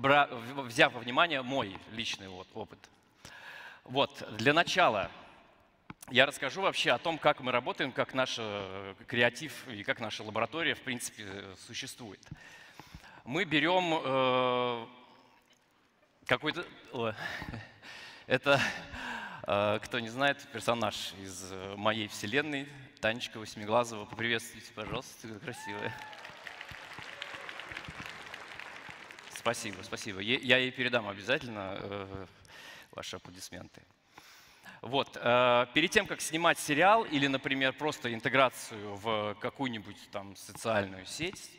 взяв 0.00 0.92
во 0.92 1.00
внимание 1.00 1.42
мой 1.42 1.76
личный 1.92 2.28
опыт. 2.28 2.78
Вот, 3.84 4.24
для 4.36 4.52
начала 4.52 5.10
я 6.10 6.26
расскажу 6.26 6.62
вообще 6.62 6.90
о 6.90 6.98
том, 6.98 7.18
как 7.18 7.40
мы 7.40 7.52
работаем, 7.52 7.92
как 7.92 8.14
наш 8.14 8.36
э, 8.38 8.94
креатив 9.06 9.68
и 9.68 9.84
как 9.84 10.00
наша 10.00 10.24
лаборатория, 10.24 10.74
в 10.74 10.80
принципе, 10.80 11.24
существует. 11.66 12.20
Мы 13.24 13.44
берем 13.44 13.94
э, 13.94 14.86
какой-то... 16.26 16.64
Это, 18.26 18.60
э, 19.46 19.78
кто 19.82 20.00
не 20.00 20.08
знает, 20.08 20.44
персонаж 20.52 21.14
из 21.22 21.52
моей 21.76 22.08
вселенной, 22.08 22.68
Танечка 23.00 23.38
Восьмиглазова. 23.38 24.04
Поприветствуйте, 24.04 24.72
пожалуйста, 24.74 25.28
красивая. 25.38 25.94
Спасибо, 29.40 29.82
спасибо. 29.82 30.20
Я 30.20 30.58
ей 30.58 30.70
передам 30.70 31.08
обязательно 31.08 31.78
э, 31.80 32.26
ваши 32.90 33.16
аплодисменты. 33.16 33.80
Вот. 34.82 35.16
Э, 35.16 35.64
перед 35.72 35.90
тем, 35.90 36.06
как 36.06 36.20
снимать 36.20 36.58
сериал 36.58 37.04
или, 37.04 37.26
например, 37.26 37.72
просто 37.72 38.12
интеграцию 38.12 38.96
в 38.96 39.34
какую-нибудь 39.40 40.10
там 40.12 40.36
социальную 40.36 41.06
сеть, 41.06 41.52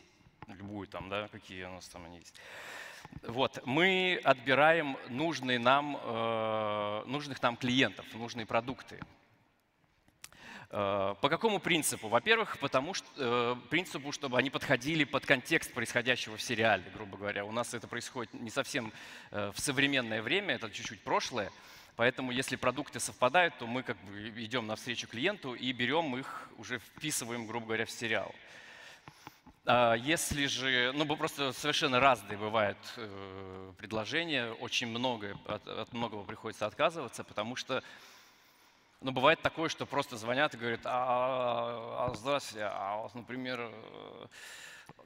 любую 0.45 0.87
там, 0.89 1.09
да, 1.09 1.27
какие 1.29 1.63
у 1.63 1.71
нас 1.71 1.87
там 1.87 2.05
они 2.05 2.19
есть, 2.19 2.35
вот, 3.23 3.65
мы 3.65 4.21
отбираем 4.23 4.95
нужные 5.09 5.57
нам, 5.57 5.97
э, 5.99 7.03
нужных 7.07 7.41
нам 7.41 7.57
клиентов, 7.57 8.05
нужные 8.13 8.45
продукты. 8.45 8.99
Э, 10.73 11.15
по 11.19 11.27
какому 11.27 11.59
принципу? 11.59 12.07
Во-первых, 12.07 12.57
потому 12.59 12.93
что 12.93 13.05
э, 13.17 13.55
принципу, 13.69 14.13
чтобы 14.13 14.37
они 14.37 14.49
подходили 14.49 15.03
под 15.03 15.25
контекст 15.25 15.73
происходящего 15.73 16.37
в 16.37 16.41
сериале, 16.41 16.85
грубо 16.93 17.17
говоря. 17.17 17.43
У 17.43 17.51
нас 17.51 17.73
это 17.73 17.89
происходит 17.89 18.33
не 18.33 18.49
совсем 18.49 18.93
э, 19.31 19.51
в 19.53 19.59
современное 19.59 20.21
время, 20.21 20.55
это 20.55 20.69
чуть-чуть 20.71 21.01
прошлое. 21.01 21.51
Поэтому, 21.97 22.31
если 22.31 22.55
продукты 22.55 23.01
совпадают, 23.01 23.57
то 23.57 23.67
мы 23.67 23.83
как 23.83 23.97
бы 24.05 24.29
идем 24.29 24.65
навстречу 24.65 25.09
клиенту 25.09 25.55
и 25.55 25.73
берем 25.73 26.15
их, 26.15 26.47
уже 26.57 26.79
вписываем, 26.79 27.47
грубо 27.47 27.65
говоря, 27.65 27.85
в 27.85 27.91
сериал. 27.91 28.33
А 29.65 29.95
если 29.95 30.45
же, 30.45 30.93
ну, 30.95 31.05
просто 31.17 31.51
совершенно 31.51 31.99
разные 31.99 32.37
бывают 32.37 32.77
предложения, 33.77 34.53
очень 34.53 34.87
много, 34.87 35.37
от, 35.45 35.67
от 35.67 35.93
многого 35.93 36.23
приходится 36.23 36.65
отказываться, 36.65 37.25
потому 37.25 37.57
что 37.57 37.83
но 39.01 39.11
бывает 39.11 39.41
такое, 39.41 39.67
что 39.67 39.85
просто 39.85 40.15
звонят 40.15 40.53
и 40.53 40.57
говорят, 40.57 40.81
а, 40.85 42.07
а 42.07 42.13
здравствуйте, 42.15 42.69
а 42.71 43.01
вот, 43.01 43.15
например, 43.15 43.71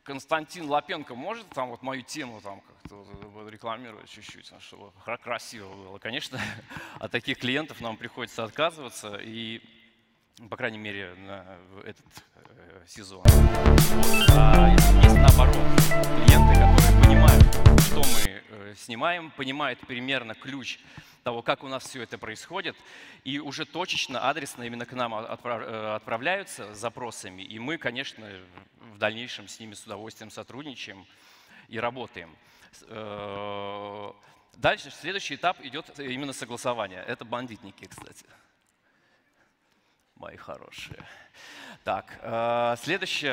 Константин 0.03 0.69
Лапенко 0.69 1.15
может 1.15 1.47
там 1.49 1.69
вот 1.69 1.81
мою 1.81 2.01
тему 2.01 2.41
там 2.41 2.61
как-то 2.61 3.49
рекламировать 3.49 4.09
чуть-чуть, 4.09 4.51
чтобы 4.59 4.91
красиво 5.23 5.73
было. 5.73 5.97
Конечно, 5.97 6.39
от 6.99 7.11
таких 7.11 7.39
клиентов 7.39 7.79
нам 7.79 7.95
приходится 7.95 8.43
отказываться, 8.43 9.15
и, 9.15 9.61
по 10.49 10.57
крайней 10.57 10.77
мере, 10.77 11.15
на 11.15 11.57
этот 11.85 12.05
э, 12.35 12.83
сезон. 12.87 13.23
Вот. 13.23 14.29
А 14.37 14.69
есть 14.71 15.15
наоборот 15.15 15.55
клиенты, 16.25 16.53
которые 16.53 17.03
понимают, 17.03 17.43
что 17.81 17.99
мы 17.99 18.43
э, 18.49 18.73
снимаем, 18.75 19.31
понимают 19.31 19.79
примерно 19.79 20.35
ключ 20.35 20.79
того, 21.26 21.41
как 21.41 21.63
у 21.63 21.67
нас 21.67 21.84
все 21.84 22.03
это 22.03 22.19
происходит, 22.19 22.76
и 23.23 23.39
уже 23.39 23.65
точечно, 23.65 24.30
адресно 24.30 24.61
именно 24.61 24.86
к 24.86 24.93
нам 24.93 25.15
э, 25.15 25.95
отправляются 25.95 26.76
запросами, 26.76 27.41
и 27.41 27.57
мы, 27.57 27.80
конечно, 27.80 28.30
в 28.93 28.99
дальнейшем 28.99 29.47
с 29.47 29.59
ними 29.59 29.73
с 29.73 29.86
удовольствием 29.86 30.30
сотрудничаем 30.30 31.03
и 31.67 31.80
работаем. 31.80 32.36
Э, 32.84 34.11
дальше, 34.53 34.91
следующий 34.91 35.34
этап 35.34 35.59
идет 35.61 35.99
именно 35.99 36.32
согласование. 36.32 37.03
Это 37.07 37.26
бандитники, 37.26 37.86
кстати. 37.86 38.28
Мои 40.17 40.38
хорошие. 40.38 41.03
Так, 41.84 42.19
э, 42.21 42.76
следующий 42.84 43.30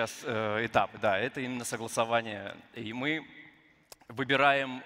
этап, 0.65 0.99
да, 0.99 1.19
это 1.19 1.43
именно 1.43 1.65
согласование. 1.67 2.57
И 2.73 2.95
мы 2.95 3.23
выбираем 4.09 4.83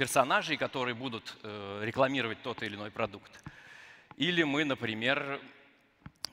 персонажей, 0.00 0.56
которые 0.56 0.94
будут 0.94 1.36
э, 1.42 1.82
рекламировать 1.84 2.40
тот 2.40 2.62
или 2.62 2.74
иной 2.74 2.90
продукт. 2.90 3.30
Или 4.16 4.44
мы, 4.44 4.64
например, 4.64 5.38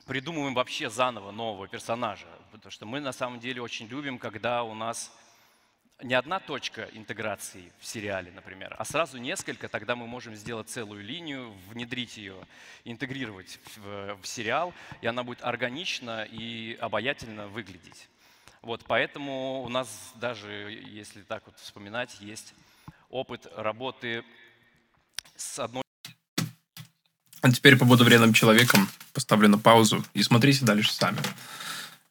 придумываем 0.06 0.54
вообще 0.54 0.88
заново 0.88 1.32
нового 1.32 1.68
персонажа. 1.68 2.28
Потому 2.50 2.70
что 2.70 2.86
мы 2.86 2.98
на 2.98 3.12
самом 3.12 3.40
деле 3.40 3.60
очень 3.60 3.86
любим, 3.86 4.18
когда 4.18 4.62
у 4.62 4.72
нас 4.72 5.14
не 6.02 6.14
одна 6.14 6.40
точка 6.40 6.88
интеграции 6.94 7.70
в 7.78 7.84
сериале, 7.84 8.32
например, 8.32 8.74
а 8.78 8.86
сразу 8.86 9.18
несколько, 9.18 9.68
тогда 9.68 9.96
мы 9.96 10.06
можем 10.06 10.34
сделать 10.34 10.70
целую 10.70 11.04
линию, 11.04 11.52
внедрить 11.68 12.16
ее, 12.16 12.46
интегрировать 12.84 13.60
в, 13.76 14.16
в 14.22 14.26
сериал, 14.26 14.72
и 15.02 15.06
она 15.06 15.24
будет 15.24 15.42
органично 15.42 16.24
и 16.24 16.78
обаятельно 16.80 17.48
выглядеть. 17.48 18.08
Вот, 18.62 18.82
поэтому 18.86 19.60
у 19.62 19.68
нас 19.68 20.14
даже, 20.14 20.80
если 20.86 21.20
так 21.20 21.42
вот 21.44 21.58
вспоминать, 21.58 22.18
есть 22.20 22.54
опыт 23.08 23.46
работы 23.56 24.22
с 25.36 25.58
одной... 25.58 25.82
А 27.40 27.52
теперь 27.52 27.76
побуду 27.76 28.04
вредным 28.04 28.32
человеком, 28.32 28.88
поставлю 29.12 29.48
на 29.48 29.58
паузу 29.58 30.04
и 30.14 30.22
смотрите 30.22 30.64
дальше 30.64 30.92
сами. 30.92 31.18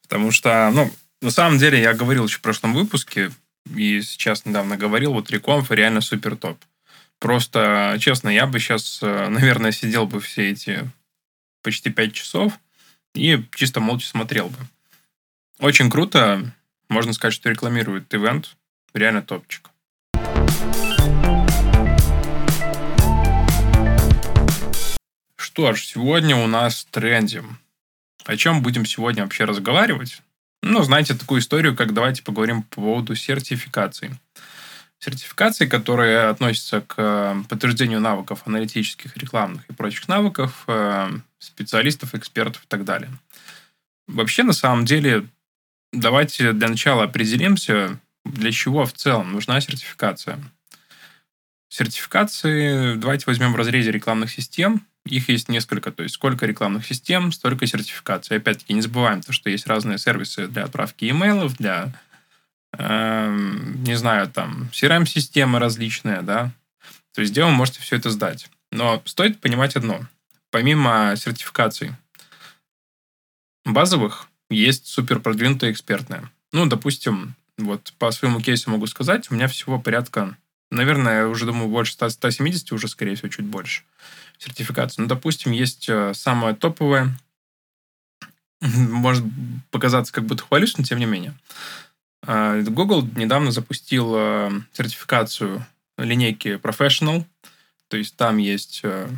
Потому 0.02 0.30
что, 0.30 0.70
ну, 0.72 0.90
на 1.20 1.30
самом 1.30 1.58
деле, 1.58 1.80
я 1.80 1.92
говорил 1.92 2.26
еще 2.26 2.38
в 2.38 2.42
прошлом 2.42 2.74
выпуске, 2.74 3.30
и 3.76 4.00
сейчас 4.00 4.46
недавно 4.46 4.76
говорил, 4.76 5.12
вот 5.12 5.30
Реконф 5.30 5.70
реально 5.70 6.00
супер 6.00 6.36
топ. 6.36 6.58
Просто, 7.18 7.96
честно, 8.00 8.28
я 8.28 8.46
бы 8.46 8.58
сейчас, 8.60 9.00
э, 9.02 9.28
наверное, 9.28 9.72
сидел 9.72 10.06
бы 10.06 10.20
все 10.20 10.50
эти 10.50 10.90
почти 11.62 11.90
пять 11.90 12.14
часов 12.14 12.52
и 13.14 13.44
чисто 13.54 13.80
молча 13.80 14.06
смотрел 14.06 14.48
бы. 14.48 14.58
Очень 15.58 15.90
круто. 15.90 16.52
Можно 16.88 17.12
сказать, 17.12 17.34
что 17.34 17.50
рекламирует 17.50 18.14
ивент. 18.14 18.56
Реально 18.94 19.22
топчик. 19.22 19.68
Что 25.58 25.74
ж, 25.74 25.86
сегодня 25.86 26.36
у 26.36 26.46
нас 26.46 26.86
тренде. 26.88 27.42
О 28.24 28.36
чем 28.36 28.62
будем 28.62 28.86
сегодня 28.86 29.24
вообще 29.24 29.42
разговаривать? 29.42 30.22
Ну, 30.62 30.84
знаете 30.84 31.14
такую 31.14 31.40
историю, 31.40 31.74
как 31.74 31.94
давайте 31.94 32.22
поговорим 32.22 32.62
по 32.62 32.80
поводу 32.80 33.16
сертификации. 33.16 34.16
Сертификации, 35.00 35.66
которые 35.66 36.28
относятся 36.28 36.82
к 36.82 36.94
э, 36.98 37.42
подтверждению 37.48 37.98
навыков 37.98 38.42
аналитических, 38.44 39.16
рекламных 39.16 39.68
и 39.68 39.72
прочих 39.72 40.06
навыков 40.06 40.62
э, 40.68 41.08
специалистов, 41.40 42.14
экспертов 42.14 42.62
и 42.62 42.68
так 42.68 42.84
далее. 42.84 43.10
Вообще, 44.06 44.44
на 44.44 44.52
самом 44.52 44.84
деле, 44.84 45.26
давайте 45.92 46.52
для 46.52 46.68
начала 46.68 47.02
определимся, 47.02 47.98
для 48.24 48.52
чего 48.52 48.86
в 48.86 48.92
целом 48.92 49.32
нужна 49.32 49.60
сертификация. 49.60 50.38
Сертификации 51.68 52.94
давайте 52.94 53.24
возьмем 53.26 53.52
в 53.52 53.56
разрезе 53.56 53.90
рекламных 53.90 54.30
систем. 54.30 54.86
Их 55.08 55.28
есть 55.28 55.48
несколько, 55.48 55.92
то 55.92 56.02
есть 56.02 56.14
сколько 56.14 56.46
рекламных 56.46 56.86
систем, 56.86 57.32
столько 57.32 57.66
сертификаций. 57.66 58.36
Опять-таки 58.36 58.74
не 58.74 58.80
забываем 58.80 59.22
то, 59.22 59.32
что 59.32 59.50
есть 59.50 59.66
разные 59.66 59.98
сервисы 59.98 60.46
для 60.48 60.64
отправки 60.64 61.08
имейлов, 61.08 61.56
для, 61.56 61.92
э, 62.76 63.30
не 63.86 63.94
знаю, 63.94 64.28
там, 64.28 64.68
CRM-системы 64.72 65.58
различные, 65.58 66.22
да. 66.22 66.52
То 67.14 67.20
есть 67.20 67.32
где 67.32 67.44
вы 67.44 67.50
можете 67.50 67.80
все 67.80 67.96
это 67.96 68.10
сдать. 68.10 68.48
Но 68.70 69.02
стоит 69.04 69.40
понимать 69.40 69.76
одно. 69.76 70.06
Помимо 70.50 71.14
сертификаций 71.16 71.92
базовых, 73.64 74.28
есть 74.50 74.86
супер 74.86 75.20
продвинутые 75.20 75.72
экспертные. 75.72 76.30
Ну, 76.52 76.66
допустим, 76.66 77.34
вот 77.58 77.92
по 77.98 78.10
своему 78.10 78.40
кейсу 78.40 78.70
могу 78.70 78.86
сказать, 78.86 79.30
у 79.30 79.34
меня 79.34 79.48
всего 79.48 79.78
порядка, 79.78 80.36
наверное, 80.70 81.26
уже 81.26 81.46
думаю, 81.46 81.68
больше 81.68 81.92
100, 81.92 82.10
170, 82.10 82.72
уже, 82.72 82.88
скорее 82.88 83.14
всего, 83.14 83.28
чуть 83.28 83.46
больше 83.46 83.82
сертификацию. 84.38 85.04
Ну, 85.04 85.08
допустим, 85.08 85.52
есть 85.52 85.88
э, 85.88 86.12
самое 86.14 86.54
топовое, 86.54 87.16
может 88.60 89.24
показаться, 89.70 90.12
как 90.12 90.24
будто 90.24 90.44
хвалюсь, 90.44 90.76
но 90.76 90.84
тем 90.84 90.98
не 90.98 91.06
менее. 91.06 91.34
А, 92.26 92.60
Google 92.62 93.08
недавно 93.16 93.50
запустил 93.52 94.12
э, 94.16 94.50
сертификацию 94.72 95.64
линейки 95.96 96.56
Professional, 96.56 97.24
то 97.88 97.96
есть 97.96 98.16
там 98.16 98.36
есть 98.38 98.80
э, 98.82 99.08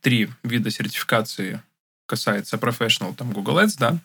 три 0.00 0.30
вида 0.42 0.70
сертификации 0.70 1.62
касается 2.06 2.56
Professional, 2.56 3.14
там 3.14 3.32
Google 3.32 3.58
Ads, 3.60 3.76
да. 3.78 3.98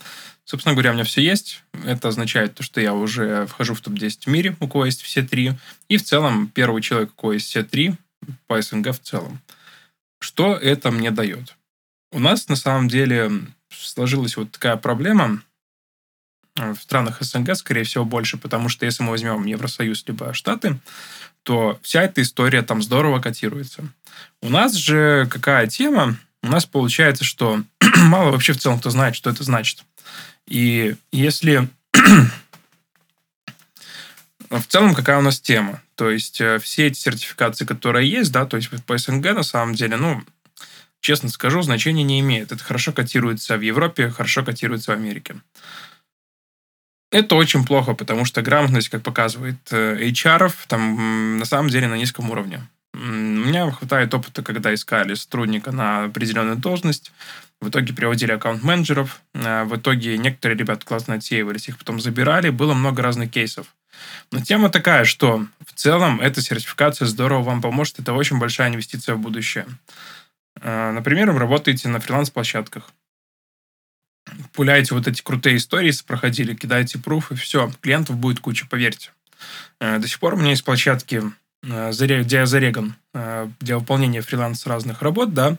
Собственно 0.45 0.73
говоря, 0.73 0.91
у 0.91 0.93
меня 0.93 1.03
все 1.03 1.21
есть. 1.21 1.63
Это 1.85 2.09
означает 2.09 2.55
то, 2.55 2.63
что 2.63 2.81
я 2.81 2.93
уже 2.93 3.45
вхожу 3.47 3.73
в 3.75 3.81
топ-10 3.81 4.23
в 4.25 4.27
мире, 4.27 4.55
у 4.59 4.67
кого 4.67 4.85
есть 4.85 5.01
все 5.01 5.23
три. 5.23 5.53
И 5.87 5.97
в 5.97 6.03
целом 6.03 6.47
первый 6.47 6.81
человек, 6.81 7.11
у 7.11 7.21
кого 7.21 7.33
есть 7.33 7.47
все 7.47 7.63
три, 7.63 7.95
по 8.47 8.61
СНГ 8.61 8.91
в 8.91 8.99
целом. 8.99 9.41
Что 10.19 10.55
это 10.55 10.91
мне 10.91 11.11
дает? 11.11 11.55
У 12.11 12.19
нас 12.19 12.47
на 12.47 12.55
самом 12.55 12.87
деле 12.87 13.31
сложилась 13.69 14.37
вот 14.37 14.51
такая 14.51 14.77
проблема 14.77 15.41
в 16.55 16.75
странах 16.75 17.17
СНГ, 17.21 17.55
скорее 17.55 17.83
всего, 17.83 18.05
больше, 18.05 18.37
потому 18.37 18.69
что 18.69 18.85
если 18.85 19.03
мы 19.03 19.11
возьмем 19.11 19.45
Евросоюз 19.45 20.03
либо 20.07 20.33
Штаты, 20.33 20.77
то 21.43 21.79
вся 21.81 22.03
эта 22.03 22.21
история 22.21 22.61
там 22.61 22.81
здорово 22.81 23.19
котируется. 23.19 23.83
У 24.41 24.49
нас 24.49 24.73
же 24.73 25.27
какая 25.29 25.67
тема? 25.67 26.17
У 26.41 26.47
нас 26.47 26.65
получается, 26.65 27.23
что 27.23 27.63
мало 27.97 28.31
вообще 28.31 28.53
в 28.53 28.59
целом 28.59 28.79
кто 28.79 28.89
знает, 28.89 29.15
что 29.15 29.29
это 29.29 29.43
значит. 29.43 29.83
И 30.47 30.95
если 31.11 31.69
в 34.49 34.67
целом, 34.67 34.93
какая 34.93 35.17
у 35.17 35.21
нас 35.21 35.39
тема? 35.39 35.81
То 35.95 36.09
есть, 36.09 36.41
э, 36.41 36.59
все 36.59 36.87
эти 36.87 36.99
сертификации, 36.99 37.65
которые 37.65 38.09
есть, 38.09 38.31
да, 38.31 38.45
то 38.45 38.57
есть 38.57 38.69
по 38.85 38.97
СНГ, 38.97 39.33
на 39.33 39.43
самом 39.43 39.75
деле, 39.75 39.97
ну, 39.97 40.23
честно 40.99 41.29
скажу, 41.29 41.61
значения 41.61 42.03
не 42.03 42.19
имеет. 42.19 42.51
Это 42.51 42.63
хорошо 42.63 42.91
котируется 42.93 43.57
в 43.57 43.61
Европе, 43.61 44.09
хорошо 44.09 44.43
котируется 44.43 44.91
в 44.91 44.95
Америке. 44.95 45.35
это 47.11 47.35
очень 47.35 47.63
плохо, 47.63 47.93
потому 47.93 48.25
что 48.25 48.41
грамотность, 48.41 48.89
как 48.89 49.03
показывает 49.03 49.71
HR, 49.71 50.51
там 50.67 51.37
на 51.37 51.45
самом 51.45 51.69
деле 51.69 51.87
на 51.87 51.95
низком 51.95 52.31
уровне. 52.31 52.67
Меня 53.43 53.69
хватает 53.71 54.13
опыта, 54.13 54.41
когда 54.41 54.73
искали 54.73 55.13
сотрудника 55.13 55.71
на 55.71 56.05
определенную 56.05 56.57
должность, 56.57 57.11
в 57.61 57.69
итоге 57.69 57.93
приводили 57.93 58.31
аккаунт-менеджеров, 58.31 59.21
в 59.33 59.75
итоге 59.75 60.17
некоторые 60.17 60.57
ребята 60.57 60.85
классно 60.85 61.15
отсеивались, 61.15 61.67
их 61.67 61.77
потом 61.77 61.99
забирали, 61.99 62.49
было 62.49 62.73
много 62.73 63.01
разных 63.01 63.31
кейсов. 63.31 63.67
Но 64.31 64.41
тема 64.41 64.69
такая, 64.69 65.05
что 65.05 65.45
в 65.65 65.73
целом 65.73 66.19
эта 66.19 66.41
сертификация 66.41 67.05
здорово 67.05 67.43
вам 67.43 67.61
поможет, 67.61 67.99
это 67.99 68.13
очень 68.13 68.39
большая 68.39 68.69
инвестиция 68.69 69.15
в 69.15 69.19
будущее. 69.19 69.65
Например, 70.61 71.31
вы 71.31 71.39
работаете 71.39 71.89
на 71.89 71.99
фриланс-площадках 71.99 72.89
пуляете 74.53 74.95
вот 74.95 75.07
эти 75.07 75.21
крутые 75.21 75.57
истории, 75.57 75.93
проходили, 76.05 76.55
кидаете 76.55 76.99
пруф, 76.99 77.31
и 77.31 77.35
все, 77.35 77.71
клиентов 77.81 78.17
будет 78.17 78.39
куча, 78.39 78.65
поверьте. 78.67 79.11
Э, 79.79 79.99
до 79.99 80.07
сих 80.07 80.19
пор 80.19 80.35
у 80.35 80.37
меня 80.37 80.51
есть 80.51 80.63
площадки, 80.63 81.21
э, 81.63 81.91
где 81.91 82.35
я 82.35 82.45
зареган 82.45 82.95
э, 83.13 83.49
для 83.59 83.79
выполнения 83.79 84.21
фриланс 84.21 84.65
разных 84.65 85.01
работ, 85.01 85.33
да, 85.33 85.57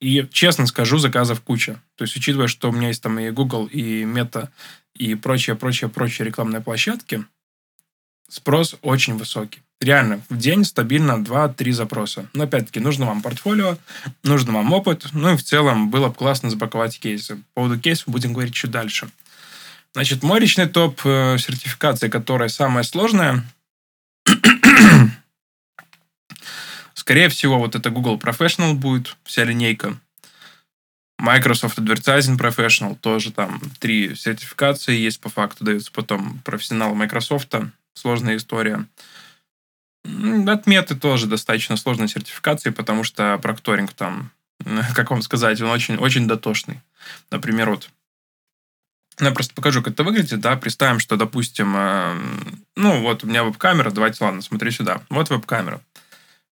и, 0.00 0.26
честно 0.32 0.66
скажу, 0.66 0.98
заказов 0.98 1.42
куча. 1.42 1.80
То 1.96 2.04
есть, 2.04 2.16
учитывая, 2.16 2.48
что 2.48 2.70
у 2.70 2.72
меня 2.72 2.88
есть 2.88 3.02
там 3.02 3.18
и 3.18 3.30
Google, 3.30 3.66
и 3.66 4.04
Meta, 4.04 4.48
и 4.94 5.14
прочие, 5.14 5.56
прочие, 5.56 5.90
прочие 5.90 6.26
рекламные 6.26 6.62
площадки, 6.62 7.24
спрос 8.28 8.76
очень 8.82 9.16
высокий 9.16 9.60
реально 9.80 10.20
в 10.28 10.36
день 10.36 10.64
стабильно 10.64 11.12
2-3 11.12 11.72
запроса. 11.72 12.28
Но 12.34 12.44
опять-таки 12.44 12.80
нужно 12.80 13.06
вам 13.06 13.22
портфолио, 13.22 13.78
нужно 14.22 14.52
вам 14.52 14.72
опыт, 14.72 15.06
ну 15.12 15.32
и 15.32 15.36
в 15.36 15.42
целом 15.42 15.90
было 15.90 16.08
бы 16.08 16.14
классно 16.14 16.50
запаковать 16.50 16.98
кейсы. 16.98 17.36
По 17.36 17.62
поводу 17.62 17.80
кейсов 17.80 18.08
будем 18.08 18.32
говорить 18.32 18.54
чуть 18.54 18.70
дальше. 18.70 19.10
Значит, 19.92 20.22
мой 20.22 20.38
личный 20.38 20.66
топ 20.66 21.00
э, 21.04 21.36
сертификации, 21.38 22.08
которая 22.08 22.48
самая 22.48 22.84
сложная, 22.84 23.44
скорее 27.00 27.30
всего, 27.30 27.58
вот 27.58 27.74
это 27.74 27.88
Google 27.90 28.18
Professional 28.18 28.74
будет, 28.74 29.16
вся 29.24 29.44
линейка. 29.44 29.98
Microsoft 31.18 31.78
Advertising 31.78 32.38
Professional, 32.38 32.96
тоже 32.96 33.32
там 33.32 33.60
три 33.78 34.14
сертификации 34.14 34.96
есть 34.96 35.20
по 35.20 35.28
факту, 35.28 35.64
даются 35.64 35.90
потом 35.92 36.38
профессионал 36.44 36.94
Microsoft, 36.94 37.54
сложная 37.94 38.36
история. 38.36 38.86
Отметы 40.46 40.94
тоже 40.94 41.26
достаточно 41.26 41.76
сложной 41.76 42.08
сертификации, 42.08 42.70
потому 42.70 43.02
что 43.02 43.38
прокторинг 43.38 43.92
там, 43.92 44.30
как 44.94 45.10
вам 45.10 45.22
сказать, 45.22 45.60
он 45.60 45.70
очень, 45.70 45.96
очень 45.96 46.28
дотошный. 46.28 46.80
Например, 47.30 47.70
вот 47.70 47.90
ну, 49.18 49.26
я 49.26 49.32
просто 49.32 49.54
покажу, 49.54 49.82
как 49.82 49.94
это 49.94 50.04
выглядит, 50.04 50.40
да, 50.40 50.56
представим, 50.56 50.98
что, 50.98 51.16
допустим, 51.16 51.74
э, 51.76 52.14
ну, 52.76 53.02
вот 53.02 53.22
у 53.22 53.26
меня 53.26 53.44
веб-камера, 53.44 53.90
давайте, 53.90 54.24
ладно, 54.24 54.40
смотри 54.40 54.70
сюда, 54.70 55.02
вот 55.10 55.28
веб-камера. 55.28 55.82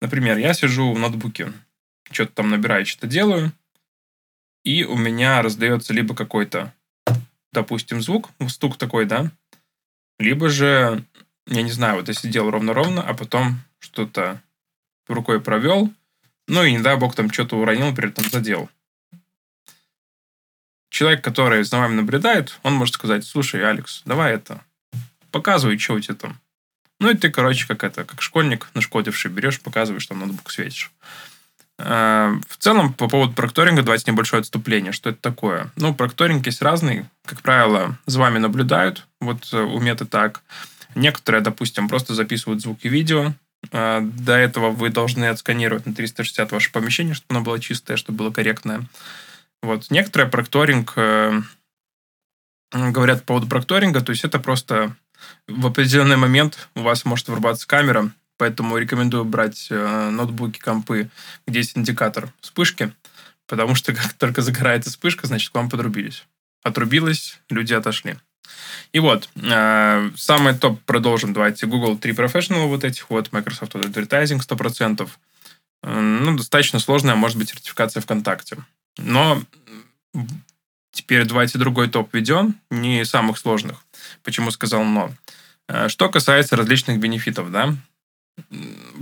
Например, 0.02 0.38
я 0.38 0.54
сижу 0.54 0.94
в 0.94 1.00
ноутбуке, 1.00 1.54
что-то 2.12 2.34
там 2.34 2.50
набираю, 2.50 2.86
что-то 2.86 3.08
делаю, 3.08 3.52
и 4.64 4.84
у 4.84 4.98
меня 4.98 5.42
раздается 5.42 5.94
либо 5.94 6.16
какой-то, 6.16 6.74
допустим, 7.52 8.02
звук, 8.02 8.30
стук 8.48 8.78
такой, 8.78 9.06
да, 9.06 9.32
либо 10.20 10.50
же 10.50 11.06
я 11.48 11.62
не 11.62 11.72
знаю, 11.72 11.98
вот 11.98 12.08
я 12.08 12.14
сидел 12.14 12.50
ровно-ровно, 12.50 13.02
а 13.02 13.14
потом 13.14 13.62
что-то 13.80 14.42
рукой 15.08 15.40
провел, 15.40 15.94
ну 16.48 16.64
и 16.64 16.72
не 16.72 16.80
дай 16.80 16.98
бог 16.98 17.16
там 17.16 17.32
что-то 17.32 17.58
уронил, 17.58 17.94
при 17.96 18.10
этом 18.10 18.26
задел. 18.26 18.70
Человек, 20.90 21.24
который 21.24 21.64
за 21.64 21.78
вами 21.78 21.96
наблюдает, 21.96 22.58
он 22.64 22.74
может 22.74 22.96
сказать, 22.96 23.26
слушай, 23.26 23.64
Алекс, 23.68 24.02
давай 24.06 24.34
это, 24.34 24.64
показывай, 25.32 25.78
что 25.78 25.94
у 25.94 26.00
тебя 26.00 26.16
там. 26.16 26.40
Ну 27.00 27.12
и 27.12 27.16
ты, 27.16 27.30
короче, 27.30 27.68
как 27.68 27.84
это, 27.84 28.04
как 28.04 28.22
школьник 28.22 28.68
нашкодивший, 28.74 29.32
берешь, 29.32 29.60
показываешь, 29.60 30.06
там 30.06 30.20
ноутбук 30.20 30.52
светишь. 30.52 30.92
А, 31.78 32.34
в 32.48 32.58
целом, 32.58 32.94
по 32.94 33.10
поводу 33.10 33.34
прокторинга, 33.34 33.82
давайте 33.82 34.10
небольшое 34.10 34.42
отступление. 34.42 34.92
Что 34.92 35.10
это 35.10 35.20
такое? 35.22 35.72
Ну, 35.76 35.94
прокторинг 35.94 36.46
есть 36.46 36.62
разный. 36.62 37.06
Как 37.26 37.42
правило, 37.42 37.98
за 38.06 38.20
вами 38.20 38.38
наблюдают. 38.38 39.08
Вот 39.20 39.50
э, 39.52 39.58
у 39.58 39.80
Меты 39.80 40.06
так. 40.06 40.42
Некоторые, 40.96 41.42
допустим, 41.42 41.90
просто 41.90 42.14
записывают 42.14 42.62
звук 42.62 42.80
и 42.84 42.90
видео. 42.90 43.34
А, 43.72 44.02
до 44.02 44.34
этого 44.34 44.70
вы 44.70 44.90
должны 44.90 45.26
отсканировать 45.26 45.86
на 45.86 45.94
360 45.94 46.52
ваше 46.52 46.72
помещение, 46.72 47.14
чтобы 47.14 47.36
оно 47.36 47.42
было 47.42 47.60
чистое, 47.60 47.98
чтобы 47.98 48.20
было 48.20 48.32
корректное. 48.32 48.88
Вот. 49.62 49.92
Некоторые 49.92 50.30
прокторинг 50.30 50.94
э, 50.96 51.42
говорят 52.72 53.22
по 53.22 53.28
поводу 53.28 53.48
прокторинга, 53.48 54.02
то 54.02 54.12
есть 54.12 54.24
это 54.24 54.40
просто 54.40 54.96
в 55.48 55.68
определенный 55.68 56.18
момент 56.18 56.70
у 56.76 56.82
вас 56.82 57.06
может 57.06 57.28
врубаться 57.28 57.68
камера, 57.68 58.12
поэтому 58.38 58.78
рекомендую 58.78 59.26
брать 59.26 59.68
э, 59.70 60.10
ноутбуки, 60.10 60.60
компы, 60.60 61.10
где 61.48 61.60
есть 61.60 61.78
индикатор 61.78 62.32
вспышки, 62.42 62.94
потому 63.48 63.76
что 63.76 63.94
как 63.94 64.14
только 64.18 64.42
загорается 64.42 64.90
вспышка, 64.90 65.28
значит, 65.28 65.52
к 65.52 65.56
вам 65.56 65.70
подрубились. 65.70 66.26
Отрубилось, 66.64 67.40
люди 67.50 67.74
отошли. 67.74 68.18
И 68.92 69.00
вот, 69.00 69.30
э, 69.36 70.12
самый 70.16 70.58
топ 70.58 70.82
продолжим. 70.84 71.34
Давайте 71.34 71.68
Google 71.68 71.98
3 71.98 72.14
Professional 72.14 72.68
вот 72.68 72.84
этих 72.84 73.10
вот, 73.10 73.32
Microsoft 73.32 73.76
Advertising 73.76 74.40
100%. 74.40 75.10
Э, 75.84 76.00
ну, 76.00 76.38
достаточно 76.38 76.80
сложная, 76.80 77.16
может 77.16 77.38
быть, 77.38 77.50
сертификация 77.50 78.02
ВКонтакте. 78.02 78.58
Но 78.98 79.42
теперь 80.96 81.26
давайте 81.26 81.60
другой 81.60 81.90
топ 81.90 82.14
ведем, 82.14 82.56
не 82.72 83.06
самых 83.06 83.38
сложных. 83.38 83.84
Почему 84.24 84.50
сказал 84.50 84.84
«но». 84.84 85.12
Э, 85.68 85.90
что 85.90 86.10
касается 86.10 86.56
различных 86.56 87.00
бенефитов, 87.00 87.52
да, 87.52 87.76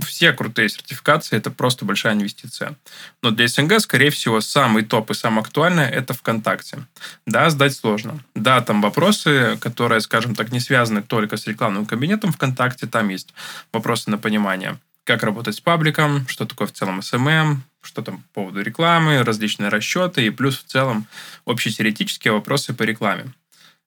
все 0.00 0.32
крутые 0.32 0.68
сертификации– 0.68 1.36
это 1.38 1.50
просто 1.50 1.84
большая 1.84 2.14
инвестиция. 2.14 2.76
Но 3.22 3.30
для 3.30 3.48
СНГ, 3.48 3.80
скорее 3.80 4.10
всего, 4.10 4.40
самый 4.40 4.84
топ 4.84 5.10
и 5.10 5.14
самое 5.14 5.42
актуальное– 5.42 5.88
это 5.90 6.14
ВКонтакте. 6.14 6.86
Да, 7.26 7.50
сдать 7.50 7.74
сложно. 7.74 8.20
Да, 8.34 8.60
там 8.60 8.80
вопросы, 8.80 9.58
которые, 9.60 10.00
скажем 10.00 10.34
так, 10.34 10.52
не 10.52 10.60
связаны 10.60 11.02
только 11.02 11.36
с 11.36 11.46
рекламным 11.46 11.84
кабинетом 11.84 12.32
ВКонтакте, 12.32 12.86
там 12.86 13.08
есть 13.08 13.34
вопросы 13.72 14.10
на 14.10 14.18
понимание, 14.18 14.78
как 15.04 15.22
работать 15.22 15.54
с 15.54 15.60
пабликом, 15.60 16.26
что 16.28 16.46
такое 16.46 16.66
в 16.66 16.72
целом 16.72 17.00
SMM, 17.00 17.58
что 17.82 18.02
там 18.02 18.18
по 18.18 18.40
поводу 18.40 18.62
рекламы, 18.62 19.22
различные 19.22 19.68
расчеты 19.68 20.26
и 20.26 20.30
плюс 20.30 20.58
в 20.58 20.64
целом 20.64 21.06
общетеоретические 21.44 22.32
вопросы 22.32 22.72
по 22.74 22.82
рекламе 22.82 23.32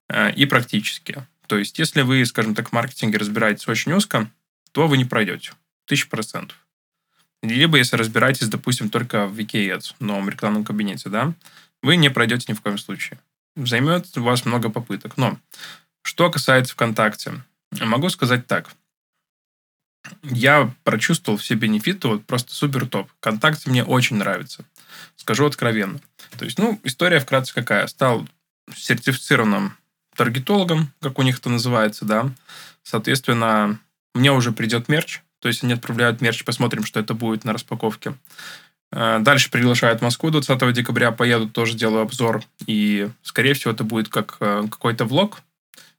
э, 0.09 0.31
и 0.33 0.45
практические. 0.45 1.27
То 1.47 1.57
есть, 1.57 1.79
если 1.79 2.01
вы, 2.01 2.25
скажем 2.25 2.53
так, 2.53 2.69
в 2.69 2.71
маркетинге 2.73 3.17
разбираетесь 3.17 3.67
очень 3.67 3.93
узко, 3.93 4.29
то 4.71 4.87
вы 4.87 4.97
не 4.97 5.05
пройдете. 5.05 5.53
Тысяча 5.85 6.07
процентов. 6.07 6.57
Либо 7.41 7.77
если 7.77 7.95
разбираетесь, 7.95 8.47
допустим, 8.47 8.89
только 8.89 9.27
в 9.27 9.37
Ads, 9.39 9.95
в 9.99 10.03
новом 10.03 10.29
рекламном 10.29 10.63
кабинете, 10.63 11.09
да, 11.09 11.33
вы 11.81 11.95
не 11.95 12.09
пройдете 12.09 12.45
ни 12.49 12.55
в 12.55 12.61
коем 12.61 12.77
случае. 12.77 13.19
Займет 13.55 14.17
у 14.17 14.23
вас 14.23 14.45
много 14.45 14.69
попыток. 14.69 15.17
Но 15.17 15.39
что 16.01 16.29
касается 16.29 16.73
ВКонтакте, 16.73 17.43
могу 17.79 18.09
сказать 18.09 18.47
так. 18.47 18.69
Я 20.23 20.73
прочувствовал 20.83 21.37
все 21.37 21.55
бенефиты, 21.55 22.07
вот 22.07 22.25
просто 22.25 22.53
супер 22.53 22.87
топ. 22.87 23.09
ВКонтакте 23.19 23.69
мне 23.69 23.83
очень 23.83 24.17
нравится. 24.17 24.65
Скажу 25.15 25.45
откровенно. 25.45 25.99
То 26.37 26.45
есть, 26.45 26.57
ну, 26.59 26.79
история 26.83 27.19
вкратце 27.19 27.53
какая. 27.53 27.87
Стал 27.87 28.27
сертифицированным 28.75 29.73
таргетологом, 30.15 30.91
как 31.01 31.19
у 31.19 31.21
них 31.21 31.39
это 31.39 31.49
называется, 31.49 32.05
да. 32.05 32.31
Соответственно, 32.83 33.79
мне 34.13 34.31
уже 34.31 34.51
придет 34.51 34.89
мерч, 34.89 35.21
то 35.39 35.47
есть 35.47 35.63
они 35.63 35.73
отправляют 35.73 36.21
мерч, 36.21 36.43
посмотрим, 36.43 36.83
что 36.83 36.99
это 36.99 37.13
будет 37.13 37.45
на 37.45 37.53
распаковке. 37.53 38.15
Э, 38.91 39.19
дальше 39.19 39.51
приглашают 39.51 39.99
в 39.99 40.03
Москву 40.03 40.29
20 40.29 40.73
декабря, 40.73 41.11
поеду, 41.11 41.47
тоже 41.47 41.75
делаю 41.75 42.01
обзор. 42.01 42.43
И, 42.65 43.09
скорее 43.21 43.53
всего, 43.53 43.71
это 43.71 43.83
будет 43.83 44.09
как 44.09 44.37
э, 44.39 44.63
какой-то 44.69 45.05
влог. 45.05 45.41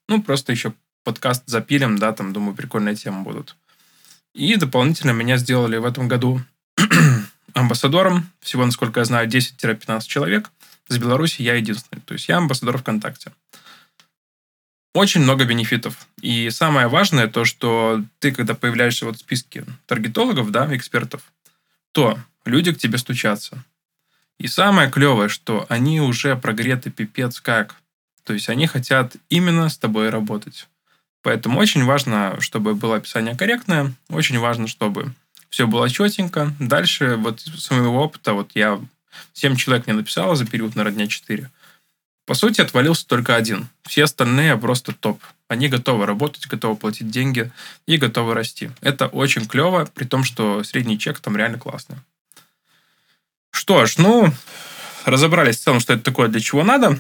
Ну, 0.09 0.23
просто 0.23 0.53
еще 0.53 0.73
подкаст 1.05 1.45
запилим, 1.47 1.99
да, 1.99 2.13
там, 2.13 2.33
думаю, 2.33 2.55
прикольные 2.55 2.97
темы 2.97 3.23
будут. 3.23 3.57
И 4.35 4.57
дополнительно 4.57 5.13
меня 5.13 5.37
сделали 5.37 5.77
в 5.77 5.85
этом 5.85 6.09
году 6.09 6.41
амбассадором. 7.55 8.31
Всего, 8.41 8.65
насколько 8.65 9.01
я 9.01 9.05
знаю, 9.05 9.29
10-15 9.29 10.03
человек. 10.07 10.51
С 10.89 10.99
Беларуси 10.99 11.43
я 11.43 11.55
единственный. 11.55 12.01
То 12.01 12.15
есть 12.15 12.29
я 12.29 12.39
амбассадор 12.39 12.79
ВКонтакте. 12.79 13.33
Очень 14.95 15.21
много 15.21 15.45
бенефитов. 15.45 16.07
И 16.21 16.51
самое 16.51 16.89
важное 16.89 17.29
то, 17.29 17.45
что 17.45 18.03
ты, 18.19 18.33
когда 18.33 18.55
появляешься 18.55 19.05
вот 19.05 19.17
в 19.17 19.21
списке 19.21 19.65
таргетологов, 19.87 20.51
да, 20.51 20.75
экспертов, 20.75 21.23
то 21.93 22.19
люди 22.45 22.73
к 22.73 22.79
тебе 22.79 22.99
стучатся. 22.99 23.65
И 24.39 24.47
самое 24.47 24.91
клевое, 24.91 25.29
что 25.29 25.67
они 25.69 26.01
уже 26.01 26.37
прогреты 26.37 26.91
пипец 26.91 27.41
как. 27.41 27.77
То 28.25 28.33
есть 28.33 28.49
они 28.49 28.67
хотят 28.67 29.17
именно 29.29 29.69
с 29.69 29.79
тобой 29.79 30.11
работать. 30.11 30.69
Поэтому 31.29 31.61
очень 31.61 31.85
важно, 31.85 32.41
чтобы 32.41 32.75
было 32.75 32.97
описание 32.97 33.37
корректное, 33.37 33.93
очень 34.09 34.39
важно, 34.39 34.67
чтобы 34.67 35.13
все 35.51 35.67
было 35.67 35.91
четенько. 35.91 36.55
Дальше 36.59 37.17
вот 37.17 37.41
с 37.41 37.71
моего 37.71 38.03
опыта, 38.03 38.33
вот 38.33 38.53
я 38.55 38.81
7 39.35 39.55
человек 39.57 39.87
мне 39.87 39.95
написала 39.95 40.37
за 40.37 40.47
период, 40.47 40.75
на 40.75 40.91
дня 40.91 41.07
4. 41.07 41.51
По 42.25 42.33
сути, 42.33 42.63
отвалился 42.63 43.07
только 43.07 43.37
один. 43.37 43.69
Все 43.83 44.05
остальные 44.05 44.57
просто 44.57 44.95
топ. 44.95 45.23
Они 45.49 45.69
готовы 45.69 46.07
работать, 46.07 46.47
готовы 46.47 46.77
платить 46.77 47.11
деньги 47.11 47.53
и 47.85 47.99
готовы 47.99 48.33
расти. 48.33 48.71
Это 48.81 49.07
очень 49.09 49.47
клево, 49.47 49.85
при 49.85 50.05
том, 50.05 50.25
что 50.25 50.65
средний 50.65 50.99
чек 50.99 51.21
там 51.21 51.37
реально 51.37 51.59
классный. 51.59 51.99
Что 53.51 53.85
ж, 53.85 53.99
ну, 53.99 54.33
разобрались 55.05 55.59
в 55.59 55.63
целом, 55.63 55.81
что 55.81 55.93
это 55.93 56.05
такое, 56.05 56.29
для 56.29 56.41
чего 56.41 56.65
надо. 56.65 56.99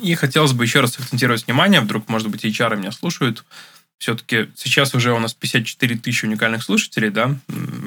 И 0.00 0.14
хотелось 0.14 0.52
бы 0.52 0.64
еще 0.64 0.80
раз 0.80 0.98
акцентировать 0.98 1.46
внимание, 1.46 1.80
вдруг, 1.80 2.08
может 2.08 2.28
быть, 2.28 2.44
HR 2.44 2.76
меня 2.76 2.92
слушают. 2.92 3.44
Все-таки 3.98 4.50
сейчас 4.56 4.94
уже 4.94 5.12
у 5.12 5.18
нас 5.18 5.32
54 5.32 5.96
тысячи 5.96 6.26
уникальных 6.26 6.62
слушателей, 6.62 7.10
да. 7.10 7.36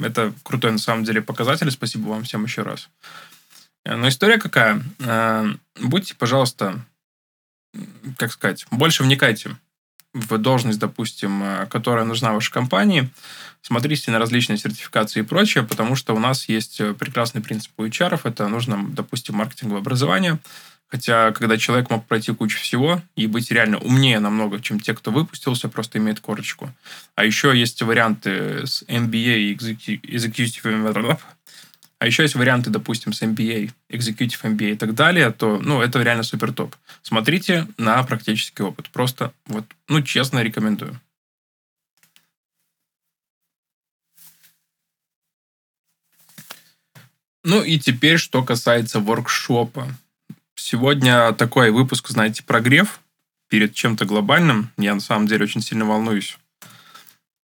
Это 0.02 0.32
крутой, 0.42 0.72
на 0.72 0.78
самом 0.78 1.04
деле, 1.04 1.22
показатель. 1.22 1.70
Спасибо 1.70 2.08
вам 2.08 2.24
всем 2.24 2.44
еще 2.44 2.62
раз. 2.62 2.88
Но 3.84 4.08
история 4.08 4.38
какая? 4.38 4.82
Э, 4.98 5.46
будьте, 5.80 6.14
пожалуйста, 6.14 6.84
как 8.16 8.32
сказать, 8.32 8.66
больше 8.70 9.02
вникайте 9.02 9.56
в 10.12 10.38
должность, 10.38 10.78
допустим, 10.78 11.42
э, 11.42 11.66
которая 11.66 12.04
нужна 12.04 12.32
вашей 12.32 12.52
компании, 12.52 13.08
смотрите 13.62 14.10
на 14.10 14.18
различные 14.18 14.58
сертификации 14.58 15.20
и 15.20 15.24
прочее, 15.24 15.64
потому 15.64 15.94
что 15.94 16.14
у 16.14 16.18
нас 16.18 16.48
есть 16.48 16.80
э, 16.80 16.94
прекрасный 16.94 17.40
принцип 17.40 17.72
у 17.78 17.86
HR, 17.86 18.20
это 18.24 18.48
нужно, 18.48 18.84
допустим, 18.88 19.36
маркетинговое 19.36 19.80
образование, 19.80 20.38
хотя 20.90 21.32
когда 21.32 21.56
человек 21.56 21.88
мог 21.90 22.06
пройти 22.06 22.32
кучу 22.32 22.58
всего 22.58 23.00
и 23.16 23.26
быть 23.26 23.50
реально 23.50 23.78
умнее 23.78 24.18
намного, 24.18 24.60
чем 24.60 24.80
те, 24.80 24.94
кто 24.94 25.10
выпустился, 25.10 25.68
просто 25.68 25.98
имеет 25.98 26.20
корочку. 26.20 26.70
А 27.14 27.24
еще 27.24 27.56
есть 27.56 27.80
варианты 27.82 28.66
с 28.66 28.82
MBA 28.82 29.38
и 29.38 29.54
Executive 29.54 31.18
а 32.00 32.06
еще 32.06 32.22
есть 32.22 32.34
варианты, 32.34 32.70
допустим, 32.70 33.12
с 33.12 33.20
MBA, 33.20 33.72
Executive 33.90 34.40
MBA 34.42 34.72
и 34.72 34.76
так 34.76 34.94
далее, 34.94 35.30
то, 35.30 35.58
ну, 35.58 35.82
это 35.82 36.02
реально 36.02 36.22
супер 36.22 36.50
топ. 36.50 36.74
Смотрите 37.02 37.66
на 37.76 38.02
практический 38.02 38.62
опыт. 38.62 38.88
Просто, 38.88 39.34
вот, 39.44 39.66
ну, 39.86 40.00
честно 40.00 40.42
рекомендую. 40.42 40.98
Ну 47.44 47.62
и 47.62 47.78
теперь, 47.78 48.16
что 48.16 48.42
касается 48.42 49.00
воркшопа. 49.00 49.88
Сегодня 50.70 51.32
такой 51.32 51.72
выпуск, 51.72 52.10
знаете, 52.10 52.44
прогрев 52.44 53.00
перед 53.48 53.74
чем-то 53.74 54.04
глобальным. 54.04 54.70
Я 54.76 54.94
на 54.94 55.00
самом 55.00 55.26
деле 55.26 55.42
очень 55.42 55.62
сильно 55.62 55.84
волнуюсь 55.84 56.38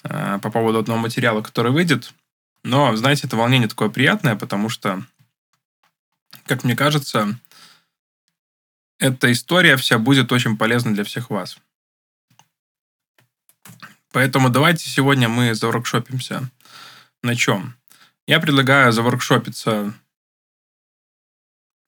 э, 0.03 0.37
по 0.43 0.51
поводу 0.51 0.77
одного 0.77 0.99
материала, 0.99 1.41
который 1.41 1.71
выйдет. 1.71 2.13
Но, 2.61 2.95
знаете, 2.95 3.25
это 3.25 3.35
волнение 3.35 3.67
такое 3.67 3.89
приятное, 3.89 4.35
потому 4.35 4.69
что, 4.69 5.03
как 6.45 6.63
мне 6.63 6.75
кажется, 6.75 7.39
эта 8.99 9.31
история 9.31 9.75
вся 9.75 9.97
будет 9.97 10.31
очень 10.31 10.55
полезна 10.55 10.93
для 10.93 11.03
всех 11.03 11.31
вас. 11.31 11.57
Поэтому 14.11 14.51
давайте 14.51 14.87
сегодня 14.87 15.29
мы 15.29 15.55
заворкшопимся. 15.55 16.47
На 17.23 17.35
чем? 17.35 17.75
Я 18.27 18.39
предлагаю 18.39 18.91
заворкшопиться 18.91 19.95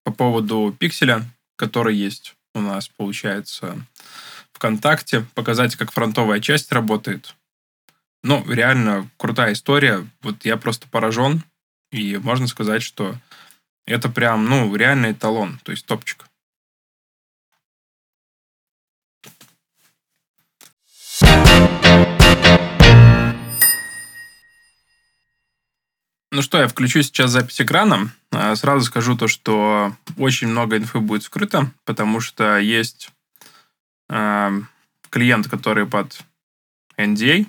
по 0.08 0.14
поводу 0.14 0.74
пикселя, 0.80 1.26
который 1.58 1.94
есть 1.94 2.36
у 2.54 2.62
нас, 2.62 2.88
получается, 2.88 3.86
ВКонтакте, 4.54 5.26
показать, 5.36 5.76
как 5.76 5.92
фронтовая 5.92 6.40
часть 6.40 6.72
работает, 6.72 7.36
ну, 8.24 8.42
реально 8.50 9.10
крутая 9.18 9.52
история. 9.52 10.08
Вот 10.22 10.46
я 10.46 10.56
просто 10.56 10.88
поражен. 10.88 11.44
И 11.92 12.16
можно 12.16 12.48
сказать, 12.48 12.84
что 12.84 13.18
это 13.86 14.08
прям, 14.08 14.46
ну, 14.46 14.74
реальный 14.74 15.12
эталон, 15.12 15.60
то 15.66 15.74
есть 15.74 15.86
топчик. 15.86 16.26
Ну 26.38 26.44
что, 26.44 26.60
я 26.60 26.68
включу 26.68 27.02
сейчас 27.02 27.32
запись 27.32 27.60
экрана. 27.62 28.12
А, 28.32 28.56
сразу 28.56 28.86
скажу 28.86 29.18
то, 29.18 29.28
что 29.28 29.96
очень 30.18 30.48
много 30.48 30.78
инфы 30.78 31.00
будет 31.00 31.24
скрыто, 31.24 31.72
потому 31.84 32.20
что 32.20 32.60
есть 32.60 33.10
э, 34.08 34.62
клиент, 35.10 35.48
который 35.48 35.88
под 35.88 36.16
NDA, 36.96 37.48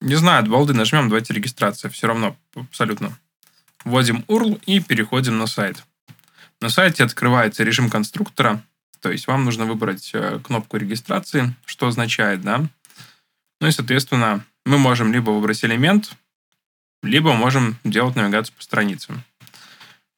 не 0.00 0.14
знаю, 0.14 0.46
балды 0.46 0.72
нажмем, 0.72 1.10
давайте 1.10 1.34
регистрация. 1.34 1.90
Все 1.90 2.06
равно, 2.06 2.38
абсолютно. 2.54 3.18
Вводим 3.84 4.24
URL 4.28 4.62
и 4.64 4.80
переходим 4.80 5.36
на 5.36 5.46
сайт. 5.46 5.84
На 6.62 6.70
сайте 6.70 7.04
открывается 7.04 7.64
режим 7.64 7.90
конструктора, 7.90 8.64
то 9.00 9.10
есть 9.10 9.26
вам 9.26 9.44
нужно 9.44 9.66
выбрать 9.66 10.12
э, 10.14 10.40
кнопку 10.42 10.78
регистрации, 10.78 11.54
что 11.66 11.88
означает, 11.88 12.40
да. 12.40 12.66
Ну 13.60 13.68
и, 13.68 13.70
соответственно, 13.70 14.42
мы 14.64 14.78
можем 14.78 15.12
либо 15.12 15.32
выбрать 15.32 15.62
элемент, 15.66 16.16
либо 17.02 17.32
можем 17.32 17.76
делать 17.84 18.16
навигацию 18.16 18.54
по 18.56 18.62
страницам. 18.62 19.22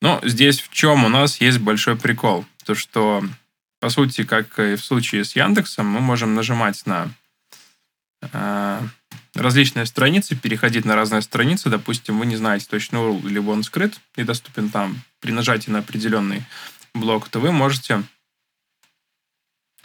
Но 0.01 0.21
здесь 0.25 0.61
в 0.61 0.71
чем 0.71 1.05
у 1.05 1.09
нас 1.09 1.41
есть 1.41 1.59
большой 1.59 1.97
прикол? 1.97 2.45
То, 2.65 2.75
что, 2.75 3.25
по 3.81 3.89
сути, 3.89 4.25
как 4.25 4.59
и 4.59 4.75
в 4.75 4.85
случае 4.85 5.25
с 5.25 5.37
Яндексом, 5.37 5.87
мы 5.87 6.01
можем 6.01 6.35
нажимать 6.35 6.85
на 6.87 7.09
э, 8.21 8.81
различные 9.35 9.87
страницы, 9.87 10.35
переходить 10.35 10.85
на 10.85 10.97
разные 10.97 11.23
страницы. 11.23 11.71
Допустим, 11.71 12.19
вы 12.19 12.27
не 12.27 12.37
знаете 12.37 12.67
точно 12.69 12.97
URL, 12.97 13.29
либо 13.29 13.51
он 13.51 13.63
скрыт 13.63 14.01
и 14.17 14.25
доступен 14.25 14.71
там 14.71 15.01
при 15.21 15.31
нажатии 15.31 15.71
на 15.71 15.79
определенный 15.79 16.45
блок, 16.95 17.29
то 17.29 17.39
вы 17.39 17.53
можете 17.53 18.03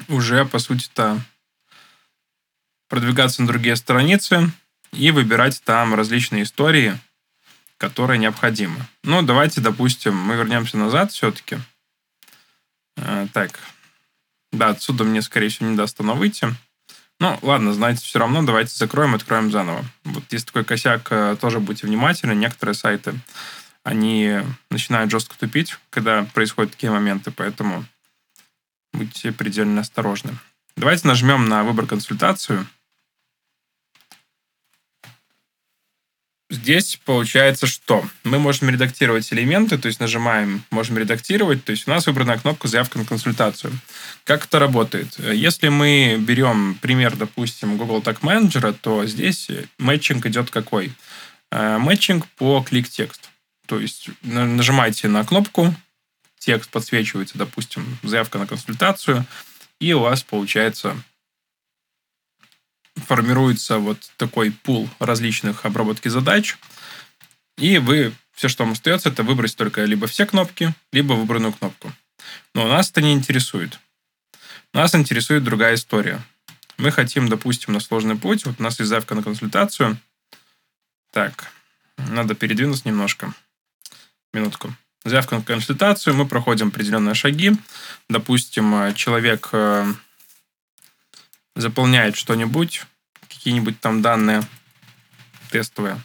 уже, 0.07 0.45
по 0.45 0.59
сути-то, 0.59 1.21
продвигаться 2.89 3.41
на 3.41 3.47
другие 3.47 3.75
страницы 3.75 4.51
и 4.91 5.11
выбирать 5.11 5.61
там 5.63 5.93
различные 5.93 6.43
истории, 6.43 6.97
которые 7.77 8.17
необходимы. 8.17 8.79
Ну, 9.03 9.21
давайте, 9.21 9.61
допустим, 9.61 10.15
мы 10.15 10.35
вернемся 10.35 10.77
назад 10.77 11.11
все-таки. 11.11 11.57
Э, 12.97 13.27
так, 13.33 13.59
да, 14.51 14.69
отсюда 14.69 15.03
мне, 15.03 15.21
скорее 15.21 15.49
всего, 15.49 15.69
не 15.69 15.75
даст 15.75 15.99
оно 15.99 16.15
выйти. 16.15 16.47
Ну, 17.19 17.37
ладно, 17.41 17.73
знаете, 17.73 18.01
все 18.03 18.19
равно 18.19 18.43
давайте 18.43 18.75
закроем, 18.75 19.15
откроем 19.15 19.51
заново. 19.51 19.83
Вот 20.03 20.23
есть 20.31 20.47
такой 20.47 20.63
косяк, 20.63 21.07
э, 21.11 21.35
тоже 21.39 21.59
будьте 21.59 21.87
внимательны. 21.87 22.33
Некоторые 22.33 22.75
сайты, 22.75 23.13
они 23.83 24.41
начинают 24.69 25.09
жестко 25.09 25.37
тупить, 25.37 25.77
когда 25.89 26.23
происходят 26.23 26.71
такие 26.71 26.91
моменты, 26.91 27.31
поэтому 27.31 27.85
будьте 28.93 29.31
предельно 29.31 29.81
осторожны. 29.81 30.37
Давайте 30.75 31.07
нажмем 31.07 31.47
на 31.47 31.63
выбор 31.63 31.87
консультацию. 31.87 32.67
Здесь 36.49 36.97
получается 37.03 37.67
что? 37.67 38.05
Мы 38.23 38.39
можем 38.39 38.69
редактировать 38.69 39.31
элементы, 39.33 39.77
то 39.77 39.87
есть 39.87 39.99
нажимаем, 39.99 40.63
можем 40.71 40.97
редактировать, 40.97 41.65
то 41.65 41.71
есть 41.71 41.87
у 41.87 41.91
нас 41.91 42.07
выбрана 42.07 42.37
кнопка 42.37 42.69
«Заявка 42.69 42.99
на 42.99 43.05
консультацию». 43.05 43.73
Как 44.23 44.45
это 44.45 44.57
работает? 44.57 45.19
Если 45.19 45.67
мы 45.67 46.17
берем 46.17 46.75
пример, 46.81 47.17
допустим, 47.17 47.75
Google 47.75 48.01
Tag 48.01 48.21
Manager, 48.21 48.73
то 48.81 49.05
здесь 49.05 49.49
мэтчинг 49.77 50.25
идет 50.25 50.49
какой? 50.49 50.93
Э, 51.51 51.79
мэтчинг 51.79 52.25
по 52.37 52.63
клик-текст. 52.63 53.29
То 53.65 53.79
есть 53.81 54.09
нажимаете 54.21 55.09
на 55.09 55.25
кнопку, 55.25 55.75
текст 56.39 56.69
подсвечивается, 56.69 57.37
допустим, 57.37 57.97
заявка 58.03 58.37
на 58.37 58.47
консультацию, 58.47 59.25
и 59.81 59.91
у 59.91 59.99
вас 59.99 60.23
получается 60.23 60.95
формируется 63.05 63.77
вот 63.77 63.99
такой 64.17 64.51
пул 64.51 64.89
различных 64.99 65.65
обработки 65.65 66.07
задач, 66.07 66.57
и 67.57 67.77
вы 67.77 68.13
все, 68.33 68.49
что 68.49 68.63
вам 68.63 68.73
остается, 68.73 69.09
это 69.09 69.23
выбрать 69.23 69.55
только 69.55 69.83
либо 69.83 70.07
все 70.07 70.25
кнопки, 70.25 70.73
либо 70.91 71.13
выбранную 71.13 71.53
кнопку. 71.53 71.91
Но 72.53 72.67
нас 72.67 72.91
это 72.91 73.01
не 73.01 73.13
интересует. 73.13 73.79
Нас 74.73 74.93
интересует 74.93 75.43
другая 75.43 75.75
история. 75.75 76.21
Мы 76.77 76.91
хотим, 76.91 77.29
допустим, 77.29 77.73
на 77.73 77.79
сложный 77.79 78.15
путь. 78.15 78.45
Вот 78.45 78.59
у 78.59 78.63
нас 78.63 78.79
есть 78.79 78.89
заявка 78.89 79.15
на 79.15 79.23
консультацию. 79.23 79.97
Так, 81.11 81.51
надо 81.97 82.35
передвинуть 82.35 82.85
немножко. 82.85 83.33
Минутку. 84.33 84.75
Заявка 85.03 85.37
на 85.37 85.41
консультацию. 85.41 86.15
Мы 86.15 86.27
проходим 86.27 86.67
определенные 86.67 87.15
шаги. 87.15 87.53
Допустим, 88.09 88.93
человек 88.93 89.49
э, 89.51 89.93
заполняет 91.57 92.15
что-нибудь, 92.15 92.85
какие-нибудь 93.27 93.79
там 93.79 94.01
данные 94.01 94.43
тестовые. 95.51 96.01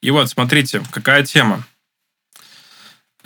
И 0.00 0.10
вот, 0.10 0.30
смотрите, 0.30 0.82
какая 0.90 1.24
тема. 1.24 1.66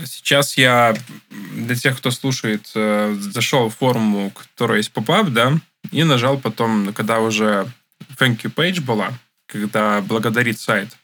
Сейчас 0.04 0.56
я 0.56 0.96
для 1.30 1.76
тех, 1.76 1.96
кто 1.98 2.10
слушает, 2.10 2.68
э, 2.74 3.16
зашел 3.20 3.68
в 3.68 3.76
форму, 3.76 4.30
которая 4.32 4.78
есть 4.78 4.92
поп-ап, 4.92 5.28
да, 5.28 5.52
и 5.92 6.02
нажал 6.02 6.38
потом, 6.38 6.92
когда 6.92 7.20
уже 7.20 7.70
thank 8.18 8.42
you 8.42 8.52
page 8.52 8.80
была, 8.80 9.12
когда 9.46 10.00
благодарит 10.00 10.58
сайт 10.58 10.96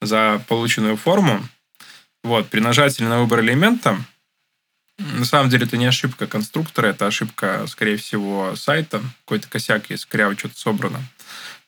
за 0.00 0.42
полученную 0.46 0.96
форму, 0.96 1.42
Вот, 2.24 2.48
при 2.48 2.60
нажатии 2.60 3.04
на 3.04 3.20
выбор 3.20 3.40
элемента, 3.40 3.96
на 4.98 5.24
самом 5.24 5.48
деле 5.48 5.66
это 5.66 5.76
не 5.76 5.86
ошибка 5.86 6.26
конструктора, 6.26 6.88
это 6.88 7.06
ошибка, 7.06 7.66
скорее 7.68 7.96
всего, 7.96 8.56
сайта, 8.56 9.00
какой-то 9.24 9.48
косяк, 9.48 9.90
если 9.90 10.08
коряво 10.08 10.36
что-то 10.36 10.58
собрано, 10.58 11.00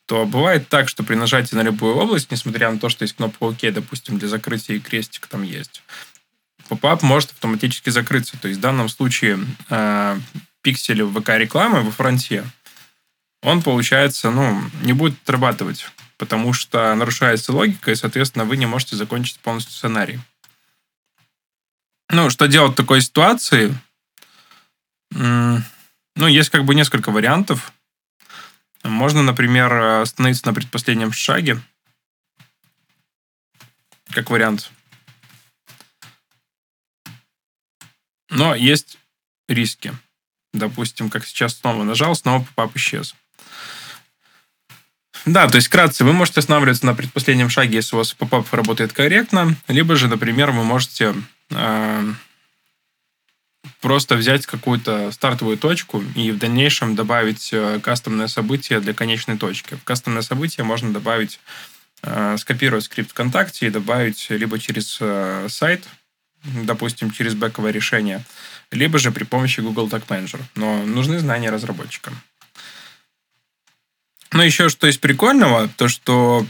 то 0.07 0.27
бывает 0.27 0.69
так, 0.69 0.89
что 0.89 1.05
при 1.05 1.15
нажатии 1.15 1.55
на 1.55 1.63
любую 1.63 1.95
область, 1.95 2.33
несмотря 2.33 2.71
на 2.71 2.79
то, 2.79 2.89
что 2.89 3.05
есть 3.05 3.15
кнопка 3.15 3.45
ОК, 3.45 3.73
допустим, 3.73 4.19
для 4.19 4.29
закрытия 4.29 4.77
и 4.77 4.81
крестик 4.81 5.29
там 5.29 5.43
есть, 5.43 5.83
попап 6.69 7.03
может 7.03 7.31
автоматически 7.31 7.91
закрыться. 7.91 8.37
То 8.39 8.49
есть 8.49 8.59
в 8.59 8.63
данном 8.63 8.89
случае 8.89 9.39
э, 9.69 10.19
пиксель 10.63 11.03
ВК-рекламы 11.03 11.83
во 11.83 11.91
фронте, 11.93 12.45
он, 13.43 13.63
получается, 13.63 14.31
ну, 14.31 14.61
не 14.83 14.93
будет 14.93 15.15
отрабатывать, 15.23 15.87
потому 16.19 16.53
что 16.53 16.95
нарушается 16.95 17.53
логика, 17.53 17.91
и, 17.91 17.95
соответственно, 17.95 18.45
вы 18.45 18.57
не 18.57 18.67
можете 18.67 18.97
закончить 18.97 19.39
полностью 19.39 19.75
сценарий. 19.75 20.19
Ну, 22.13 22.29
что 22.29 22.47
делать 22.47 22.73
в 22.73 22.77
такой 22.77 23.01
ситуации? 23.01 23.73
Ну, 25.11 25.63
есть 26.17 26.51
как 26.51 26.65
бы 26.65 26.75
несколько 26.75 27.11
вариантов. 27.11 27.73
Можно, 28.83 29.23
например, 29.23 29.73
остановиться 30.03 30.47
на 30.47 30.55
предпоследнем 30.55 31.13
шаге. 31.13 31.61
Как 34.11 34.31
вариант. 34.31 34.73
Но 38.29 38.55
есть 38.55 38.99
риски. 39.49 39.97
Допустим, 40.53 41.11
как 41.11 41.25
сейчас 41.25 41.55
снова 41.57 41.85
нажал, 41.85 42.17
снова 42.17 42.43
попап 42.45 42.75
исчез. 42.77 43.15
Да, 45.27 45.49
то 45.49 45.57
есть 45.57 45.69
вкратце, 45.69 46.05
вы 46.05 46.13
можете 46.13 46.41
останавливаться 46.41 46.87
на 46.87 46.95
предпоследнем 46.95 47.51
шаге, 47.51 47.77
если 47.77 47.95
у 47.95 47.99
вас 47.99 48.15
попап 48.15 48.53
работает 48.53 48.93
корректно, 48.93 49.57
либо 49.69 49.97
же, 49.97 50.09
например, 50.09 50.51
вы 50.51 50.65
можете 50.65 51.15
э, 51.51 52.13
просто 53.81 54.17
взять 54.17 54.47
какую-то 54.47 55.11
стартовую 55.13 55.59
точку 55.59 56.03
и 56.15 56.31
в 56.31 56.39
дальнейшем 56.39 56.95
добавить 56.95 57.51
э, 57.53 57.81
кастомное 57.83 58.29
событие 58.29 58.81
для 58.81 58.95
конечной 58.95 59.37
точки. 59.37 59.75
В 59.75 59.85
кастомное 59.85 60.23
событие 60.23 60.65
можно 60.65 60.93
добавить, 60.93 61.41
э, 62.03 62.37
скопировать 62.39 62.85
скрипт 62.85 63.11
ВКонтакте 63.11 63.67
и 63.67 63.71
добавить 63.71 64.27
либо 64.31 64.59
через 64.59 64.99
э, 65.01 65.47
сайт, 65.49 65.85
допустим, 66.45 67.11
через 67.11 67.35
бэковое 67.35 67.73
решение, 67.73 68.25
либо 68.71 68.99
же 68.99 69.13
при 69.13 69.25
помощи 69.25 69.61
Google 69.61 69.89
Tag 69.89 70.07
Manager. 70.07 70.41
Но 70.55 70.85
нужны 70.85 71.19
знания 71.19 71.51
разработчика. 71.51 72.13
Ну, 74.33 74.43
еще 74.43 74.69
что 74.69 74.87
есть 74.87 75.01
прикольного, 75.01 75.69
то 75.69 75.89
что 75.89 76.47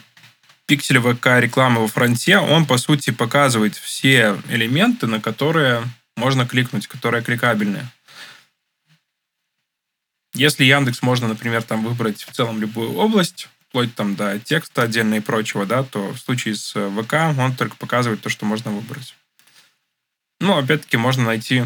пиксель 0.67 1.01
ВК 1.01 1.27
рекламы 1.39 1.81
во 1.81 1.89
фронте, 1.89 2.39
он, 2.39 2.67
по 2.67 2.79
сути, 2.79 3.11
показывает 3.11 3.75
все 3.75 4.41
элементы, 4.49 5.07
на 5.07 5.21
которые 5.21 5.83
можно 6.17 6.47
кликнуть, 6.47 6.87
которые 6.87 7.25
кликабельные. 7.25 7.89
Если 10.35 10.65
Яндекс 10.65 11.03
можно, 11.03 11.27
например, 11.27 11.63
там 11.63 11.85
выбрать 11.85 12.23
в 12.23 12.33
целом 12.33 12.61
любую 12.61 12.93
область, 12.93 13.49
вплоть 13.69 13.95
там 13.95 14.15
до 14.15 14.39
текста 14.39 14.83
отдельно 14.83 15.15
и 15.15 15.21
прочего, 15.21 15.67
да, 15.67 15.83
то 15.83 16.11
в 16.11 16.19
случае 16.19 16.55
с 16.55 16.73
ВК 16.73 17.15
он 17.39 17.57
только 17.57 17.77
показывает 17.77 18.21
то, 18.21 18.29
что 18.29 18.45
можно 18.45 18.71
выбрать. 18.71 19.17
Ну, 20.39 20.57
опять-таки, 20.57 20.97
можно 20.97 21.25
найти... 21.25 21.65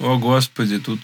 О, 0.00 0.18
господи, 0.18 0.78
тут... 0.78 1.00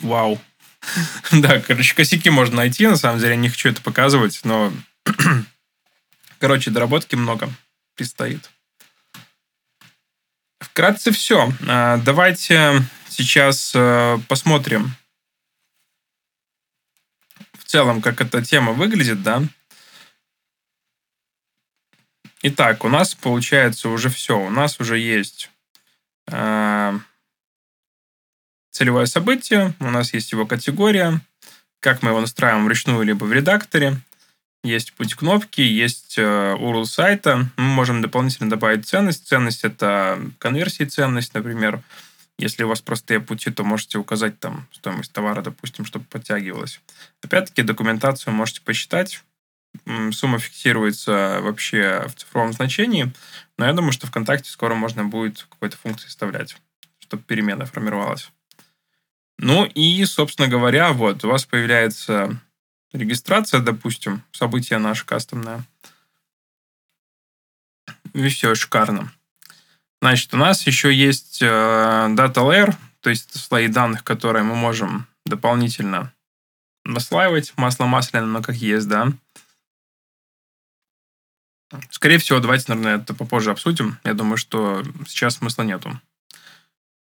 Вау. 0.00 0.40
да, 1.32 1.60
короче, 1.60 1.94
косяки 1.94 2.30
можно 2.30 2.56
найти, 2.56 2.86
на 2.86 2.96
самом 2.96 3.20
деле, 3.20 3.36
не 3.36 3.48
хочу 3.48 3.68
это 3.68 3.82
показывать, 3.82 4.40
но... 4.44 4.72
короче, 6.38 6.70
доработки 6.70 7.14
много 7.14 7.50
предстоит. 7.94 8.50
Вкратце 10.58 11.12
все. 11.12 11.52
А, 11.68 11.98
давайте 11.98 12.82
сейчас 13.08 13.72
э, 13.74 14.18
посмотрим 14.28 14.94
в 17.52 17.64
целом, 17.64 18.02
как 18.02 18.20
эта 18.20 18.44
тема 18.44 18.72
выглядит, 18.72 19.22
да. 19.22 19.42
Итак, 22.42 22.84
у 22.84 22.88
нас 22.88 23.14
получается 23.14 23.88
уже 23.88 24.10
все. 24.10 24.38
У 24.38 24.50
нас 24.50 24.80
уже 24.80 24.98
есть 24.98 25.50
э, 26.26 26.98
целевое 28.74 29.06
событие, 29.06 29.72
у 29.78 29.90
нас 29.90 30.12
есть 30.12 30.32
его 30.32 30.46
категория, 30.46 31.20
как 31.80 32.02
мы 32.02 32.10
его 32.10 32.20
настраиваем 32.20 32.64
вручную 32.64 33.02
либо 33.02 33.24
в 33.24 33.32
редакторе. 33.32 33.98
Есть 34.64 34.94
путь 34.94 35.14
кнопки, 35.14 35.60
есть 35.60 36.16
э, 36.18 36.56
URL 36.58 36.84
сайта. 36.86 37.48
Мы 37.56 37.64
можем 37.64 38.02
дополнительно 38.02 38.50
добавить 38.50 38.88
ценность. 38.88 39.28
Ценность— 39.28 39.62
это 39.64 40.18
конверсии 40.38 40.84
ценность, 40.84 41.34
например. 41.34 41.82
Если 42.38 42.64
у 42.64 42.68
вас 42.68 42.80
простые 42.80 43.20
пути, 43.20 43.50
то 43.50 43.62
можете 43.62 43.98
указать 43.98 44.40
там 44.40 44.66
стоимость 44.72 45.12
товара, 45.12 45.42
допустим, 45.42 45.84
чтобы 45.84 46.06
подтягивалось. 46.06 46.80
Опять-таки, 47.22 47.62
документацию 47.62 48.34
можете 48.34 48.60
посчитать 48.62 49.22
сумма 50.12 50.38
фиксируется 50.38 51.40
вообще 51.42 52.06
в 52.08 52.14
цифровом 52.14 52.52
значении, 52.52 53.12
но 53.58 53.66
я 53.66 53.72
думаю, 53.72 53.92
что 53.92 54.06
ВКонтакте 54.06 54.48
скоро 54.50 54.74
можно 54.74 55.04
будет 55.04 55.46
какой-то 55.50 55.76
функции 55.76 56.06
вставлять, 56.06 56.56
чтобы 57.00 57.24
перемена 57.24 57.66
формировалась. 57.66 58.30
Ну 59.38 59.64
и, 59.64 60.04
собственно 60.04 60.48
говоря, 60.48 60.92
вот 60.92 61.24
у 61.24 61.28
вас 61.28 61.44
появляется 61.44 62.40
регистрация, 62.92 63.60
допустим, 63.60 64.22
событие 64.32 64.78
наше 64.78 65.04
кастомное. 65.04 65.64
И 68.12 68.28
все, 68.28 68.54
шикарно. 68.54 69.12
Значит, 70.00 70.32
у 70.34 70.36
нас 70.36 70.66
еще 70.66 70.94
есть 70.94 71.42
э, 71.42 71.46
data 71.46 72.34
layer, 72.34 72.74
то 73.00 73.10
есть 73.10 73.34
слои 73.34 73.68
данных, 73.68 74.04
которые 74.04 74.44
мы 74.44 74.54
можем 74.54 75.06
дополнительно 75.26 76.12
наслаивать 76.84 77.52
масло 77.56 77.86
масляное, 77.86 78.28
но 78.28 78.42
как 78.42 78.54
есть, 78.54 78.86
да. 78.88 79.12
Скорее 81.90 82.18
всего, 82.18 82.38
давайте, 82.38 82.66
наверное, 82.68 82.98
это 82.98 83.14
попозже 83.14 83.50
обсудим. 83.50 83.98
Я 84.04 84.14
думаю, 84.14 84.36
что 84.36 84.84
сейчас 85.06 85.36
смысла 85.36 85.62
нету. 85.62 86.00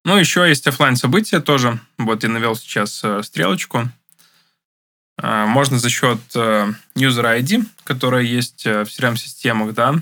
Ну, 0.06 0.18
еще 0.18 0.48
есть 0.48 0.66
офлайн 0.68 0.96
события 0.96 1.40
тоже. 1.40 1.80
Вот 1.98 2.24
я 2.24 2.30
навел 2.30 2.56
сейчас 2.56 3.02
э, 3.04 3.22
стрелочку. 3.24 3.90
Э, 5.22 5.46
можно 5.46 5.78
за 5.78 5.90
счет 5.90 6.20
э, 6.36 6.72
user 6.96 7.40
ID, 7.40 7.66
которая 7.84 8.24
есть 8.24 8.66
в 8.66 8.86
CRM-системах, 8.86 9.74
да, 9.74 9.96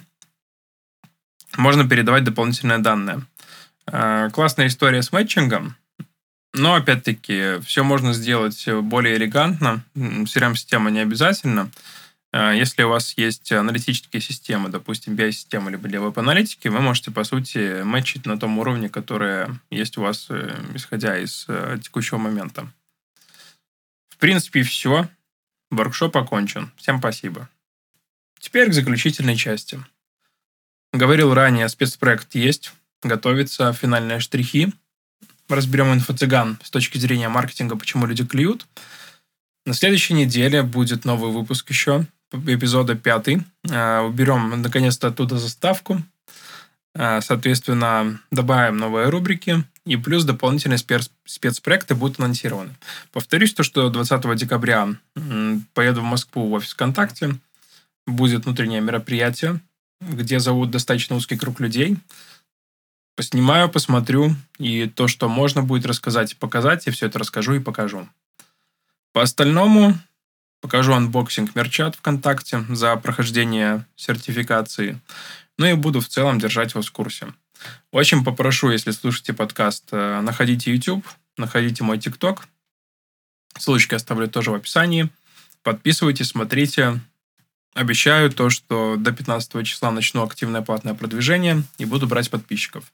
можно 1.55 1.87
передавать 1.87 2.23
дополнительные 2.23 2.77
данные. 2.77 3.23
Классная 3.85 4.67
история 4.67 5.01
с 5.01 5.11
мэтчингом. 5.11 5.75
Но, 6.53 6.75
опять-таки, 6.75 7.59
все 7.65 7.83
можно 7.83 8.13
сделать 8.13 8.67
более 8.83 9.15
элегантно. 9.15 9.81
CRM-система 9.95 10.91
не 10.91 10.99
обязательно. 10.99 11.71
А, 12.31 12.51
если 12.53 12.83
у 12.83 12.89
вас 12.89 13.17
есть 13.17 13.51
аналитические 13.51 14.21
системы, 14.21 14.69
допустим, 14.69 15.15
BI-система 15.15 15.71
либо 15.71 15.87
для 15.87 16.01
веб-аналитики, 16.01 16.67
вы 16.67 16.79
можете, 16.79 17.11
по 17.11 17.23
сути, 17.23 17.81
мэтчить 17.83 18.25
на 18.25 18.37
том 18.37 18.59
уровне, 18.59 18.89
который 18.89 19.47
есть 19.69 19.97
у 19.97 20.01
вас, 20.01 20.27
э, 20.29 20.55
исходя 20.73 21.17
из 21.17 21.45
э, 21.47 21.77
текущего 21.81 22.17
момента. 22.17 22.71
В 24.09 24.17
принципе, 24.17 24.63
все. 24.63 25.07
Воркшоп 25.69 26.15
окончен. 26.17 26.71
Всем 26.77 26.99
спасибо. 26.99 27.49
Теперь 28.39 28.69
к 28.69 28.73
заключительной 28.73 29.35
части. 29.35 29.83
Говорил 30.93 31.33
ранее, 31.33 31.67
спецпроект 31.69 32.33
есть, 32.35 32.73
готовится 33.03 33.73
финальные 33.73 34.19
штрихи. 34.19 34.73
Разберем 35.49 35.93
инфо-цыган 35.93 36.59
с 36.63 36.69
точки 36.69 36.97
зрения 36.97 37.29
маркетинга, 37.29 37.77
почему 37.77 38.05
люди 38.05 38.25
клюют. 38.25 38.65
На 39.65 39.73
следующей 39.73 40.13
неделе 40.13 40.63
будет 40.63 41.05
новый 41.05 41.31
выпуск 41.31 41.69
еще 41.69 42.05
эпизода 42.31 42.95
пятый. 42.95 43.43
А, 43.69 44.03
уберем, 44.03 44.61
наконец-то, 44.61 45.07
оттуда 45.07 45.37
заставку. 45.37 46.01
А, 46.95 47.21
соответственно, 47.21 48.19
добавим 48.31 48.77
новые 48.77 49.09
рубрики. 49.09 49.63
И 49.85 49.95
плюс 49.95 50.25
дополнительные 50.25 50.79
спецпроекты 51.25 51.95
будут 51.95 52.19
анонсированы. 52.19 52.75
Повторюсь, 53.13 53.53
то, 53.53 53.63
что 53.63 53.89
20 53.89 54.35
декабря 54.35 54.89
поеду 55.73 56.01
в 56.01 56.03
Москву 56.03 56.49
в 56.49 56.53
офис 56.53 56.73
ВКонтакте. 56.73 57.37
Будет 58.05 58.45
внутреннее 58.45 58.81
мероприятие, 58.81 59.61
где 60.01 60.39
зовут 60.39 60.71
достаточно 60.71 61.15
узкий 61.15 61.37
круг 61.37 61.59
людей. 61.59 61.97
Поснимаю, 63.15 63.69
посмотрю, 63.69 64.35
и 64.59 64.87
то, 64.87 65.07
что 65.07 65.27
можно 65.27 65.63
будет 65.63 65.85
рассказать 65.85 66.33
и 66.33 66.35
показать, 66.35 66.85
я 66.85 66.91
все 66.91 67.07
это 67.07 67.17
расскажу 67.17 67.55
и 67.55 67.59
покажу. 67.59 68.07
По 69.11 69.23
остальному 69.23 69.97
покажу 70.61 70.93
анбоксинг 70.93 71.55
мерча 71.55 71.85
от 71.85 71.95
ВКонтакте 71.95 72.65
за 72.69 72.95
прохождение 72.95 73.85
сертификации. 73.95 74.99
Ну 75.57 75.65
и 75.65 75.73
буду 75.73 76.01
в 76.01 76.07
целом 76.07 76.39
держать 76.39 76.75
вас 76.75 76.87
в 76.87 76.91
курсе. 76.91 77.33
Очень 77.91 78.23
попрошу, 78.23 78.69
если 78.69 78.91
слушаете 78.91 79.33
подкаст, 79.33 79.85
э, 79.91 80.21
находите 80.21 80.71
YouTube, 80.71 81.05
находите 81.37 81.83
мой 81.83 81.97
TikTok. 81.97 82.41
Ссылочки 83.57 83.95
оставлю 83.95 84.27
тоже 84.27 84.51
в 84.51 84.55
описании. 84.55 85.09
Подписывайтесь, 85.63 86.29
смотрите, 86.29 86.99
обещаю 87.73 88.31
то, 88.31 88.49
что 88.49 88.95
до 88.97 89.11
15 89.11 89.63
числа 89.63 89.91
начну 89.91 90.23
активное 90.23 90.61
платное 90.61 90.93
продвижение 90.93 91.63
и 91.77 91.85
буду 91.85 92.07
брать 92.07 92.29
подписчиков. 92.29 92.91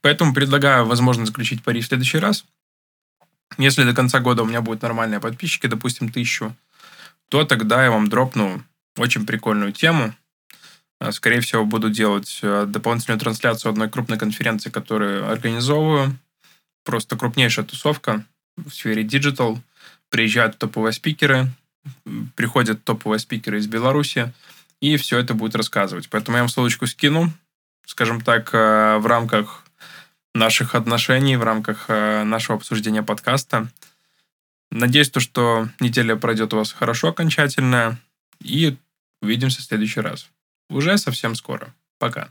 Поэтому 0.00 0.34
предлагаю, 0.34 0.86
возможно, 0.86 1.26
заключить 1.26 1.62
пари 1.62 1.80
в 1.80 1.86
следующий 1.86 2.18
раз. 2.18 2.44
Если 3.58 3.84
до 3.84 3.94
конца 3.94 4.20
года 4.20 4.42
у 4.42 4.46
меня 4.46 4.60
будут 4.60 4.82
нормальные 4.82 5.20
подписчики, 5.20 5.66
допустим, 5.66 6.10
тысячу, 6.10 6.54
то 7.28 7.44
тогда 7.44 7.84
я 7.84 7.90
вам 7.90 8.08
дропну 8.08 8.62
очень 8.96 9.26
прикольную 9.26 9.72
тему. 9.72 10.14
А, 10.98 11.12
скорее 11.12 11.40
всего, 11.40 11.64
буду 11.64 11.90
делать 11.90 12.40
э, 12.42 12.64
дополнительную 12.66 13.20
трансляцию 13.20 13.70
одной 13.70 13.90
крупной 13.90 14.18
конференции, 14.18 14.70
которую 14.70 15.30
организовываю. 15.30 16.16
Просто 16.84 17.16
крупнейшая 17.16 17.64
тусовка 17.64 18.24
в 18.56 18.70
сфере 18.70 19.02
digital. 19.02 19.60
Приезжают 20.08 20.56
топовые 20.58 20.92
спикеры, 20.92 21.50
приходят 22.36 22.84
топовые 22.84 23.18
спикеры 23.18 23.58
из 23.58 23.66
Беларуси, 23.66 24.32
и 24.80 24.96
все 24.96 25.18
это 25.18 25.34
будет 25.34 25.56
рассказывать. 25.56 26.08
Поэтому 26.08 26.36
я 26.36 26.44
вам 26.44 26.48
ссылочку 26.48 26.86
скину, 26.86 27.32
скажем 27.86 28.20
так, 28.20 28.50
э, 28.54 28.98
в 28.98 29.06
рамках 29.06 29.65
наших 30.36 30.74
отношений, 30.74 31.36
в 31.36 31.42
рамках 31.42 31.86
э, 31.88 32.22
нашего 32.24 32.56
обсуждения 32.56 33.02
подкаста. 33.02 33.68
Надеюсь, 34.70 35.10
то, 35.10 35.20
что 35.20 35.68
неделя 35.80 36.16
пройдет 36.16 36.52
у 36.52 36.58
вас 36.58 36.72
хорошо 36.72 37.08
окончательно, 37.08 37.98
и 38.40 38.76
увидимся 39.22 39.60
в 39.60 39.64
следующий 39.64 40.00
раз. 40.00 40.28
Уже 40.68 40.98
совсем 40.98 41.34
скоро. 41.34 41.74
Пока. 41.98 42.28